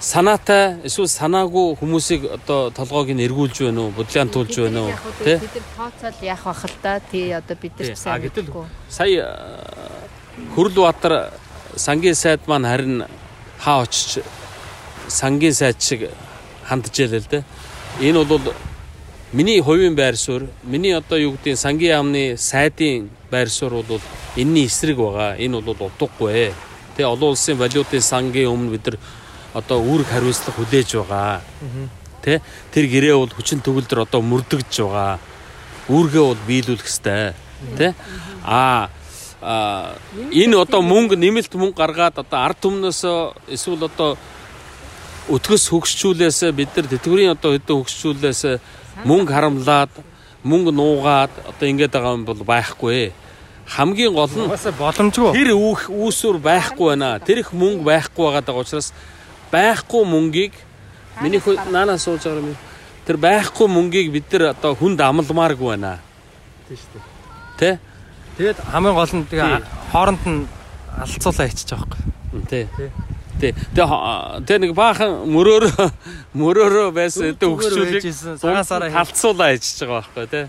[0.00, 3.94] санаатай эсвэл санаагүй хүмүүсийг одоо толгойг нь эргүүлж байна уу?
[3.96, 4.92] Бодлоон туулж байна уу?
[5.24, 5.40] Тэ?
[5.40, 7.00] Бид нар тооцоол яах бах л та.
[7.00, 8.64] Тий одоо бид нар Тий, сайн мэдэхгүй.
[8.88, 11.32] Сая э, Хөрлбаатар
[11.76, 13.04] сангийн сайд маань харин
[13.58, 14.20] хаа очиж
[15.08, 16.10] сангийн сайд шиг
[16.68, 17.44] хандж ялээ л дээ.
[18.00, 18.52] Энэ бол
[19.32, 24.00] миний хувийн байр суурь, миний одоо юу гэдгийг сангийн яамны сайдын байр суурь бол
[24.38, 25.34] энэний эсрэг байгаа.
[25.42, 26.54] Энэ бол утгагүй.
[26.94, 28.98] Тэгээ олон улсын валютын сангийн өмнө бид нар
[29.54, 31.42] одоо үүрэг хариуцлага хүлээж байгаа.
[32.22, 35.18] Тэ тэр гэрээ бол хүчин төгөлдөр одоо мөрдөгж байгаа.
[35.90, 37.34] Үүргээ бол биелүүлэх ёстой.
[37.78, 37.94] Тэ
[38.44, 38.88] а
[39.44, 43.02] энэ одоо мөнгө нэмэлт мөнгө гаргаад одоо ард түмнээс
[43.52, 44.16] эсвэл одоо
[45.28, 48.42] өтгөс хөгсчүүлээс бид нар тэтгэврийн одоо хэдэн хөгсчүүлээс
[49.04, 49.92] мөнгө харамлаад
[50.44, 53.12] мөнгө нуугаад одоо ингэж байгаа юм бол байхгүй.
[53.66, 54.48] Хамгийн гол нь
[54.78, 55.32] боломжгүй.
[55.32, 57.18] тэр үүх үүсвэр байхгүй байна.
[57.18, 58.92] Тэр их мөнгө байхгүй байгаа учраас
[59.52, 60.52] байхгүй мөнгийг
[61.22, 62.56] миний хөө наанаа сууж байгаа юм.
[63.06, 65.98] Тэр байхгүй мөнгийг бид нар одоо хүнд амалмааргүй байна.
[66.68, 67.04] Тийм шүү дээ.
[67.58, 67.78] Тэ?
[68.36, 69.62] Тэгээд хамгийн гол нь тэгээ
[69.92, 70.40] хооронд нь
[70.98, 72.02] алцуулаа байгаа байхгүй.
[72.50, 72.64] Тий.
[72.76, 72.90] Тий.
[73.40, 75.86] Тэгээ тэгээ нэг баахан мөрөөрөө
[76.38, 78.02] мөрөөрөө байсан өдөө хөгчүүлэг
[78.38, 78.98] цагаасаараа хэл.
[79.02, 80.44] талцуулаа ичж байгаа байхгүй тий.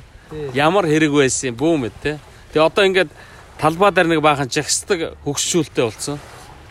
[0.53, 2.15] Ямар хэрэг байсан бүү мэд тий.
[2.55, 3.11] Тэгээ одоо ингээд
[3.59, 6.15] талбай дээр нэг баахан жагсдаг хөгшүүлтэй болсон.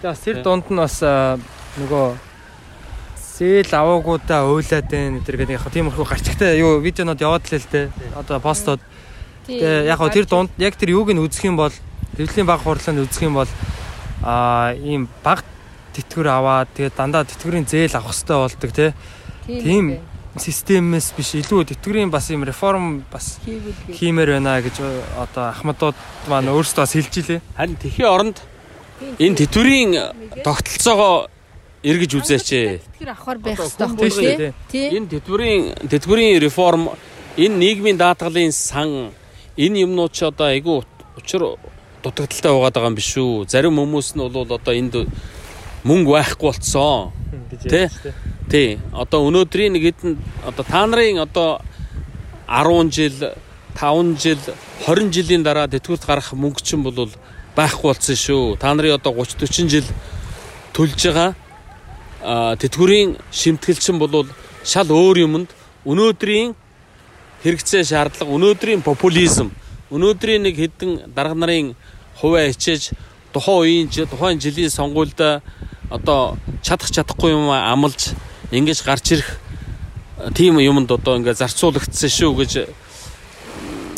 [0.01, 2.07] Тэгээ бас тэр дунд нь бас нөгөө
[3.21, 7.93] зээл аваагуудаа уйлаад байна тэр гэдэг яг тиймэрхүү гарчигтай юу видеонод яваад л л те.
[8.17, 8.81] Одоо постод.
[9.45, 11.77] Тэгээ яг тэр дунд яг тэр юуг нь үзэх юм бол
[12.17, 13.51] хэвлэлийн баг хурлаанд үзэх юм бол
[14.25, 15.45] а ийм баг
[15.93, 18.97] тэтгэвэр аваад тэгээ дандаа тэтгэврийн зээл авах хэрэгтэй болдог те.
[19.45, 20.01] тийм
[20.37, 23.39] системээс биш илүү тэтгэврийн бас ийм реформ бас
[23.91, 24.83] хиймээр байна гэж
[25.15, 27.41] одоо ахмадууд маань өөрсдөө бас хэлж илээ.
[27.55, 28.37] Харин тэхийн оронд
[29.19, 29.91] энэ тэтгэврийн
[30.43, 31.31] тогтолцоогоо
[31.85, 32.49] эргэж үзээч.
[32.99, 34.37] Тэтгэр авахар байх хэрэгтэй болгоё.
[34.39, 34.87] байхгүй тий.
[34.97, 36.91] Энэ тэтгэврийн тэтгэврийн реформ
[37.37, 39.13] энэ нийгмийн даатгалын сан
[39.55, 40.83] энэ юмнууд ч одоо айгүй
[41.21, 41.61] учир
[42.03, 43.47] дутагдaltaй байгаад байгаа юм биш үү?
[43.47, 44.95] Зарим хүмүүс нь бол одоо энд
[45.85, 47.13] мөнгө байхгүй болцсон.
[47.69, 47.93] Тэ?
[48.51, 48.79] Тий.
[48.93, 51.61] Одоо өнөөдрийн нэг хэдэн одоо та нарын одоо
[52.49, 53.33] 10 жил,
[53.75, 54.41] 5 жил,
[54.87, 57.09] 20 жилийн дараа тэтгэврт гарах мөнгө чинь бол
[57.57, 58.59] байхгүй болсон шүү.
[58.61, 59.89] Та нарын одоо 30 40 жил
[60.75, 61.35] төлж байгаа
[62.25, 64.27] а тэтгэврийн шимтгэлчин бол
[64.65, 65.51] шал өөр юмд
[65.85, 66.57] өнөөдрийн
[67.45, 69.53] хэрэгцээ шаардлага өнөөдрийн популизм
[69.93, 71.77] өнөөдрийн нэг хэдэн дарга нарын
[72.17, 72.97] хувиа хичээж
[73.37, 75.45] тухайн үеийн тухайн жилийн сонгуульд
[75.93, 78.17] одоо чадах чадахгүй юм амлж
[78.55, 79.31] ингэж гарч ирэх
[80.35, 82.53] тийм юмд одоо ингээ зарцуулагдсан шүү гэж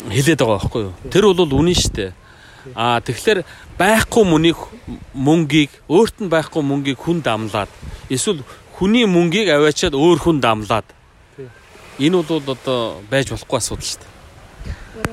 [0.09, 2.11] хэлээд байгаа байхгүй юу тэр бол үнэн шүү дээ
[2.75, 3.45] а тэгэхээр
[3.77, 4.59] байхгүй мөнийг
[5.13, 7.71] мөнгийг өөрт нь байхгүй мөнгийг хүнд амлаад
[8.09, 8.41] эсвэл
[8.75, 10.87] хүний мөнгийг аваачаад өөр хүнд амлаад
[11.99, 14.01] энэ бол одоо байж болохгүй асуудал шүү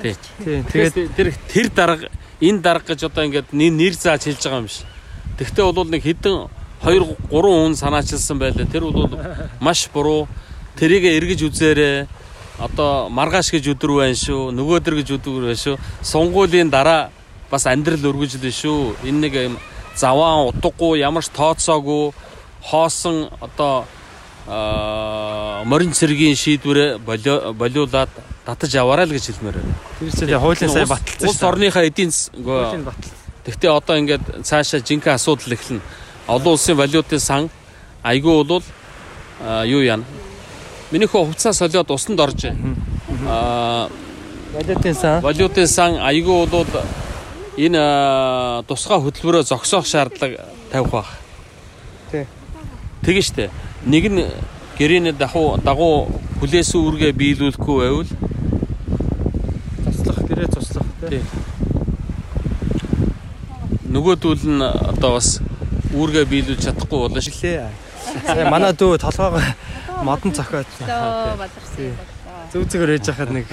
[0.01, 0.15] дээ.
[0.43, 0.63] Тийм.
[0.69, 2.09] Тэгээд тэр тэр дарга
[2.41, 4.85] энэ дарга гэж одоо ингээд нэр зааж хэлж байгаа юм биш.
[5.37, 6.35] Тэгвэл бол нэг хэдэн
[6.85, 8.65] 2 3 хүн санаачилсан байлаа.
[8.69, 9.09] Тэр бол
[9.59, 10.27] маш буруу.
[10.77, 12.07] Тэрийг эргэж үзээрэй.
[12.59, 14.51] одоо маргааш гэж өдөр байна шүү.
[14.55, 15.75] Нөгөөдөр гэж өдөр байна шүү.
[16.01, 17.11] Сунгуулийн дараа
[17.51, 18.95] бас амьдрал өргөжлөн шүү.
[19.03, 19.55] Энэ нэг юм
[19.95, 22.13] заваан утгагүй ямар ч тооцоогүй
[22.63, 23.85] хоосон одоо
[25.65, 26.99] морин цэргийн шийдвэрээ
[27.57, 28.09] болиулаад
[28.45, 29.75] татаж аваарай л гэж хэлмээр байна.
[29.99, 32.11] Тэр чинь хуулийн сайн баталсан Улс орныхаа эдийн.
[33.45, 35.81] Тэгтээ одоо ингээд цаашаа жинхэнэ асуудал эхэлнэ.
[36.27, 37.49] Олон улсын валютын сан
[38.03, 38.63] айгүй бол
[39.65, 40.03] юу яана.
[40.91, 43.89] Миний хөө хувцас солиод усанд орж байна.
[44.53, 45.21] Валютын сан.
[45.21, 46.65] валютын сан айгүй бол
[47.57, 51.05] энэ тусгай хөтөлбөрөө зогсоох шаардлага тавих баг.
[52.11, 52.25] Тий.
[53.03, 53.49] Тэгэн штэ.
[53.85, 54.25] Нэг нь
[54.77, 56.07] гэрээний дагуу дагуу
[56.39, 58.09] хүлээсэн үүргээ биелүүлэхгүй байвал
[59.85, 61.09] Туслах гэрээ тий.
[61.09, 61.21] Тий.
[63.95, 65.39] нөгөөдүүл нь одоо бас
[65.95, 67.33] үүргээ биелүүлж чадахгүй болно шүү.
[67.39, 67.71] Гэлээ.
[68.27, 69.41] Сая манай дүү толгоогоо
[70.03, 70.67] модон цохиод
[72.51, 73.47] зүг зүгээр ээж хахад нэг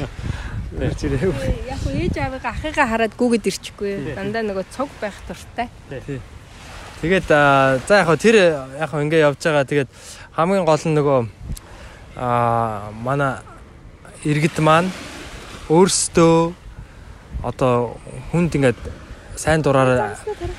[0.78, 1.31] ирж ирээ.
[1.70, 4.14] Яг ээж аваагаа ахыгаа хараад гүгэд ирчихгүй.
[4.16, 5.69] Дандаа нөгөө цог байх дуртай.
[7.02, 8.36] Тэгээд за яг тэр
[8.78, 9.66] яг ингээ явж байгаа.
[9.66, 9.90] Тэгээд
[10.36, 11.19] хамгийн гол нь нөгөө
[12.16, 13.43] аа манай
[14.24, 14.90] иргэд маань
[15.66, 16.52] өөрсдөө
[17.43, 17.98] одоо
[18.31, 18.81] хүнд ингээд
[19.35, 20.14] сайн дураараа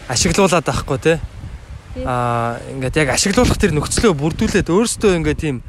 [0.09, 1.17] ашиглуулад байхгүй тий.
[2.01, 5.61] Аа ингээд яг ашиглуулах тэр нөхцлөө бүрдүүлээд өөрсдөө ингээд тийм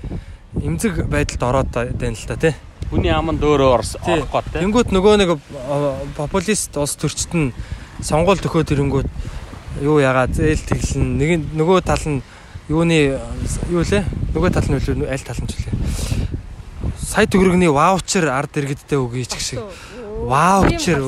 [0.57, 2.55] эмзэг байдалд ороод байна л та тий.
[2.89, 4.17] Хүний аманд өөрөө Тий.
[4.25, 4.65] орох гот те.
[4.65, 5.31] Тэнгүүт нөгөө нэг
[6.17, 7.53] популист улс төрчт нь
[8.01, 9.09] сонгуул төхөө тэрэнгүүт
[9.85, 12.25] юу ягаа зээл тэглэн нэг нөгөө тал нь
[12.73, 13.21] юуны
[13.69, 14.09] юу лээ?
[14.33, 15.77] Нөгөө тал нь үлээ аль тал нь ч үлээ.
[17.05, 19.61] Сая төгрөгний ваучер ард иргэдтэй өгье ч гэх шиг.
[20.25, 21.05] Ваучер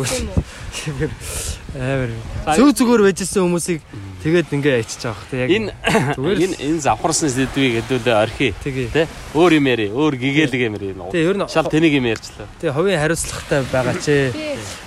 [1.77, 2.11] амар
[2.57, 3.81] зөв зүгээр байжсэн хүмүүсийг
[4.27, 5.71] тэгээд ингээ ячиж байгаа хэ яг Энэ
[6.19, 8.51] энэ энэ завхарсан сэдвийг хэдүүлээ орхи.
[8.59, 9.07] Тэ?
[9.39, 10.91] Өөр юм яри, өөр гэгээлэг юм яри.
[11.15, 12.51] тэгээ ер нь Шал тэнийг юм ярьчлаа.
[12.59, 14.07] тэгээ хувийн хариуцлагатай байгаа ч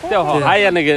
[0.03, 0.87] Тэгээ хаяа нэг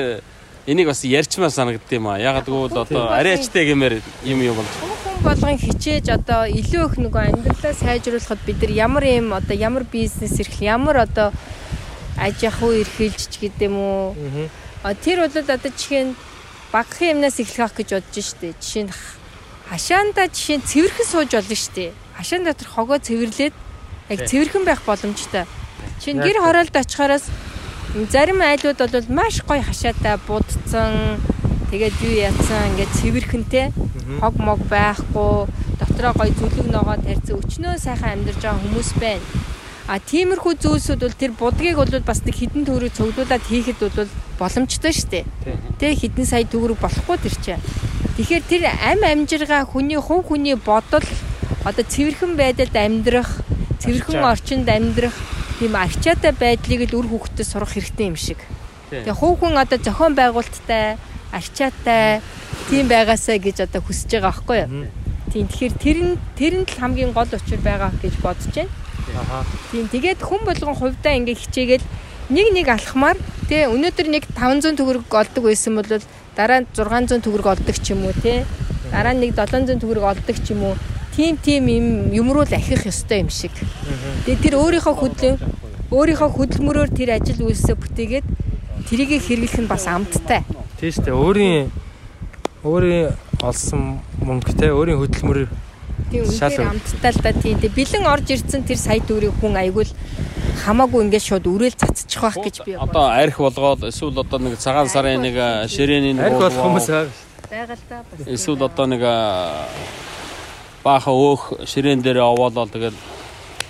[0.67, 2.19] энийг бас ярьчмаар санагдд юм а.
[2.19, 4.73] Яг гэвэл одоо арайчтай гэмээр юм юм болж.
[4.83, 9.85] хүн болгон хичээж одоо илүү их нөгөө амьдралаа сайжруулахад бид нар ямар юм одоо ямар
[9.87, 11.31] бизнес эрхэл ямар одоо
[12.19, 13.39] аж ахуй эрхэлж ч
[13.71, 14.15] уу
[14.83, 16.15] А тэр бол одоо жишээ нь
[16.73, 18.57] багахан юмнаас эхлэх ах гэж бодож штэ.
[18.57, 18.93] Жишээ нь
[19.69, 21.93] хашаанда жишээ нь цэвэрхэн сууж болно штэ.
[22.17, 23.55] Хашаан дотор хогоо цэвэрлээд
[24.09, 25.45] яг цэвэрхэн байх боломжтой.
[26.01, 27.25] Жишээ нь гэр хороолд очихоороос
[28.09, 31.21] зарим айлууд бол маш гоё хашаатай будцсан
[31.69, 33.67] тэгээд юу яатсан ингээд цэвэрхэнтэй
[34.21, 39.25] хог мог байхгүй дотроо гоё зүлэг ногоо тарьсан өчнөө сайхан амьдарч байгаа хүмүүс байна.
[39.91, 44.93] А тиймэрхүү зүйлсүүд бол тэр будгийг бол бас нэг хідэн төгрөг цуглуулад хийхэд бол боломжтой
[44.95, 45.25] шүү дээ.
[45.83, 47.65] Тэ хідэн сая төгрөг болохгүй тэр чинь.
[48.17, 51.03] Тэгэхээр тэр ам амжиргаа хүний хувь хүний бодол
[51.67, 53.43] одоо цэвэрхэн байдалд амьдрах,
[53.83, 55.17] цэвэрхэн орчинд амьдрах
[55.59, 58.39] тийм арчаатай байдлыг л үр хүүхдэд сурах хэрэгтэй юм шиг.
[58.91, 60.99] Тэгээ хувь хүн одоо зохион байгуулалттай,
[61.35, 62.23] арчаатай
[62.71, 64.71] тийм байгаасаа гэж одоо хүсэж байгаа байхгүй юу?
[65.33, 68.82] Тийм тэгэхээр тэр нь тэр нь л хамгийн гол учир байгаа гэж бодож байна.
[69.71, 71.87] Тийм тэгээд хүн болгон хувьдаа ингээ хичээгээл
[72.31, 73.19] нэг нэг алхмаар
[73.49, 75.89] тий өнөөдөр нэг 500 төгрөг олдог байсан бол
[76.37, 78.45] дараа нь 600 төгрөг олдог ч юм уу тий.
[78.89, 80.77] Дараа нэг 700 төгрөг олдог ч юм уу.
[81.17, 83.53] Тийм тийм юм юмруу л ахих ёстой юм шиг.
[84.25, 85.37] Тэгээд тэр өөрийнхөө хөдлөн
[85.93, 88.27] өөрийнхөө хөдөлмөрөөр тэр ажил үйлсээ бүтээгээд
[88.89, 90.41] тэрийг хэрэглэх нь бас амттай.
[90.81, 91.69] тийш тэ өөрийн
[92.65, 93.13] өөрийн
[93.45, 95.53] олсон мөнгө те өөрийн хөдөлмөр
[96.13, 97.57] Тийм үнээр амттай л да тийм.
[97.57, 99.91] Тэгээд бэлэн орж ирсэн тэр сая төгрөгийг хүн айгуул
[100.61, 104.93] хамаагүй ингээд шууд үрэл цацчих байх гэж би Одоо арх болгоод эсвэл одоо нэг цагаан
[104.93, 107.09] сарын нэг э, ширээний нэг арх болох хүмүүс байгаа.
[107.73, 108.05] л да.
[108.05, 108.29] бас.
[108.29, 109.17] эсвэл одоо нэг э,
[110.85, 112.99] бааха өөх ширээн дээр овоолол тэгэл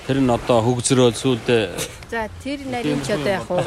[0.07, 1.71] тэр нь одоо хөгзрөөл сүулдэ.
[2.11, 3.63] За тэр нарийн ч одоо яг уу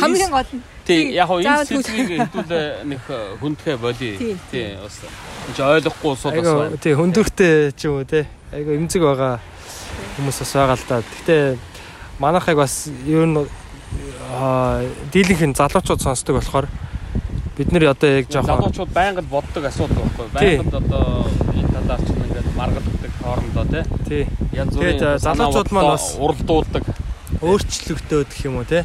[0.00, 4.74] хамгийн гол нь тий яг хоо энэ сэдвийг хэдүүлээ нэг э, хүндхэ боли Тийм, тий
[4.80, 4.98] бас
[5.50, 6.76] энэ ойлгохгүй усууд бас байна.
[6.78, 8.26] тий хөндөртэй ч юм уу те.
[8.52, 9.40] Айгу эмзэг байгаа
[10.16, 10.96] хүмүүс бас байгаа л да.
[11.02, 11.42] Гэхдээ
[12.22, 12.74] манайхыг бас
[13.06, 13.36] ер нь
[15.12, 16.66] дийлэнх нь залуучууд сонсдог болохоор
[17.56, 20.56] бид нэр одоо яг жоохон залуучууд байнга боддог асуудал байхгүй Тий.
[20.56, 24.22] байнга одоо энэ талаар ч ингээд маргадаг хоорондоо тий тий
[24.56, 26.84] янз бүрийн залуучууд маань бас- уралдуулдаг.
[27.42, 28.64] өөрчлөгдөд гэх юм уу.
[28.64, 28.84] Тэгээ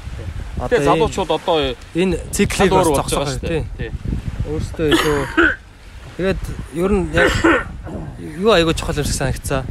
[0.59, 1.55] энэ- залуучууд одоо
[1.95, 3.63] энэ циклийг бас зогсоох тий.
[3.77, 3.91] Тий.
[4.51, 5.19] Өөртөө илүү
[6.18, 6.41] тэгээд
[6.73, 7.31] ер нь яг
[8.41, 9.64] юу айгуу чухал юм шиг санагцсан.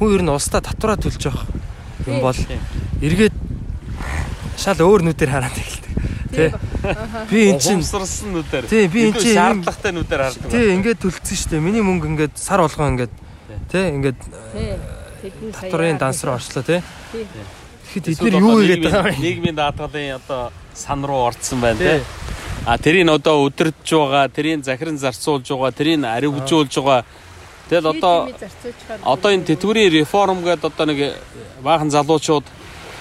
[0.00, 1.46] Хүн ер нь устдаа татвараа төлж явах
[2.06, 2.36] юм бол
[3.02, 3.36] эргээд
[4.56, 5.92] шал өөр нүдээр хараад эхэлдэг.
[6.32, 6.48] Тий.
[7.28, 8.64] Би эн чин Ухамсарсан нүдээр.
[8.66, 10.48] Тий, би эн чинь шаардлагатай нүдээр хардаг.
[10.48, 11.60] тий ингээд төлцсөн шүү дээ.
[11.60, 13.12] Миний мөнгө ингээд сар болгоо ингээд
[13.68, 14.20] тий ингээд
[14.56, 14.76] сая
[15.60, 16.80] татварын данс руу орчлоо тий.
[17.12, 17.26] Тий.
[17.92, 19.20] Тэгэхэд эдгээр юу хийгээд байгаа юм?
[19.20, 22.00] Нийгмийн даатгалын одоо сан руу орцсон байна тий.
[22.64, 27.04] А тэрийг одоо өдөрдөж байгаа, тэрийг захиран зарцуулж байгаа, тэрийг аривжуулж байгаа.
[27.68, 28.30] Тэгэл одоо
[29.02, 31.18] одоо энэ тэтгэврийн реформ гэдэг одоо нэг
[31.62, 32.46] баахан залуучууд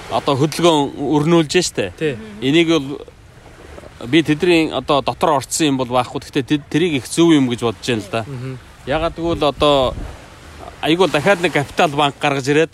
[0.09, 1.93] одоо хөдөлгөөн өрнүүлж штэ.
[2.41, 3.05] Энийг бол
[4.09, 6.25] би тэдний одоо дотор орцсон юм бол байхгүй.
[6.25, 8.25] Гэхдээ тэрийг их зөв юм гэж бодож байна л да.
[8.89, 9.93] Ягаад гэвэл одоо
[10.81, 12.73] айгуу дахиад нэг капитал банк гаргаж ирээд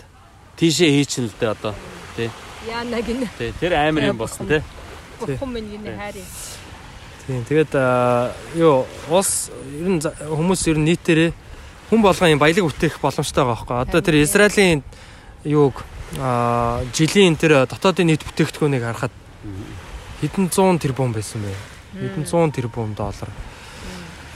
[0.56, 1.74] тийшээ хийчихнэ л дээ одоо.
[2.16, 2.32] Тий.
[2.70, 3.28] Яана гинэ.
[3.38, 3.52] Тий.
[3.60, 4.64] Тэр амар юм болсон тий.
[5.20, 6.47] Бурхан минь гинэ хайрын.
[7.28, 7.44] Тийм.
[7.44, 7.76] Тэгээд
[8.56, 11.32] юу улс ер нь хүмүүс ер нь нийтээрээ
[11.92, 13.78] хүн болгон юм баялаг бүтээх боломжтой байгаа байхгүй.
[13.84, 14.80] Одоо тэр Израилийн
[15.44, 15.84] юуг
[16.20, 19.12] аа жилийн тэр дотоодын нийт бүтээгдэхүүнийг харахад
[20.24, 21.52] хэдэн 100 тэрбум байсан бэ?
[22.00, 23.28] Хэдэн 100 тэрбум доллар.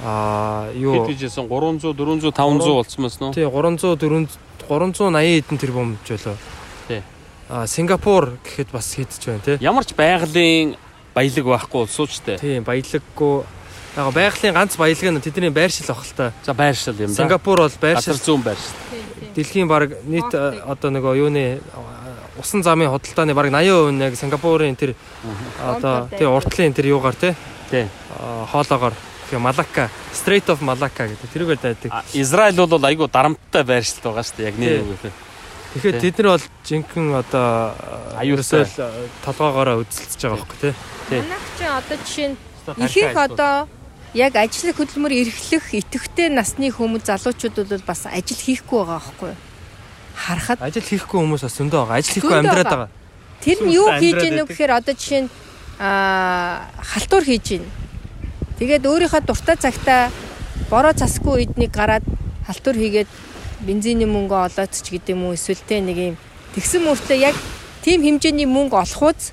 [0.03, 3.33] Аа юу Хэд хэлсэн 300 400 500 болцсон байна уу?
[3.33, 4.35] тий 300 400
[4.67, 6.35] 380 хэдэн тэрбум ч байлоо.
[6.87, 7.01] Тий.
[7.47, 9.57] Аа Сингапур гэхэд бас хийдэж байна тий.
[9.63, 10.75] Ямар ч байгалийн
[11.15, 12.37] баялаг байхгүй улсуучтай.
[12.39, 13.43] Тийм баялаггүй
[13.97, 16.31] яг байгалийн ганц баялаг нь тэдний байршил ах л та.
[16.45, 17.15] За байршил юм да.
[17.23, 18.75] Сингапур бол байршил зүүн байршил.
[19.35, 24.15] дэлхийн баг нийт э, одоо нөгөө юуны э, усан замын худалдааны баг 80% нь яг
[24.15, 24.95] Сингапурын тэр
[25.59, 27.35] одоо тий уртлын тэр юугаар тий
[27.71, 27.87] Тий.
[28.51, 28.91] хоолоогоор
[29.31, 31.91] тэгээ Малака Strait of Malacca гэдэг тэрүүгээр дайдаг.
[32.11, 34.47] Израиль бол айгүй дарамттай байршилт байгаа шүү дээ.
[34.51, 34.99] Яг нэр үг.
[35.71, 37.47] Тэгэхээр тэд нар бол жинхэнэ одоо
[38.19, 38.67] Аюултай.
[38.67, 38.91] аюулсэл
[39.23, 40.73] толгоогоороо үзэлцэж байгаа байхгүй тий.
[41.07, 41.19] Тий.
[41.23, 42.37] Манайх чи одоо жишээ нь
[42.75, 43.55] ихэнх одоо
[44.13, 49.39] яг ажлын хөдөлмөр эрхлэх итэвхтэй насны хүмүүс залуучууд бол бас ажил хийхгүй байгаа байхгүй юу?
[50.11, 51.97] Харахад Ажил хийхгүй хүмүүс бас зөндөө байгаа.
[52.03, 52.89] Ажил хийхгүй амьдраад байгаа.
[53.39, 54.47] тэр нь юу хийж байдаг.
[54.51, 55.29] гэхээр одоо жишээ нь
[55.79, 57.65] аа халтур хийж ийн.
[58.59, 60.11] Тэгээд өөрийнхөө дуртай цагтаа
[60.69, 62.03] бороо засгүй үед нэг гараад
[62.45, 63.09] халтур хийгээд
[63.65, 66.15] бензиний мөнгө олоод ч гэдэм үү эсвэл тэ нэг юм
[66.55, 67.35] тэгсэн мөртөө яг
[67.85, 69.31] тийм хэмжээний мөнгө олохуц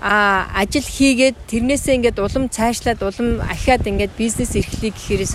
[0.00, 5.34] а ажил хийгээд тэрнээсээ ингээд улам цаашлаад улам ахиад ингээд бизнес эрхлэх гэхээрээс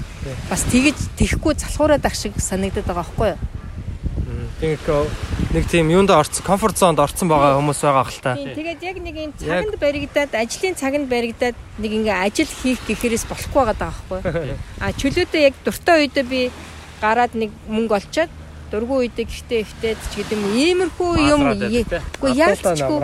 [0.50, 3.42] бас тэгэж тэхгүй залхуураад ах шиг санагдаад байгаа байхгүй юу?
[4.62, 5.10] Тэгэхээр
[5.58, 8.38] нэг тийм юунд орцсон, комфорт зонд орцсон байгаа хүмүүс байгаа хэл та.
[8.38, 13.58] Тэгээд яг нэг юм цаганд баригдаад ажлын цаганд баригдаад нэг ингээ ажил хийх гэхээрээс болохгүй
[13.66, 14.62] байгаа байхгүй юу?
[14.86, 16.42] А чөлөөдөө яг дуртай үедээ би
[17.02, 18.32] гараад нэг мөнгө олчоод
[18.72, 23.00] дургүй үедээ гэхдээ ихтэй ч гэдэг юм иймэрхүү юм үгүй яалтчгүй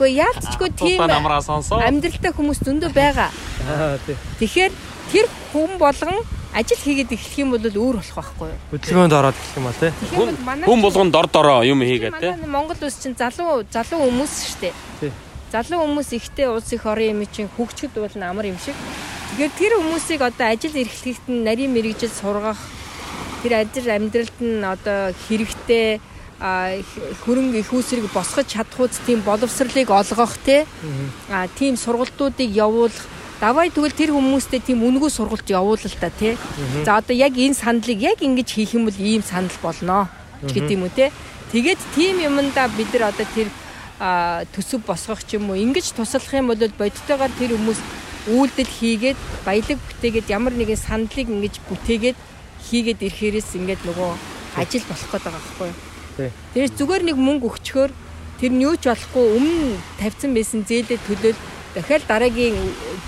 [0.00, 3.28] үгүй яалтчгүй тийм амьдралтай хүмүүс зөндөө байгаа.
[3.68, 4.00] Аа.
[4.40, 4.72] Тэгэхээр
[5.12, 6.24] тэр хүн болгон
[6.56, 8.58] ажил хийгээд эхлэх юм бол өөр болох байхгүй юу?
[8.72, 9.92] Хөдөлгөөнд ороод гэх юм бол тий.
[9.92, 12.16] Тэгэхээр бол манай Хүн болгон дор дороо юм хийгээд.
[12.16, 15.12] Манай Монгол улс чинь залуу залуу хүмүүс шүү дээ.
[15.52, 18.74] Залуу хүмүүс ихтэй улс их орон юм чинь хөгжөхөд бол амар юм шиг.
[19.36, 22.58] Тэгэхээр тэр хүмүүсийг одоо ажил эрхлэхэд нь нарийн мэрэгжил сургах
[23.42, 26.00] тэр ажил амьдралд нь одоо хэрэгтэй
[26.40, 30.64] хөрөнгө их усрыг босгож чадхууц тийм боловсролыг олгох те.
[31.28, 33.04] А тийм сургалтуудыг явуулах.
[33.40, 36.36] Давай тэгвэл тэр хүмүүстэй тийм үнгүй сургалт явуул л та тий.
[36.84, 40.08] За одоо яг энэ сандлыг яг ингэж хийх юм бол ийм санал болно
[40.48, 41.12] ч гэдэг юм уу те.
[41.52, 43.48] Тэгээд тийм юмдаа бид нар одоо тэр
[44.56, 47.80] төсөв босгох ч юм уу ингэж туслах юм бол бодитойгоор тэр хүмүүс
[48.32, 52.16] үйлдэл хийгээд баялаг бүтээгээд ямар нэгэн сандлыг ингэж бүтээгээд
[52.70, 54.10] хийгээд ирэхээрээс ингээд нөгөө
[54.62, 55.78] ажил болох гээд байгаа байхгүй юу.
[56.54, 57.90] Тэрс зүгээр нэг мөнгө өгчхөөр
[58.40, 61.38] тэр нь юу ч болохгүй өмнө тавьсан байсан зээлээ төлөөл
[61.74, 62.56] дахиад дараагийн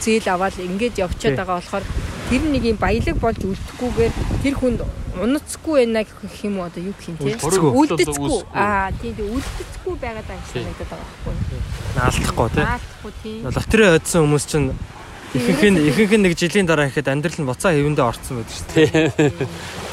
[0.03, 1.85] зээл аваад ингэж явчихад байгаа болохоор
[2.31, 4.13] тэр нэг юм баялаг болж үлдэхгүйгээр
[4.43, 4.81] тэр хүнд
[5.19, 6.67] унацгүй байна гэх юм уу?
[6.67, 7.37] Одоо юу гэх юм те?
[7.37, 8.41] Үлдэцгүй.
[8.55, 11.61] аа тийм үлдэцгүй байгаад байгаа юм санагдаад байгаа байхгүй
[11.97, 12.65] наалдахгүй тий.
[12.65, 13.41] наалдахгүй тийм.
[13.53, 14.69] Лотерей одсон хүмүүс чинь
[15.33, 18.69] ихэнх нь ихэнх нь нэг жилийн дараа ихэд амьдрал нь буцаа хэвэндээ орцсон байдаг шүү
[18.77, 19.33] дээ.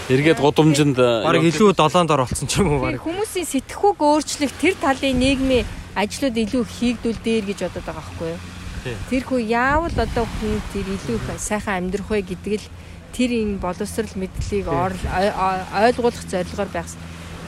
[0.09, 2.99] Эргээд гудамжинд Бараг илүү долоон дор болсон ч юм уу бараг.
[3.05, 8.41] хүмүүсийн сэтгхүүг өөрчлөх тэр талын нийгмийн ажлууд илүү хийгдүүлдээр гэж бодоод байгаа байхгүй юу?
[8.83, 8.95] Тий.
[9.11, 12.67] Тэр хүү яавал одоо хүн тэр илүү их сайхан амьдрах вэ гэдэг л
[13.13, 16.89] тэр энэ боловсрал мэдлийг ор- ой- ой- ойлгуулах зорилгоор байх.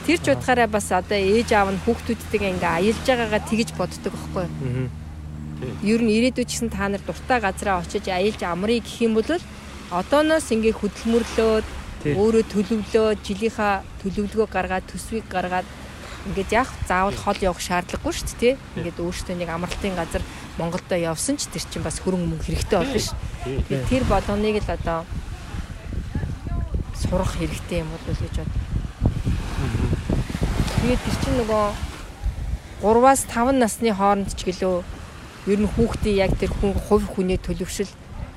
[0.06, 4.44] Тэр ч утгаараа бас одоо ээж аав нь хүүхдүүдтэйгээ ингээ аялж байгаагаа тэгж боддог байхгүй
[4.46, 4.90] юу?
[5.82, 9.30] Ер нь ирээдүйд ч гэсэн та нар дуртай газараа очиж аялж амрыг гэх юм бол
[9.92, 11.66] одооноос ингээ хөдөлмөрлөөд
[12.18, 15.68] өөрөө төлөвлөө жилийнхаа төлөвлөгөө гаргаад төсвийг гаргаад
[16.26, 18.54] ингээд яг заавал хол явах шаардлагагүй шүү дээ.
[18.78, 20.22] Ингээд өөртөө нэг амралтын газар
[20.58, 23.10] Монголдо явсан ч тэр чинь бас хөрөнгө мөнгө хэрэгтэй болно ш.
[23.42, 24.98] Тэгээд тэр болгоныг л одоо
[26.94, 28.52] сурах хэрэгтэй юм бол гэж бод.
[30.78, 31.66] Тэгээд тэр чинь нөгөө
[32.82, 35.01] 3-аас 5 насны хооронд ч гэлөө
[35.46, 37.90] ер нь хүүхдийн яг тэр хүн хувь хүний төлөвшил?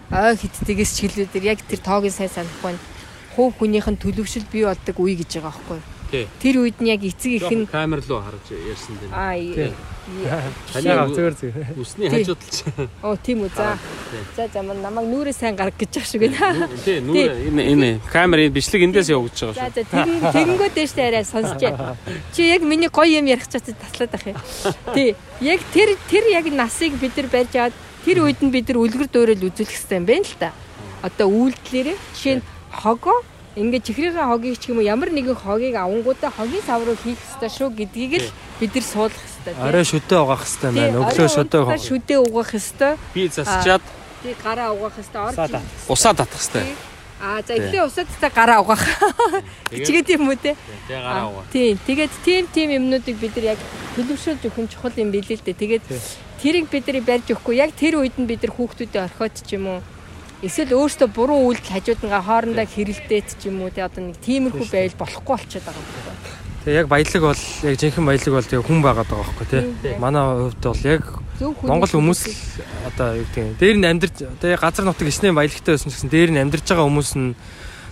[0.10, 2.82] Ой хитдгээс ч гэлээ тэр яг тэр тоогийн сайн санахгүй нь
[3.36, 5.80] хувь хүнийх нь төлөвшил бий болдог үе гэж байгаа байхгүй.
[6.40, 9.12] Тэр үед нь яг эцэг их нь камер руу харж ярьсан дээ.
[9.12, 9.36] аа
[10.06, 11.70] Таниага зүгээр зүгээр.
[11.82, 12.58] Үсний хажууд л ч.
[13.02, 13.74] Оо тийм үү за.
[14.38, 16.70] За за намайг нүрээ сайн гарах гэж ах шиг байна.
[16.86, 21.26] Тий, нүүр энэ энэ камерын бичлэг эндээс явагдаж За байгаа за тэрэн тэгэнгөө дэжтэй арай
[21.26, 21.58] сонсч.
[22.38, 24.38] Чи яг миний гоё юм ярих чад таслаад ах юм.
[24.94, 25.18] Тий.
[25.42, 27.76] Яг тэр тэр яг насыг бид нар барьж аваад
[28.06, 30.54] тэр үед нь бид нар үлгэр дуурайл үзүүлэх хэрэгтэй юм байна л та.
[31.02, 33.26] Одоо үйлдэлээрээ жишээ нь хогоо
[33.58, 37.50] ингээд чихрийн хогийг ч юм уу ямар нэгэн хогийг авангуудаа хогийн сав руу хийх хэрэгтэй
[37.50, 38.30] шүү гэдгийг л
[38.60, 39.62] бид нар суулгах тий.
[39.62, 40.98] Арай шөдөө угаах хэрэгтэй байна.
[41.06, 42.94] Өглөө шөдөө орой шүдээ угаах хэрэгтэй.
[43.14, 43.84] Би засчаад
[44.26, 45.22] Тий гараа угаах хэрэгтэй.
[45.22, 45.38] Орж
[45.88, 46.42] Усаа татах.
[46.42, 46.94] хэрэгтэй.
[47.22, 48.84] Аа за эхлээ усаад та гараа угаах.
[49.72, 50.58] Чигээд юм уу те?
[50.88, 51.46] Тэ гараа угаа.
[51.54, 51.80] Тийм.
[51.88, 53.60] Тэгээд тийм тийм юмнуудыг бид нар яг
[53.96, 55.56] төлөвшүүлж өгөх нь чухал юм билээ л дээ.
[55.56, 55.84] Тэгээд
[56.44, 59.66] тэрийг бид нар барьж өгөхгүй яг тэр үед нь бид нар хүүхдүүдэд орхиод ч юм
[59.74, 59.80] уу
[60.44, 65.00] эсвэл өөртөө буруу үйлдэл хажуудангаа хоорондоо хэрэлдээд ч юм уу те одоо нэг тиймэрхүү байвал
[65.00, 66.35] болохгүй болчиход байгаа юм байна.
[66.66, 69.64] Тэгээ яг баялаг бол яг жинхэнэ баялаг бол тэгээ хүн байгаад байгаа байхгүй тий.
[70.02, 71.04] Манай хувьд бол яг
[71.62, 72.22] Монгол хүмүүс
[72.90, 76.30] одоо юу гэдэг нь дээр нь амьдарч тэгээ газар нутаг ичнээ баялагтай байсан гэсэн дээр
[76.34, 77.38] нь амьдарч байгаа хүмүүс нь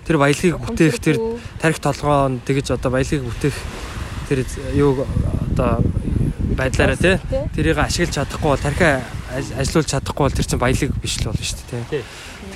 [0.10, 1.18] тэр баялагийг бүтээх тэр
[1.62, 3.58] тарих толгоон тэгэж одоо баялагийг бүтээх
[4.26, 4.42] тэр
[4.74, 5.06] юу
[5.54, 5.86] одоо
[6.58, 7.22] байдлаараа тий
[7.54, 9.06] тэрийг ашиглаж чадахгүй бол тархиа
[9.38, 12.04] ажилуулж чадахгүй бол тэр чинь баялаг биш л болно шүү дээ тий.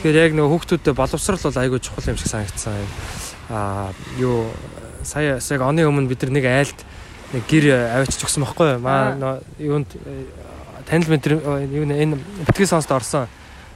[0.02, 2.74] Тэгэхээр яг нөгөө хүүхдүүдэд боловсрал бол айгүй чухал юм шиг санагдсан.
[3.50, 4.50] Аа юу
[5.08, 6.80] сая яг оны өмнө бид нар нэг айлд
[7.32, 7.66] нэг гэр
[8.04, 8.80] авчиж өгсөн байхгүй юу?
[8.84, 10.28] Маа юунд э,
[10.88, 13.28] танил мэд юу нэ энэ битгий сонсд орсон.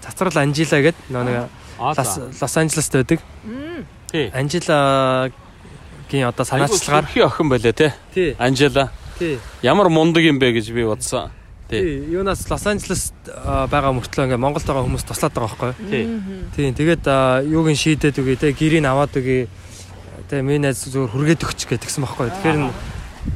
[0.03, 0.79] Цацрал Анжила
[1.09, 1.49] нөө нэг.
[1.79, 3.19] Лос Анжелест байдаг.
[4.11, 4.31] Тий.
[4.33, 7.93] Анжелагийн одоо санаачлагаар хи охин байлаа те.
[8.13, 8.91] тий Анжела.
[9.17, 11.31] тий Ямар мундаг юм бэ гэж би бодсон.
[11.69, 12.03] Тий.
[12.11, 15.89] юунаас Лос Анжелест байгаа мөртлөө ингээ Монголд байгаа хүмүүс туслаад байгаа байхгүй юу?
[15.89, 16.03] Тий.
[16.55, 19.47] тий тэгээд а, юуг нь шийдээд үгүй те гэрийг аваад үгүй
[20.31, 22.31] те миний найз зүгээр хүргээд өгч гэж тэгсэн байхгүй?
[22.31, 22.73] Тэгэхээр н-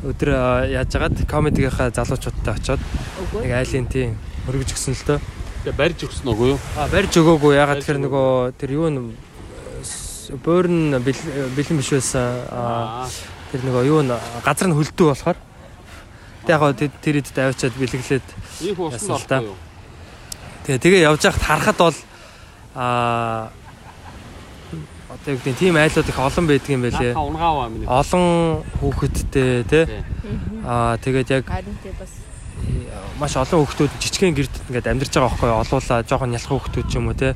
[0.07, 0.30] өдөр
[0.72, 2.81] яаж яагаад комедигийнхаа залуучуудтай очиод
[3.43, 4.15] нэг айлын тий
[4.47, 5.19] хөргөж өгсөн л дөө.
[5.67, 6.59] Тэгээ барьж өгсөн үгүй юу?
[6.80, 8.97] А барьж өгөөгүй ягаад тэгэхээр нөгөө тэр юу н
[10.41, 13.05] бөөрн бэлэн биш байсан Аа.
[13.51, 14.09] тэр нөгөө юу н
[14.41, 15.38] газар нь хөлдөө болохоор
[16.49, 18.26] тэг яг тэр идэд авчиад бэлэглээд
[18.65, 19.57] Их усанд Яасан л юу?
[20.65, 21.97] тэгээ тэгээ явж байхад харахад бол
[22.73, 23.49] а
[25.16, 27.14] одоо юу гэдэг тийм айлууд их олон байдаг юм байлээ.
[27.88, 28.26] Олон
[28.80, 29.86] хүүхэдтэй тий.
[29.88, 30.04] Тий.
[30.68, 32.12] а тэгээд яг тий бас.
[33.20, 35.62] Маш олон хүүхдүүд жижигхэн гэрд ингээд амьдарч байгаа байхгүй юу?
[35.64, 37.32] олуула жоохон нялх хүүхдүүд ч юм уу те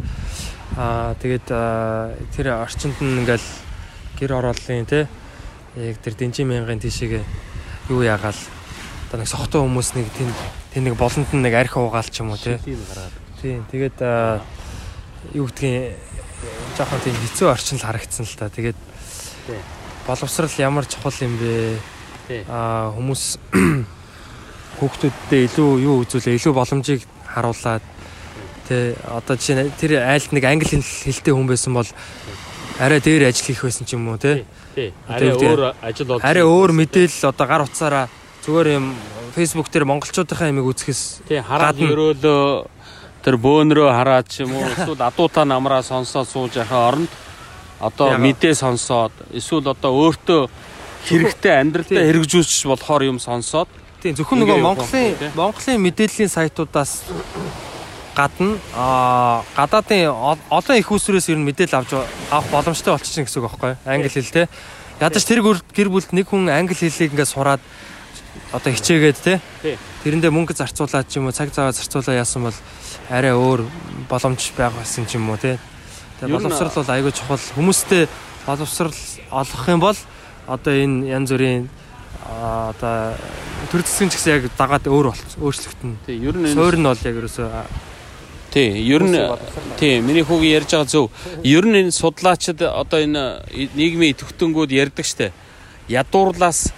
[0.75, 3.47] аа тэгээд аа, тэр орчинд нь ингээл
[4.19, 5.07] гэр орооллын те
[5.79, 7.23] яг тэр дэнжин мянган тийшээгээ
[7.95, 8.37] юу яагаал?
[9.07, 10.35] Одоо нэг сохтой хүмүүс нэг тэнд
[10.75, 12.59] тэнд нэг болонд нь нэг арх уугаал ч юм уу те
[13.39, 14.43] Тийм тэгээд аа,
[15.31, 15.95] юу гэдгийг
[16.77, 18.77] жоохон тийм хэцүү орчин л харагдсан л та тэгээд
[19.47, 19.59] Тий.
[20.07, 21.51] боловсрал ямар чухал юм бэ
[22.27, 22.41] Тий.
[22.47, 23.23] аа хүмүүс
[24.79, 27.83] хүүхдүүдтэй илүү юу үзүүлээ илүү боломжийг харуулад
[28.69, 31.89] тэ одоо жишээ нь тэр айлт нэг англи хэл- хэлтэй хүн байсан бол
[32.79, 34.45] арай дээр ажил хийх байсан ч юм уу тэ
[34.75, 34.93] Тий.
[35.09, 36.23] Арай өөр ажил болж.
[36.23, 38.05] арай өөр мэдээлэл одоо гар утсаараа
[38.45, 38.95] зүгээр юм
[39.35, 41.41] Facebook дээр монголчуудынхаа ямиг үзэхээс Тий.
[41.43, 41.91] Хараад гадна.
[43.29, 47.13] Тэр бөөнрөө хараад ч юм уу эсвэл адуута намраа сонсоод сууж яхаа оронд
[47.77, 50.49] одоо мэдээ сонсоод эсвэл одоо өөртөө
[51.05, 53.69] хэрэгтэй амьдралдаа хэрэгжүүлж болохоор юм сонсоод
[54.01, 55.13] тийм зөвхөн нөгөө Монголын.
[55.37, 57.05] Монголын мэдээллийн сайтуудаас
[58.17, 61.93] гадна аа гадаадын ол- олон их усрээс ер нь мэдээлэл авч
[62.33, 64.49] авах боломжтой болчихсон гэсэн үг байхгүй англи хэл те
[64.99, 67.61] ядаж тэр гэр бүлд нэг хүн англи хэлийг ингээд сураад
[68.51, 69.39] одоо хичээгээд те
[70.03, 72.57] тэрэндээ мөнгө зарцуулаад ч юм уу цаг цаваа зарцуулаа яасан бол
[73.09, 73.65] арай өөр
[74.09, 75.59] боломж байгуулсан ч юм уу нь-
[76.19, 77.39] Тэгээ боловсрал бол айгүй чухал.
[77.55, 78.07] Хүмүүстэй
[78.45, 78.93] боловсрал
[79.31, 79.97] олгох юм бол
[80.47, 81.69] одоо энэ янз бүрийн
[82.27, 83.15] одоо
[83.71, 85.95] төр засгийн ч гэсэн яг дагаад өөр өөрчлөгдөн.
[86.05, 87.49] тий ер нь энэ- Суур нь бол яг ерөөсөө
[88.51, 89.15] тий ер нь
[89.79, 91.07] тий миний хүүгийн ярьж байгаа зөв.
[91.43, 93.45] Ер нь энэ судлаачид одоо энэ
[93.75, 95.31] нийгмийн идэвхтэнгүүд ярьдаг штэ.
[95.87, 96.73] Ядуурлаас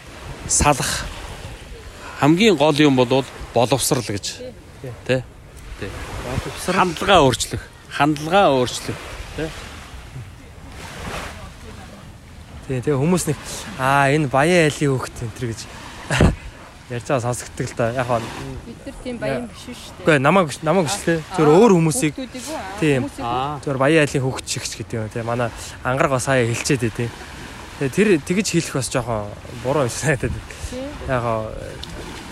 [0.47, 1.05] салах
[2.19, 4.37] хамгийн гол юм бол боловсрал гэж.
[5.07, 5.23] Тий
[6.75, 8.97] хандлага өөрчлөх хандлага өөрчлөх
[12.67, 13.37] тий тэгээ хүмүүс нэг
[13.79, 15.59] аа энэ баян айлын хөвгт энэ төр гэж
[16.91, 17.91] ярьж байгаа сонсогддог л да.
[17.95, 20.03] Яг хаа бид нар тийм баян биш шүү дээ.
[20.03, 21.19] үгүй намайг намайг өчлөө.
[21.35, 22.15] Зөвөр өөр хүмүүсийг
[22.79, 23.07] Тийм.
[23.63, 25.23] зөвөр баян айлын хөвгт шигч гэдэг юм тий.
[25.23, 25.49] Манай
[25.83, 27.09] ангараг бас хаяа хэлчихэд байдیں۔
[27.79, 29.31] Тэгээ тэр тэгж хэлэх бас жоохон
[29.63, 30.35] буруу юм санагдаад.
[30.67, 30.91] Тийм.
[31.07, 31.23] Яг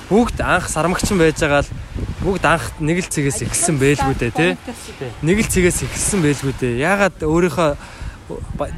[0.09, 1.69] бүгд анх сармагчин байж байгаа л
[2.25, 4.51] бүгд анх нэг л цэгээс ихсэн байлгүй дээ тий.
[5.21, 6.81] нэг л цэгээс ихсэн байлгүй дээ.
[6.81, 7.69] Яагаад өөрийнхөө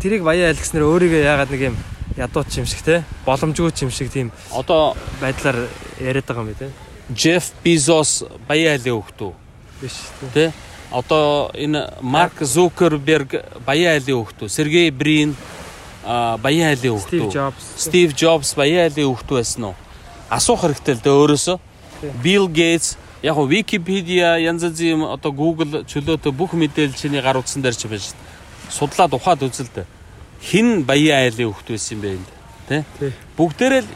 [0.03, 1.77] тэрийг баяа айл гэснээр өөрийгөө яагаад нэг юм
[2.19, 6.59] ядууч юм шиг те боломжгүй ч юм шиг тийм одоо байдлаар яриад байгаа юм бэ
[6.59, 6.69] те.
[7.15, 9.31] Jeff Bezos баян айлын хөвгтөө.
[9.81, 10.31] биш тийм.
[10.35, 10.51] Тэ?
[10.91, 15.35] Одоо энэ Марк Зукерберг баян айлын хөвгтөө, Сергей Брин
[16.03, 16.99] а баян айлын.
[17.31, 17.63] Джобс.
[17.77, 19.75] Стив Джобс баян айлын хөвгтөө байсан уу?
[20.31, 21.57] Асуух хэрэгтэй л дээ өөрөөсөө.
[22.23, 27.61] Bill Gates яг го Wikipedia янз янзын одоо Google чөлөөтэй бүх мэдээлэл чиний гар утсан
[27.61, 28.17] дээр ч байж шээ.
[28.71, 29.85] судлаад ухаад үзэл дээ.
[30.41, 32.27] Хин баян айлын хөвгт байсан юм бэ энэ.
[32.67, 32.83] Тэ?
[32.99, 33.11] Тий.
[33.37, 33.91] Бүгдээрээ л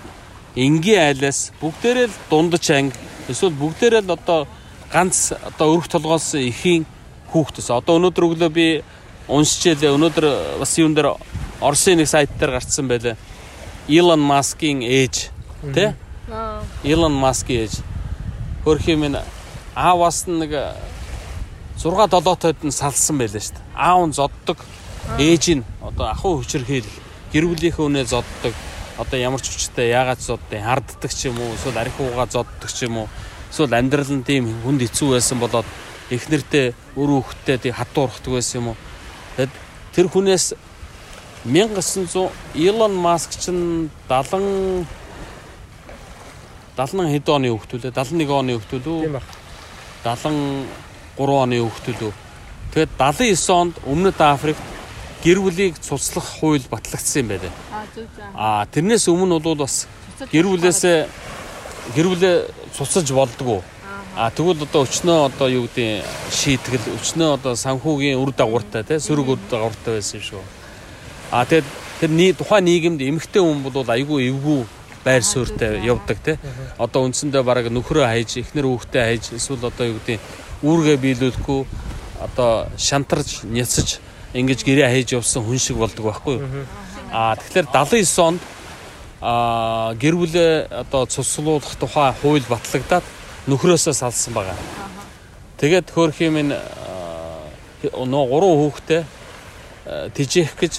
[0.56, 3.00] энгийн айлаас бүгдээрээ л дундаж анги
[3.32, 4.48] эсвэл бүгдээрээ л одоо
[4.92, 6.86] ганц одоо өрх толгоос ихийн
[7.32, 8.68] хүүхдээс одоо өнөөдөр өглөө би
[9.32, 11.16] уншижээ өнөөдөр бас юун дээр
[11.64, 13.16] Оросын нэг сайт дээр гарцсан байлаа.
[13.88, 15.32] Elon Musk-ийн ээж
[15.74, 15.96] тэ?
[16.84, 17.82] Elon Musk-ийн ээж
[18.64, 19.18] хөрх юм ин
[19.76, 20.54] ааваас нь нэг
[21.78, 23.66] 6 7 тойд нь салсан байлаа шүү дээ.
[23.76, 24.58] Аав нь зоддог.
[25.20, 26.88] Ээж нь одоо ахуй хүчрхийл
[27.34, 28.54] гэр бүлийнхээ үнэ зоддог.
[28.98, 33.04] Одоо ямар ч хүчтэй яагаад зоддیں۔ Харддаг ч юм уу, эсвэл архиугаа зоддог ч юм
[33.04, 33.08] уу.
[33.52, 35.68] Эсвэл амьдрал нь тийм хүнд хэцүү байсан болоод
[36.10, 38.78] эхнэртэй өр хүүхдтэй тийм хатуурхдаг байсан юм уу.
[39.36, 39.54] Тэгэд
[39.92, 40.56] тэр хүнээс
[41.44, 44.88] 1900 Elon Musk чинь 70
[46.78, 49.26] 70 хэд оны хүүхдүүлээ 71 оны хүүхдүүлүү Тийм баг.
[50.04, 52.12] 73 оны хүүхдүүлүү
[52.76, 54.66] тэгээд 79 онд өмнөд Африкт
[55.24, 58.26] гэр бүлийг цуцлах хууль батлагдсан юм байлаа Аа зөв зөв.
[58.36, 59.88] а тэрнээс өмнө бол бас
[60.32, 60.98] гэр бүлээсээ
[61.96, 62.36] гэр бүлээ
[62.78, 63.64] цуцалж болдгоо.
[64.16, 69.28] А тэгвэл одоо өчнөө одоо юу гэдэг шийтгэл өчнөө одоо санхүүгийн үр дагавартай тий сөрөг
[69.36, 70.44] үр дагавартай байсан юм шүү.
[71.32, 71.68] А тэгээд
[72.00, 74.64] тэрний тухайн нийгэмд эмэгтэй хүн бол айгүй эвгүй
[75.06, 76.38] байр суурьтай явдаг тий
[76.78, 80.20] одоо үндсэндээ бараг нөхрөө хайж эхнэр хүүхдээ хайж эсвэл одоо юу гэдэг
[80.66, 81.62] үүргээ биелүүлэхгүй
[82.26, 84.02] одоо шантарч няцаж
[84.34, 86.66] ингэж гэрээ хайж явсан хүн шиг болдог байхгүй юу
[87.14, 88.42] а тэгэхээр 79 онд
[89.22, 93.06] а гэр бүлээ одоо цуцлуулах тухай хууль батлагдаад
[93.48, 94.58] нөхрөөсөө салсан байгаа.
[95.58, 96.50] Тэгээд хөөх юм ин
[97.86, 99.02] нөө гурван хүүхдээ
[100.14, 100.74] тижээх гэж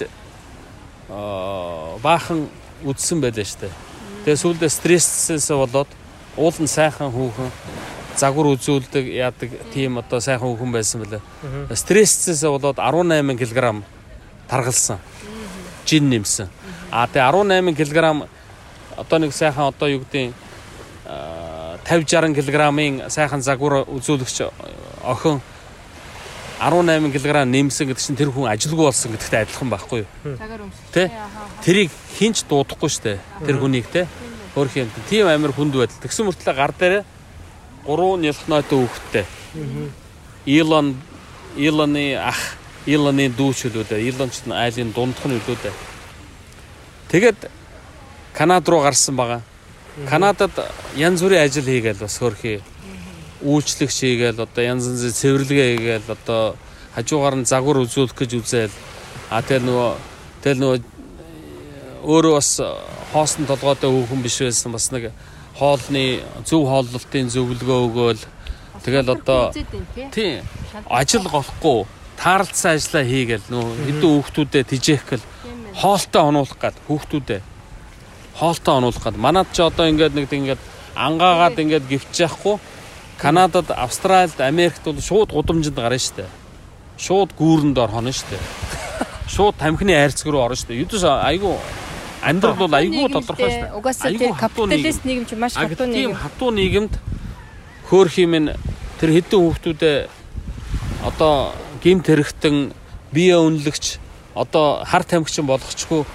[2.03, 2.47] баахан
[2.85, 3.71] үдсэн байлаа штэ.
[4.27, 5.87] Тэгээд сүүлдээ стресссээс болоод
[6.35, 7.47] уул нь сайхан хүүхэн
[8.19, 11.23] загвар үзүүлдэг яадаг тийм одоо сайхан хүүхэн байсан байлаа.
[11.71, 13.87] Стресссээс болоод 18 кг
[14.51, 14.99] таргалсан.
[15.87, 16.51] Жин нэмсэн.
[16.91, 18.27] А тэгээ 18 кг
[18.99, 20.35] одоо нэг сайхан одоо юу гэдэг
[21.87, 24.43] 50 60 кг-ийн сайхан загвар үзүүлэгч
[25.07, 25.39] охин
[26.59, 30.37] 18 кг нэмсэн гэдэг чинь тэр хүн ажилгүй болсон гэдэгтэй адилхан байхгүй юу?
[30.89, 31.11] Тэ?
[31.61, 33.21] Тэрийг хинч дуудахгүй штэ.
[33.45, 34.07] Тэр хүнийг те.
[34.57, 34.89] Хөрх юм.
[35.09, 36.01] Тийм амир хүнд байдал.
[36.01, 37.05] Тэгсэн мөртлөө гар дээр
[37.85, 39.25] гурван нялхнаатай хүүхэдтэй.
[40.45, 40.97] Илон
[41.57, 44.01] Илоны ах, Илоны дүү ч үлээ.
[44.09, 45.73] Илон ч айлын дундх нь үлээ.
[47.13, 47.53] Тэгээд
[48.33, 49.41] Канад руу гарсан байгаа.
[50.09, 50.53] Канадад
[50.95, 52.61] янз бүрийн ажил хийгээл бас хөрхий
[53.43, 56.55] үйлчлэгч хийгээл одоо янз янзын цэвэрлэгээ хийгээл одоо
[56.95, 58.75] хажуугаар нь загвар үзүүлэх гэж үзээл
[59.29, 59.91] а тэгэл нөгөө
[60.41, 60.79] тэгэл нөгөө
[62.07, 62.51] өөрөө бас
[63.13, 65.11] хоосон толгойтой хүүхэн биш байсан бас нэг
[65.59, 68.23] хоолны зөв хооллолтын зөвлөгөө өгөөл.
[68.85, 69.51] Тэгэл одоо
[70.13, 70.45] тийм
[70.89, 71.85] ажил голохгүй
[72.17, 75.73] таарлцсан ажиллаа хийгээл нөө хэдэн хүүхдүүдэд тижээх гэл Тийм ээ.
[75.81, 77.43] хоолтой онуулах гад хүүхдүүдэд.
[78.37, 79.17] Хоолтой онуулах гад.
[79.17, 80.61] Манад ч одоо ингээд нэг ингээд
[80.95, 82.55] ангаагаад ингээд гівчихгүй
[83.17, 86.25] Канадад, Австральд, Америкт бол шууд гудамжинд гарна штэ.
[86.97, 88.37] Шууд гүүрэнд орхоно штэ.
[89.33, 90.77] Шууд тамхины айрцаг руу орно штэ.
[90.77, 91.57] Юудас айгу
[92.21, 93.73] амьдрал бол айгу тодорхой штэ.
[93.73, 96.15] Угаасаа Айгүй тий хатуу капиталист нийгэм чи маш хатуу тийм нийгэм.
[96.15, 96.93] хатуу нийгэмд
[97.89, 98.45] хөөх юм ин
[98.99, 99.97] тэр хэдэн хүүхдүүдээ
[101.05, 101.53] одоо
[101.83, 102.73] гимт хэрэгтэн
[103.11, 103.97] бие үнэлэгч
[104.35, 106.05] одоо хар тамхичин болгочгүй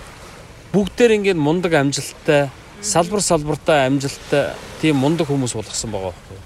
[0.73, 2.51] бүгдээр ингээд мундаг амжилттай
[2.83, 6.39] салбар салбартаа амжилттай тийм мундаг хүмүүс болгосон байгаа байхгүй.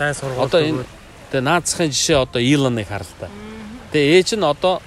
[0.00, 0.48] Сайн сургууль.
[0.48, 0.84] Одоо энэ
[1.28, 3.28] тэгээ наацхийн жишээ одоо Илоныг хар л та.
[3.92, 4.80] Тэгээ ээж нь одоо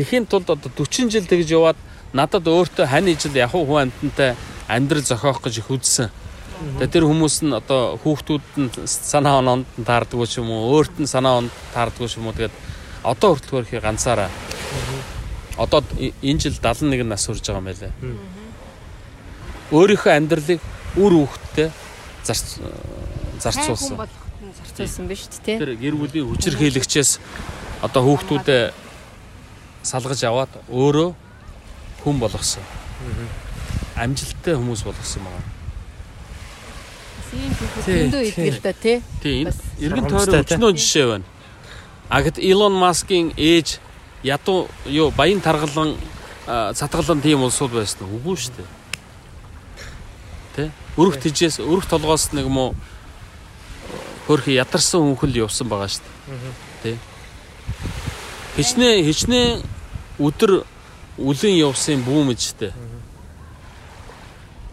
[0.00, 1.76] тэхийн тулд одоо 40 жил тэгж яваад
[2.16, 6.08] надад өөртөө хань ижил яг хүн амьтантай амьдрал зохиох гэж их үзсэн.
[6.80, 10.96] Тэгээ тэр хүмүүс нь одоо хүүхдүүд нь санаа оноонд нь таарддаг ч юм уу, өөрт
[10.96, 12.32] нь санаа онд таарддаг ч юм уу.
[12.32, 12.56] Тэгээд
[13.04, 14.32] одоо хүртэл хөрхи ганцаараа.
[15.60, 15.84] Одоо
[16.24, 17.92] энэ жил 71 нас хүрж байгаа юм байлаа.
[19.68, 20.60] Өөрийнхөө амьдралыг
[20.96, 21.68] үр хүүхдтэй
[22.24, 22.56] зарц
[23.36, 24.00] зарцуулсан.
[24.80, 25.58] Зарцуулсан биз дээ тий.
[25.58, 27.20] Тэр гэр бүлийн хүчир хийлэгчээс
[27.84, 28.72] одоо хүүхдүүдээ
[29.84, 31.10] салгаж аваад өөрөө
[32.04, 32.64] хүн болгосон.
[33.96, 35.44] Амжилттай хүмүүс болгосон байгаа.
[37.84, 38.48] Тийм тий.
[38.48, 39.02] идэл та тий.
[39.22, 39.48] Тийм
[39.80, 41.26] эргэн тойрон өчнөө жишээ байна.
[42.08, 43.78] А гэт Elon Musk-ийн ээж
[44.24, 45.94] ядуу юу баян таргалан
[46.46, 48.18] цатгалан тийм улсууд байсан уу?
[48.18, 48.68] Үгүй шүү дээ.
[50.56, 50.70] Тэ?
[50.98, 52.74] Өрх тижээс өрх толгоос нэг юм уу
[54.30, 56.94] хөрх ядарсан хүнхэл явсан байгаа шүү дээ.
[56.94, 56.98] Тэ.
[58.54, 59.62] Хичнээн хичнээн
[60.22, 60.62] өдөр
[61.18, 62.70] үлийн явсан бүүмэжтэй.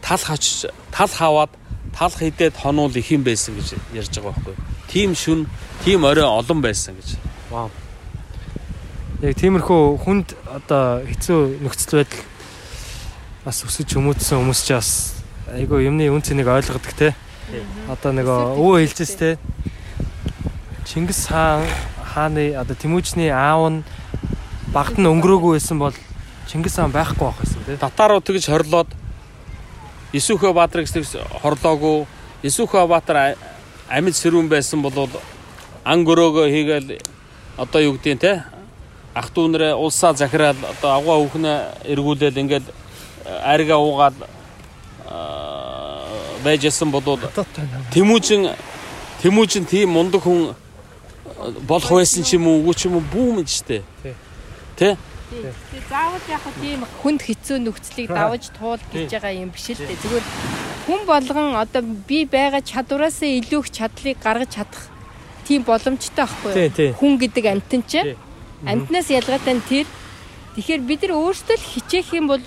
[0.06, 1.50] Тал хач тал хаваад
[1.98, 4.56] тал хидээд хонуул их юм байсан гэж ярьж байгаа байхгүй.
[4.94, 5.50] Тим шүн,
[5.84, 7.18] тим орой олон байсан гэж.
[7.50, 7.74] Вау.
[9.26, 12.22] Яг тиймэрхүү хүнд одоо хэцүү нөхцөл байдал
[13.42, 14.90] бас өсөж хүмүүдсэн хүмүүс ч бас
[15.50, 17.16] айгүй юмны үн цэнийг ойлгодог те.
[17.88, 19.30] Одоо нэг өвөө хэлжээс те.
[20.84, 21.64] Чингис хаан
[22.04, 23.84] хааны одоо Тэмүүжний аав нь
[24.76, 25.96] багт нь өнгөрөөгүй байсан бол
[26.52, 27.80] Чингис хаан байхгүй байх байсан те.
[27.80, 28.92] Татаруу тэгж хорлоод
[30.12, 32.08] Исүхэ Баатрыг тэгж хорлоогүй.
[32.44, 33.40] Исүхэ Баатар
[33.88, 35.08] амьд сэрүүн байсан бол
[35.88, 37.00] ан гөрөөгөө хийгээл
[37.58, 38.44] одоо юу гэдгийг те
[39.16, 42.68] ах дүүнэрээ улсаа захираад одоо агуу хүүхнээ эргүүлээл ингээл
[43.40, 44.16] арга уугаад
[46.38, 47.20] аа, байжсэн бодвол
[47.92, 48.54] Тэмүүжин
[49.22, 50.54] Тэмүүжин тийм мундаг хүн
[51.66, 53.82] болох байсан ч юм уу үгүй ч юм уу бүүмэн штэ.
[54.78, 54.98] Тэ?
[55.28, 59.82] Тэгээ заавал яг хөө тийм хүнд хэцүү нөхцөлийг давж туул гэж байгаа юм биш л
[59.84, 60.00] дээ.
[60.00, 60.26] Зүгээр
[60.88, 64.88] хүн болгон одоо би байгаа чадвараасаа илүү их чадлыг гаргаж чадах
[65.44, 66.96] тийм боломжтой байхгүй юу?
[66.96, 68.16] Хүн гэдэг амтэн чинь
[68.64, 69.88] амтнаас ялгаатай нь тэр.
[70.56, 72.42] Тэгэхээр бид нар өөрсдөө хичээх юм бол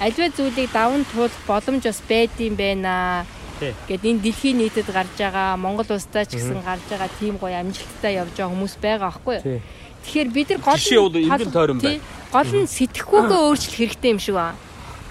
[0.00, 3.26] альва зүйлийг даван туулах боломж бас байдсан байна.
[3.60, 8.20] Гэт энэ дэлхийн нийтэд гарч байгаа Монгол улстай ч гэсэн гарч байгаа тийм гоё амжилттай
[8.20, 9.60] явж байгаа хүмүүс байгаа байхгүй юу?
[10.04, 12.00] Тэгэхээр бид нар гол энгэн тойрон Тий.
[12.28, 14.60] Гол нь сэтгэхүйгээ өөрчлөх хэрэгтэй юм шиг байна.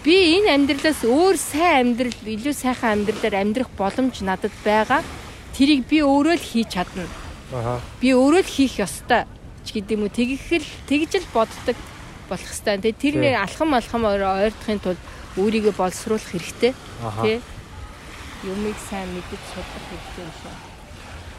[0.06, 5.02] Би энэ амьдралаас өөр сайн амьдрал, илүү сайхан амьдралаар амьдрах боломж надад байгаа.
[5.58, 7.10] Тэрийг би өөрөө л хийж чадна.
[7.98, 9.26] Би өөрөө л хийх ёстой
[9.66, 10.14] ч гэдэг юм уу.
[10.14, 11.74] Тэгэхэл тэгж л боддог
[12.30, 12.82] болох хэвээр.
[12.82, 15.02] Тэгээ тэрний алхам алхам ойртохын тулд
[15.38, 16.74] өөрийгөө боловсруулах хэрэгтэй.
[17.22, 17.38] Тий.
[18.44, 20.56] Юмыг сайн мэдэж судлах хэрэгтэй юм шиг.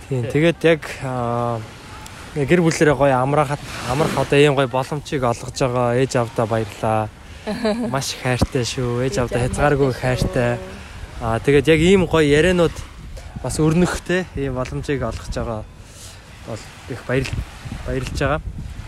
[0.09, 0.23] Тийм.
[0.31, 0.83] Тэгээд яг
[2.37, 7.09] гэр бүлэрээ гоё амраахад амрах одоо ийм гоё боломжийг олгож байгаа ээж авдаа баярлаа.
[7.95, 9.07] Маш хайртай шүү.
[9.07, 10.59] Ээж авдаа хязгааргүй хайртай.
[11.25, 12.77] Аа тэгээд яг ийм гоё ярианууд
[13.43, 15.65] бас өрнөхтэй ийм боломжийг олгож байгаа
[16.47, 17.27] бол их баяр
[17.87, 18.41] баярлж байгаа.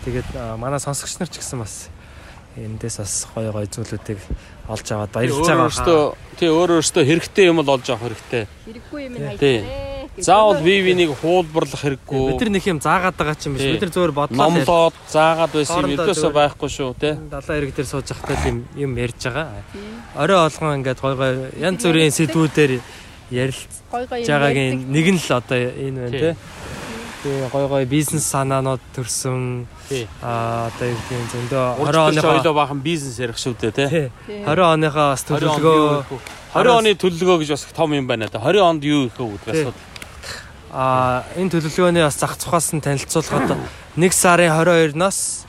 [0.05, 1.89] Тэгээд манай сонсогч нар ч гэсэн бас
[2.57, 4.19] эндээс бас гоё гоё зүйлүүдийг
[4.67, 5.67] олж аваад баярлж байгаа.
[5.69, 6.01] өөртөө
[6.39, 8.43] тий өөр өөртөө хэрэгтэй юм л олж авах хэрэгтэй.
[8.67, 9.87] Хэрэггүй юм хайрлаа.
[10.19, 12.23] Заавал бие биенийг хуулбарлах хэрэггүй.
[12.35, 13.63] Бид нар нэг юм заагаад байгаа ч юм биш.
[13.63, 17.13] Бид нар зөөр бодлоо номлоод заагаад байсан юм өдөөсөө байхгүй шүү тий.
[17.31, 19.63] далайн ирэг дээр сууж байхдаа юм юм ярьж байгаа.
[20.19, 21.31] Орой олгон ингээд гой гой
[21.63, 22.71] янз бүрийн сэдвүүдээр
[23.31, 26.33] ярилцж гой гой юм байгаагийн нэг нь л одоо энэ байна Тий.
[27.23, 27.47] Тий.
[27.51, 29.65] Гой гой бизнес санаанууд төрсөн
[30.21, 33.87] аа одоо юу гэдэг зөндөө 20 20 оныхоо оныхоо баахан бизнес ярих шүү дээ тий.
[33.87, 34.43] тий, Тий.
[34.45, 36.19] 20 оныхоо бас 20 онд төлөвлөгөө юу их вэ?
[36.53, 38.39] 20 оны төлөвлөгөө гэж бас том юм байна да.
[38.39, 39.51] 20 онд юу их Тий.
[39.51, 39.73] асуудал.
[40.71, 43.57] аа энэ төлөвлөгөөний бас зах цухаас нь танилцуулахад
[43.97, 45.45] 1 сарын 22-наас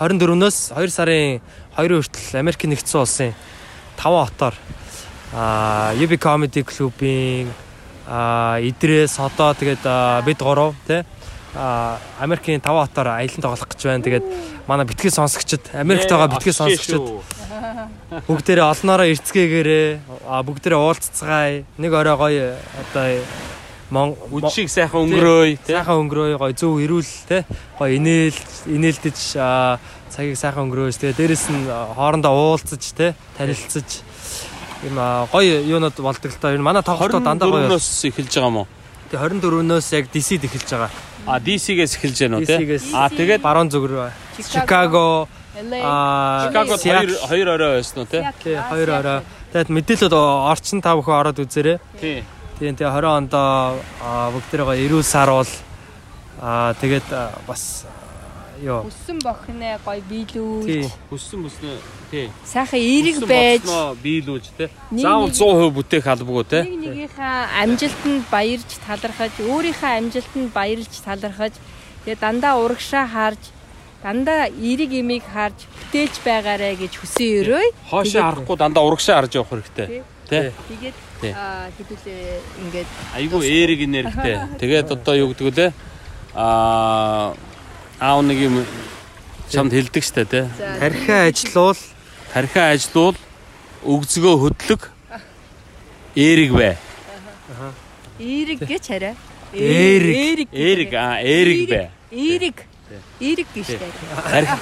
[0.00, 1.40] 24-нөөс 2 сарын
[1.76, 3.32] 2 хүртэл Америк нэгдсэн улсын
[4.00, 4.54] 5 хотоор
[5.36, 7.52] аа UB Comedy Club-ийн
[8.06, 9.84] аа Идрээс одоо тэгээд
[10.24, 10.74] бид гурав
[11.54, 14.02] а Америкийн 5 хотоор аялан тоглох гэж байна.
[14.02, 14.24] Тэгээд
[14.66, 16.98] манай битгий сонсогчд, Америкт байгаа битгий сонсогчд
[18.28, 19.88] бүгдээрээ олноороо эрцгээгээрээ
[20.26, 21.64] а бүгдээрээ уулзцгаая.
[21.78, 23.22] Нэг орой гоё одоо
[23.90, 27.44] Мон Үдшиг сайхан өнгөрөөй сайхан өнгөрөөй гоё зөв ирүүл те
[27.78, 29.78] гоё инээл инээлдэж а,
[30.10, 34.02] цагийг сайхан өнгөрөөж тэгээ дээрэс нь а, хоорондоо уулзаж те танилцаж
[34.82, 34.98] юм
[35.30, 36.54] гоё юунод болдог л та.
[36.54, 37.70] Энэ манай тоглолтоо дандаа гоё.
[37.70, 38.66] 24-өөс эхэлж байгаа юм уу?
[39.10, 40.90] Тэгээ 24-өөс яг DC-д эхэлж байгаа.
[41.26, 42.44] А DC-гээс эхэлж байна уу?
[42.44, 44.10] DC-гээс А тэгээд баруун зүг рүү.
[44.42, 45.28] Чикаго
[45.82, 46.98] а Чикагод Сиэтл.
[46.98, 48.22] хоёр хоёр орой байсан уу тий?
[48.42, 49.20] тий хоёр орой.
[49.52, 50.14] Тэгээд мэдээлэлд
[50.50, 51.78] орчин та бүхэн ороод үзээрэй.
[52.00, 52.24] Тий.
[52.58, 55.46] Тийм тэгээ 20 онд а, бүгдээрээ эрүүл сар бол
[56.42, 57.08] аа тэгээд
[57.46, 57.86] бас
[58.64, 60.64] Өссөн бохноо гой биелүү.
[60.64, 61.70] тий Хүссэн бүснэ
[62.10, 62.30] тий.
[62.44, 63.62] Сайхан эерэг Хүссэн байж
[64.02, 64.68] биелүүлж тий.
[64.90, 66.62] Заавал нэг- 100% бүтээх албагүй тий.
[66.64, 71.54] нэг нэгийнхээ амжилтанд баярж талархаж, өөрийнхөө амжилтанд баярлж талархаж,
[72.04, 73.42] тэгээ дандаа урагшаа харж,
[74.02, 77.64] дандаа эерэг имийг харж бүтээж байгаарэ гэж хүсэн өрөө.
[77.90, 79.86] Хоошоо харахгүй дандаа урагшаа харж явах хэрэгтэй.
[79.86, 80.02] Тий.
[80.28, 80.52] Тий.
[80.68, 80.96] Тэгээд
[81.76, 84.36] хэдүүлээ ингээд Айгу эерэг энергтэй.
[84.60, 85.72] Тэгээд одоо юу гэдэг вэ?
[86.34, 87.32] Аа
[88.04, 88.56] аав нэг юм
[89.48, 90.44] чамд хэлдэг штэ тий.
[90.80, 91.78] тархиа ажиллуул
[92.34, 93.16] Тархиа ажлуул
[93.86, 94.82] өгзгөө хөдлөг
[96.18, 96.74] эерэг бай.
[98.18, 99.14] эерэг гэж хараа.
[99.54, 100.48] Эерэг.
[100.50, 101.90] Эерэг аа эерэг бай.
[102.10, 102.56] Эерэг.
[103.20, 104.58] Эерэг гэж таа.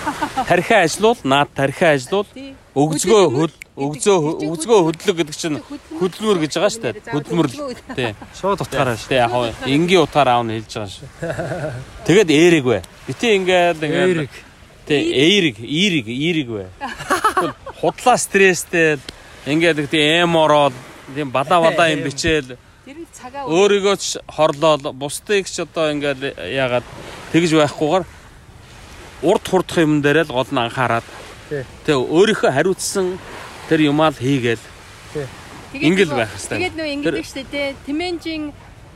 [0.48, 2.27] Тархиа ажлуул, наад тархиа ажлуул,
[2.73, 4.16] өгзгөө хөл өгзөө
[4.49, 5.61] өгзгөө хөдлөг гэдэг чинь
[6.01, 6.94] хөдөлмөр гэж байгаа шүү дээ.
[7.12, 7.77] Хөдөлмөр л.
[7.97, 8.12] Тий.
[8.36, 9.09] Шууд утгаараа шүү.
[9.12, 11.09] Тий яг хоо энгийн утгаар аав нь хэлж байгаа шүү.
[12.09, 12.81] Тэгэд эерэг бай.
[13.05, 14.32] Бити ингээд ингээд Эерэг.
[14.89, 16.69] Тий эерэг, эерэг, эерэг бай.
[17.81, 18.97] Худлаа стресстэй
[19.44, 20.73] ингээд тий эм ороод
[21.15, 22.57] тийм бада бада юм бичээл
[23.47, 26.86] өөрийгөө ч хорлоод бусдыг ч одоо ингээд яагаад
[27.32, 28.05] тэгж байхгүйгээр
[29.23, 31.07] урд хурдах юм дээр л гол нь анхаарад.
[31.85, 33.19] Тэгээ өөрийнхөө хариуцсан
[33.69, 34.65] тэр юмаа л хийгээл.
[35.12, 36.61] Тэгээд Ингээл байх хэвээр.
[36.61, 37.66] Тэгээд нөө ингэдэг штэ тий.
[37.87, 38.43] Тэмэнжин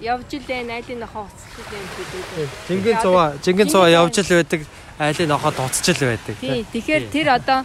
[0.01, 2.49] явж илээ найдын нохоо уцчих юм гэдэг.
[2.69, 4.61] Жингийн цуваа, жингийн цуваа явж л байдаг.
[4.99, 6.37] Айлын нохоо дуцч л байдаг.
[6.41, 6.65] Тий.
[6.73, 7.65] Тэгэхээр тэр одоо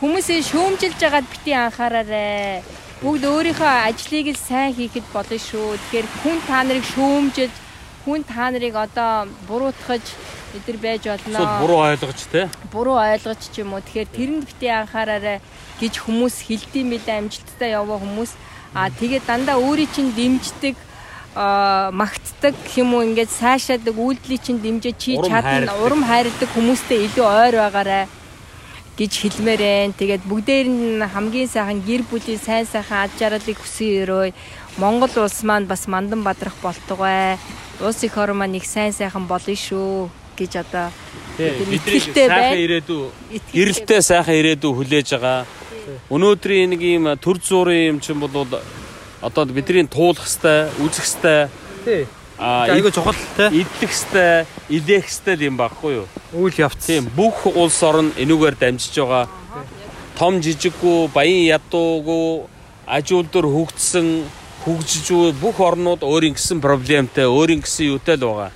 [0.00, 2.60] хүмүүсийн шүүмжилж байгаад бити анхаараарэ.
[3.04, 5.76] Бүгд өөрийнхөө ажлыг л сайн хийхэд болно шүү.
[5.76, 7.54] Тэгэхээр хүн та нарыг шүүмжилж,
[8.04, 10.04] хүн та нарыг одоо буруутгаж
[10.56, 11.60] эдэр байж Эсвэл болно.
[11.60, 12.48] буруу ойлгож те.
[12.72, 13.84] буруу ойлгож ч юм уу.
[13.84, 15.38] Тэгэхээр тэрэнд бити анхаараарай
[15.80, 18.32] гэж хүмүүс хэлдэм билээ амжилттай яваа хүмүүс.
[18.72, 20.76] Аа тэгээд дандаа өөрийн чинь дэмждэг
[21.36, 27.26] а магтдаг юм уу ингээд сайшаадаг үйлдэлийг чинь дэмжиж чи чадна урам хайрладаг хүмүүстэй илүү
[27.28, 28.04] ойр байгаарай
[28.98, 29.94] гэж хэлмээр байна.
[29.94, 34.32] Тэгээд бүгдээр нь хамгийн сайхан гэр бүлийн сайн сайхан ад жаргалыг хүсэн өрөө
[34.82, 37.38] Монгол улс маань бас мандан бадрах болтугай.
[37.78, 40.88] Улс их орн маань их сайн сайхан болно шүү гэж одоо
[41.38, 43.02] итгэлтэй сайхан ирээдүй
[43.54, 45.46] гэрэлтэй сайхан ирээдүй хүлээж байгаа.
[46.12, 48.30] Өнөөдрийн нэг юм төр зургийн юм чинь бол
[49.22, 51.48] одоо бидний туулах хэвээр, үзэх хэвээр,
[51.84, 52.06] Тий.
[52.38, 53.50] а Айгуу чухал те.
[54.68, 56.06] илээх хэвээр юм багхгүй юу?
[56.32, 56.86] Үйл явц.
[56.86, 59.26] Тийм бүх улс орн энүүгээр дамжиж байгаа.
[60.18, 62.46] Том жижиггүй, баян ядуугүй,
[62.86, 64.06] аж үйлдвэр хөгжсөн,
[64.66, 65.06] хөгжиж
[65.40, 68.50] бүх орнууд өөрийн гэсэн проблемтай, өөрийн гэсэн юутай л байгаа.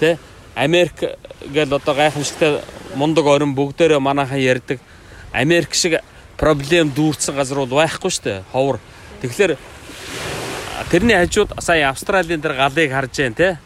[0.00, 0.18] Тэ?
[0.54, 1.16] Америк
[1.52, 2.60] гэл одоо гайхамшигтай
[2.94, 4.78] мундаг орн бүгдээрээ манайхан ярьдаг.
[5.32, 6.00] Америк шиг
[6.36, 8.44] проблем дүүрсэн газар бол байхгүй шүү дээ.
[8.52, 8.78] Ховор.
[9.22, 9.56] Тэгэхээр
[10.90, 13.58] тэрний хажууд сая Австралийн тэр галыг харж байна те.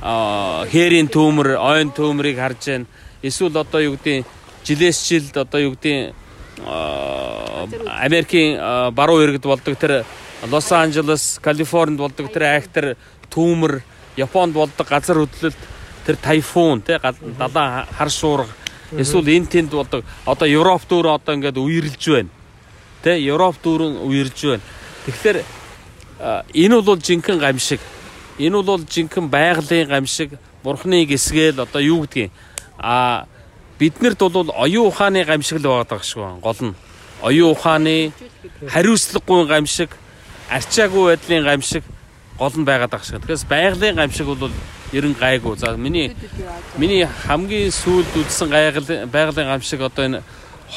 [0.00, 2.86] Аа хээрийн төмөр, ойн төмрийг харж байна.
[3.22, 4.26] Эсвэл одоо юу гэдэг
[4.62, 6.14] жилээс жилд одоо юу гэдэг
[7.98, 10.04] Америкийн баруун иргэд болдог тэр
[10.46, 12.96] Лос Анжелес, Калифорнид болдог тэр айхтар
[13.30, 13.82] төмөр,
[14.16, 15.58] Японд болдог газар хөдлөлт
[16.08, 16.96] тэр тайфун те
[17.36, 18.48] далайн хар шуурга
[18.96, 22.32] эсвэл энэ тэнд болдог одоо Европ дүүр одоо ингээд үерэлж байна.
[23.04, 24.64] Тэ Европ дүүрэн үерж байна.
[25.04, 25.44] Тэгэхээр
[26.56, 27.80] энэ бол жинхэнэ гамшиг.
[28.40, 30.40] Энэ бол жинхэнэ байгалийн гамшиг.
[30.64, 32.32] Бурхны гисгээл одоо юу гэдгийг
[32.78, 33.26] а
[33.78, 36.40] биднэрт бол оюун ухааны гамшиг л байгаа байна.
[36.40, 36.74] Гол нь
[37.20, 38.12] оюун ухааны
[38.64, 39.90] хариуцлагагүй гамшиг,
[40.48, 41.84] арчаагүй байдлын гамшиг
[42.38, 43.20] гол нь байгаад байгаа шиг.
[43.20, 44.50] Тэгэхээр байгалийн гамшиг бол
[44.92, 45.58] ерэн гайгүй.
[45.58, 46.14] За миний
[46.76, 50.22] миний хамгийн сүүлд үзсэн гайгал байгалийн гамшиг одоо энэ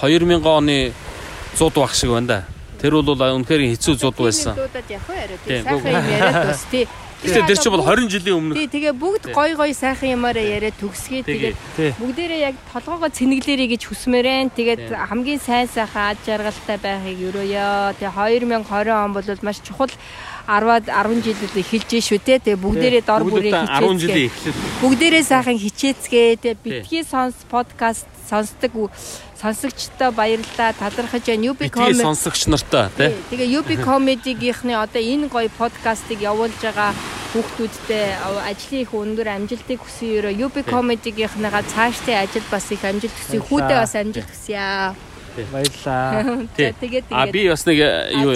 [0.02, 0.94] 2000 оны
[1.56, 2.40] зуд баг шиг байна да.
[2.82, 4.58] Тэр бол үнэхээр хэцүү зуд байсан.
[5.46, 6.88] Тийм, Сайхан яриад бас тий.
[7.22, 10.74] Гэхдээ тэр чинь бол 20 жилийн өмнөх Тий, тэгээ бүгд гой гой сайхан юмараа яриад
[10.82, 11.22] төгсгээ.
[11.22, 11.54] Тэгээ.
[11.78, 14.50] Тэгээд бүгдээрээ яг толгоогоо цэнэглэрэй гэж хүсмээрэн.
[14.58, 17.94] Тэгээд хамгийн сайн сайхан ад жаргалтай байхыг өрөөё.
[18.02, 19.94] Тэгээ 2020 он бол маш чухал
[20.50, 22.42] 10-аад 10 жилд эхэлж шүү те.
[22.42, 24.28] Тэгээ бүгдээрээ дор бүрээ Бүгд 10 жилийн хичээцгээ.
[24.28, 24.60] эхлэл.
[24.82, 26.28] Бүгдээрээ сайхан хичээцгээ.
[26.42, 28.72] Тэгээ битгий сонс подкаст сонсдог
[29.42, 30.72] сонсогчдоо баярлалаа.
[30.80, 31.52] Талархаж байна.
[31.52, 33.12] UB comment сонсогч нартай тий.
[33.32, 36.96] Тэгээ UB comedy-гийнхны одоо энэ гоё подкастыг явуулж байгаа
[37.34, 38.06] хүүхдүүдтэй
[38.48, 40.32] ажлын их өндөр амжилтыг хүсье.
[40.32, 43.40] UB comedy-гийнхныгаа цаашдын ажил бас их амжилт хүсье.
[43.44, 44.96] Хүүдээ бас амжилт хүсье.
[45.52, 46.48] Баярлаа.
[46.56, 46.72] Тий.
[46.72, 47.78] За тэгээд А тэгээд би бас нэг
[48.16, 48.36] юу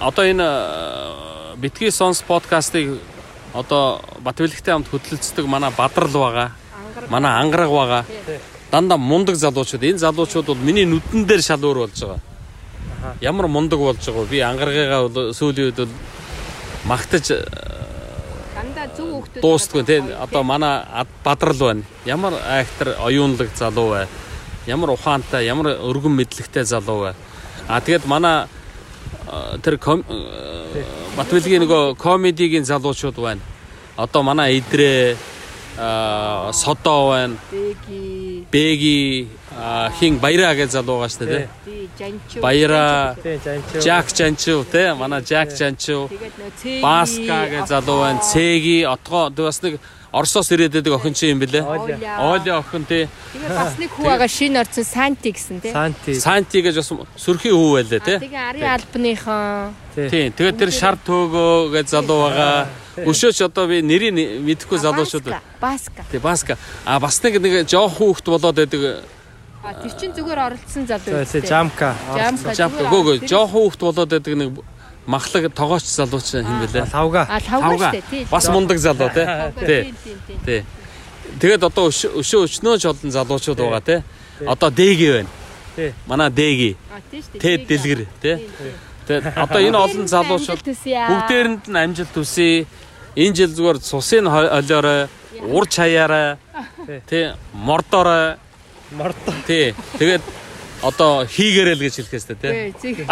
[0.00, 3.00] одоо энэ э, битгий сонс подкастыг
[3.54, 6.48] одоо Батбэлэгтэй хамт хөтлөлцдөг манай Бадрал байгаа.
[7.08, 8.02] Манай ангараг байгаа.
[8.74, 9.86] Дандаа мундаг залуучууд.
[9.86, 13.14] Энэ залуучууд бол миний нүдэн дээр шал өөр болж байгаа.
[13.22, 14.26] Ямар мундаг болж байгаа?
[14.26, 15.94] Би ангарагыгаа бол сүүлийн үед бол
[16.90, 17.38] магтаж э,
[18.50, 19.82] дандаа зөв хүүхдүүд дуустгүй.
[19.86, 21.82] тий одоо манай Ад- бадрал байна.
[22.04, 24.06] Ямар актер оюунлаг залуу бай
[24.66, 27.14] ямар ухаантай ямар өргөн мэдлэгтэй залуу бай
[27.68, 28.46] а тэгээд манай
[29.30, 30.82] э, тэр э,
[31.16, 33.40] Батбэлгийн нөгөө комедигийн залуучууд байна.
[33.96, 35.14] Одоо манай идрээ
[36.52, 37.36] содоо байна.
[37.50, 42.42] Бэги, бэги а, хин баяраа гэж залуу байгаа шүү дээ ди жанчуу.
[42.42, 43.80] баяраа Тий, жанчуу.
[43.80, 46.80] жак жанчуу тий манай жак жанчуу Тэгээд нөө цэги.
[46.82, 48.20] Баска гэж залуу байна.
[48.20, 49.80] Цэги отгоо бас нэг
[50.14, 51.62] Оросоос ирээд байдаг охин чинь юм бэлээ.
[51.66, 51.98] Оля.
[52.22, 53.08] Оли охин тий.
[53.34, 55.72] Тэгээд бас нэг хүү байгаа шинэ орцсон Санти гэсэн тий.
[55.74, 56.14] Санти.
[56.14, 58.18] Санти гэж бас сөрхийн хүү байлаа тий.
[58.22, 60.30] Тэгээ арын албаныхан Тий.
[60.30, 62.66] Тэгээд тэр шар төөгөө гэж залуу байгаа.
[62.94, 65.34] Өшөөч одоо би нэрийг мэдэхгүй залуучууд.
[65.58, 66.06] Баска.
[66.10, 66.58] Тий баска.
[66.86, 69.02] А бас нэг нэг жоох хүүхд болоод байдаг.
[69.62, 71.26] А тэр чин зүгээр оролцсон залуу.
[71.26, 71.94] Жамка.
[72.14, 72.54] Жамка.
[72.54, 73.30] Гөөгөө оролцсон.
[73.30, 74.50] жоох хүүхд болоод байдаг нэг
[75.06, 76.86] махлаг тогооч залууч юм бэлээ.
[76.92, 77.28] Лавга.
[77.28, 77.88] Лавга Тавга.
[77.90, 78.26] штэ тий.
[78.30, 79.26] Бас мундаг залуу тий.
[79.66, 79.94] Тий.
[80.44, 80.64] Тий.
[81.40, 84.00] Тэгээд одоо өшөө өшөө өчнөөж олон залуучууд байгаа тий.
[84.46, 85.28] Одоо дэги байна.
[85.76, 85.92] Тий.
[86.06, 86.76] Манай дэги.
[86.92, 87.38] А тий штэ.
[87.38, 88.36] Тэд дэлгэр тий.
[89.06, 92.66] Тэгээд одоо энэ олон залуучууд бүгдээрэнд нь амжилт хүсье.
[93.14, 95.06] Энэ жил зүгээр цусын холиорой,
[95.46, 96.34] ур чаяарай,
[97.06, 98.42] тий, мордорой,
[98.90, 99.30] Мордо.
[99.46, 99.74] тий.
[99.98, 100.22] Тэгээд
[100.84, 103.08] одоо хийгэрэл гэж хэлэх хэвээр тий.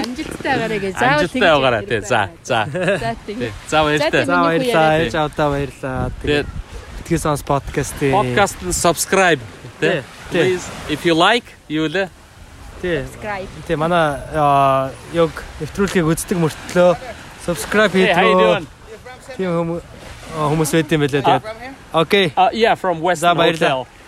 [0.00, 0.92] Амжилттай байгаарай гэж.
[0.96, 2.00] Заавал Амжилттай байгаарай тий.
[2.00, 2.60] За, за.
[2.72, 3.52] За тий.
[3.68, 3.92] За хүү
[5.04, 6.10] Ээж авдаа баярлаа.
[6.24, 6.48] Тэгээд
[7.02, 9.40] Битгий сонс подкастын podcast and subscribe.
[9.80, 10.00] Тий.
[10.32, 12.08] Please if you like, you will
[12.80, 13.04] тий.
[13.04, 13.48] Subscribe.
[13.68, 14.16] Тий манай
[15.12, 16.96] яг нэвтрүүлгийг үздэг мөртлөө
[17.44, 18.66] subscribe doing?
[19.36, 19.82] тийм хүмүүс
[20.32, 21.44] хүмүүс байт юм байлээ тэгээд.
[21.92, 22.26] Окей.
[22.36, 23.84] Uh, yeah, from West баярлалаа.
[23.84, 24.01] Hotel.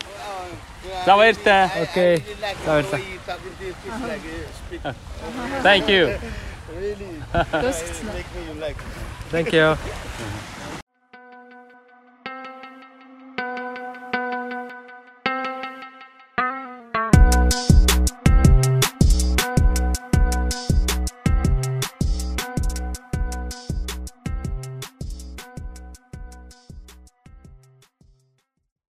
[1.05, 1.69] За баяртай.
[1.83, 2.23] Окей.
[2.65, 2.99] За баярлаа.
[5.63, 6.03] Thank you.
[7.61, 8.15] Дуусчихсан уу?
[9.31, 9.77] Thank you.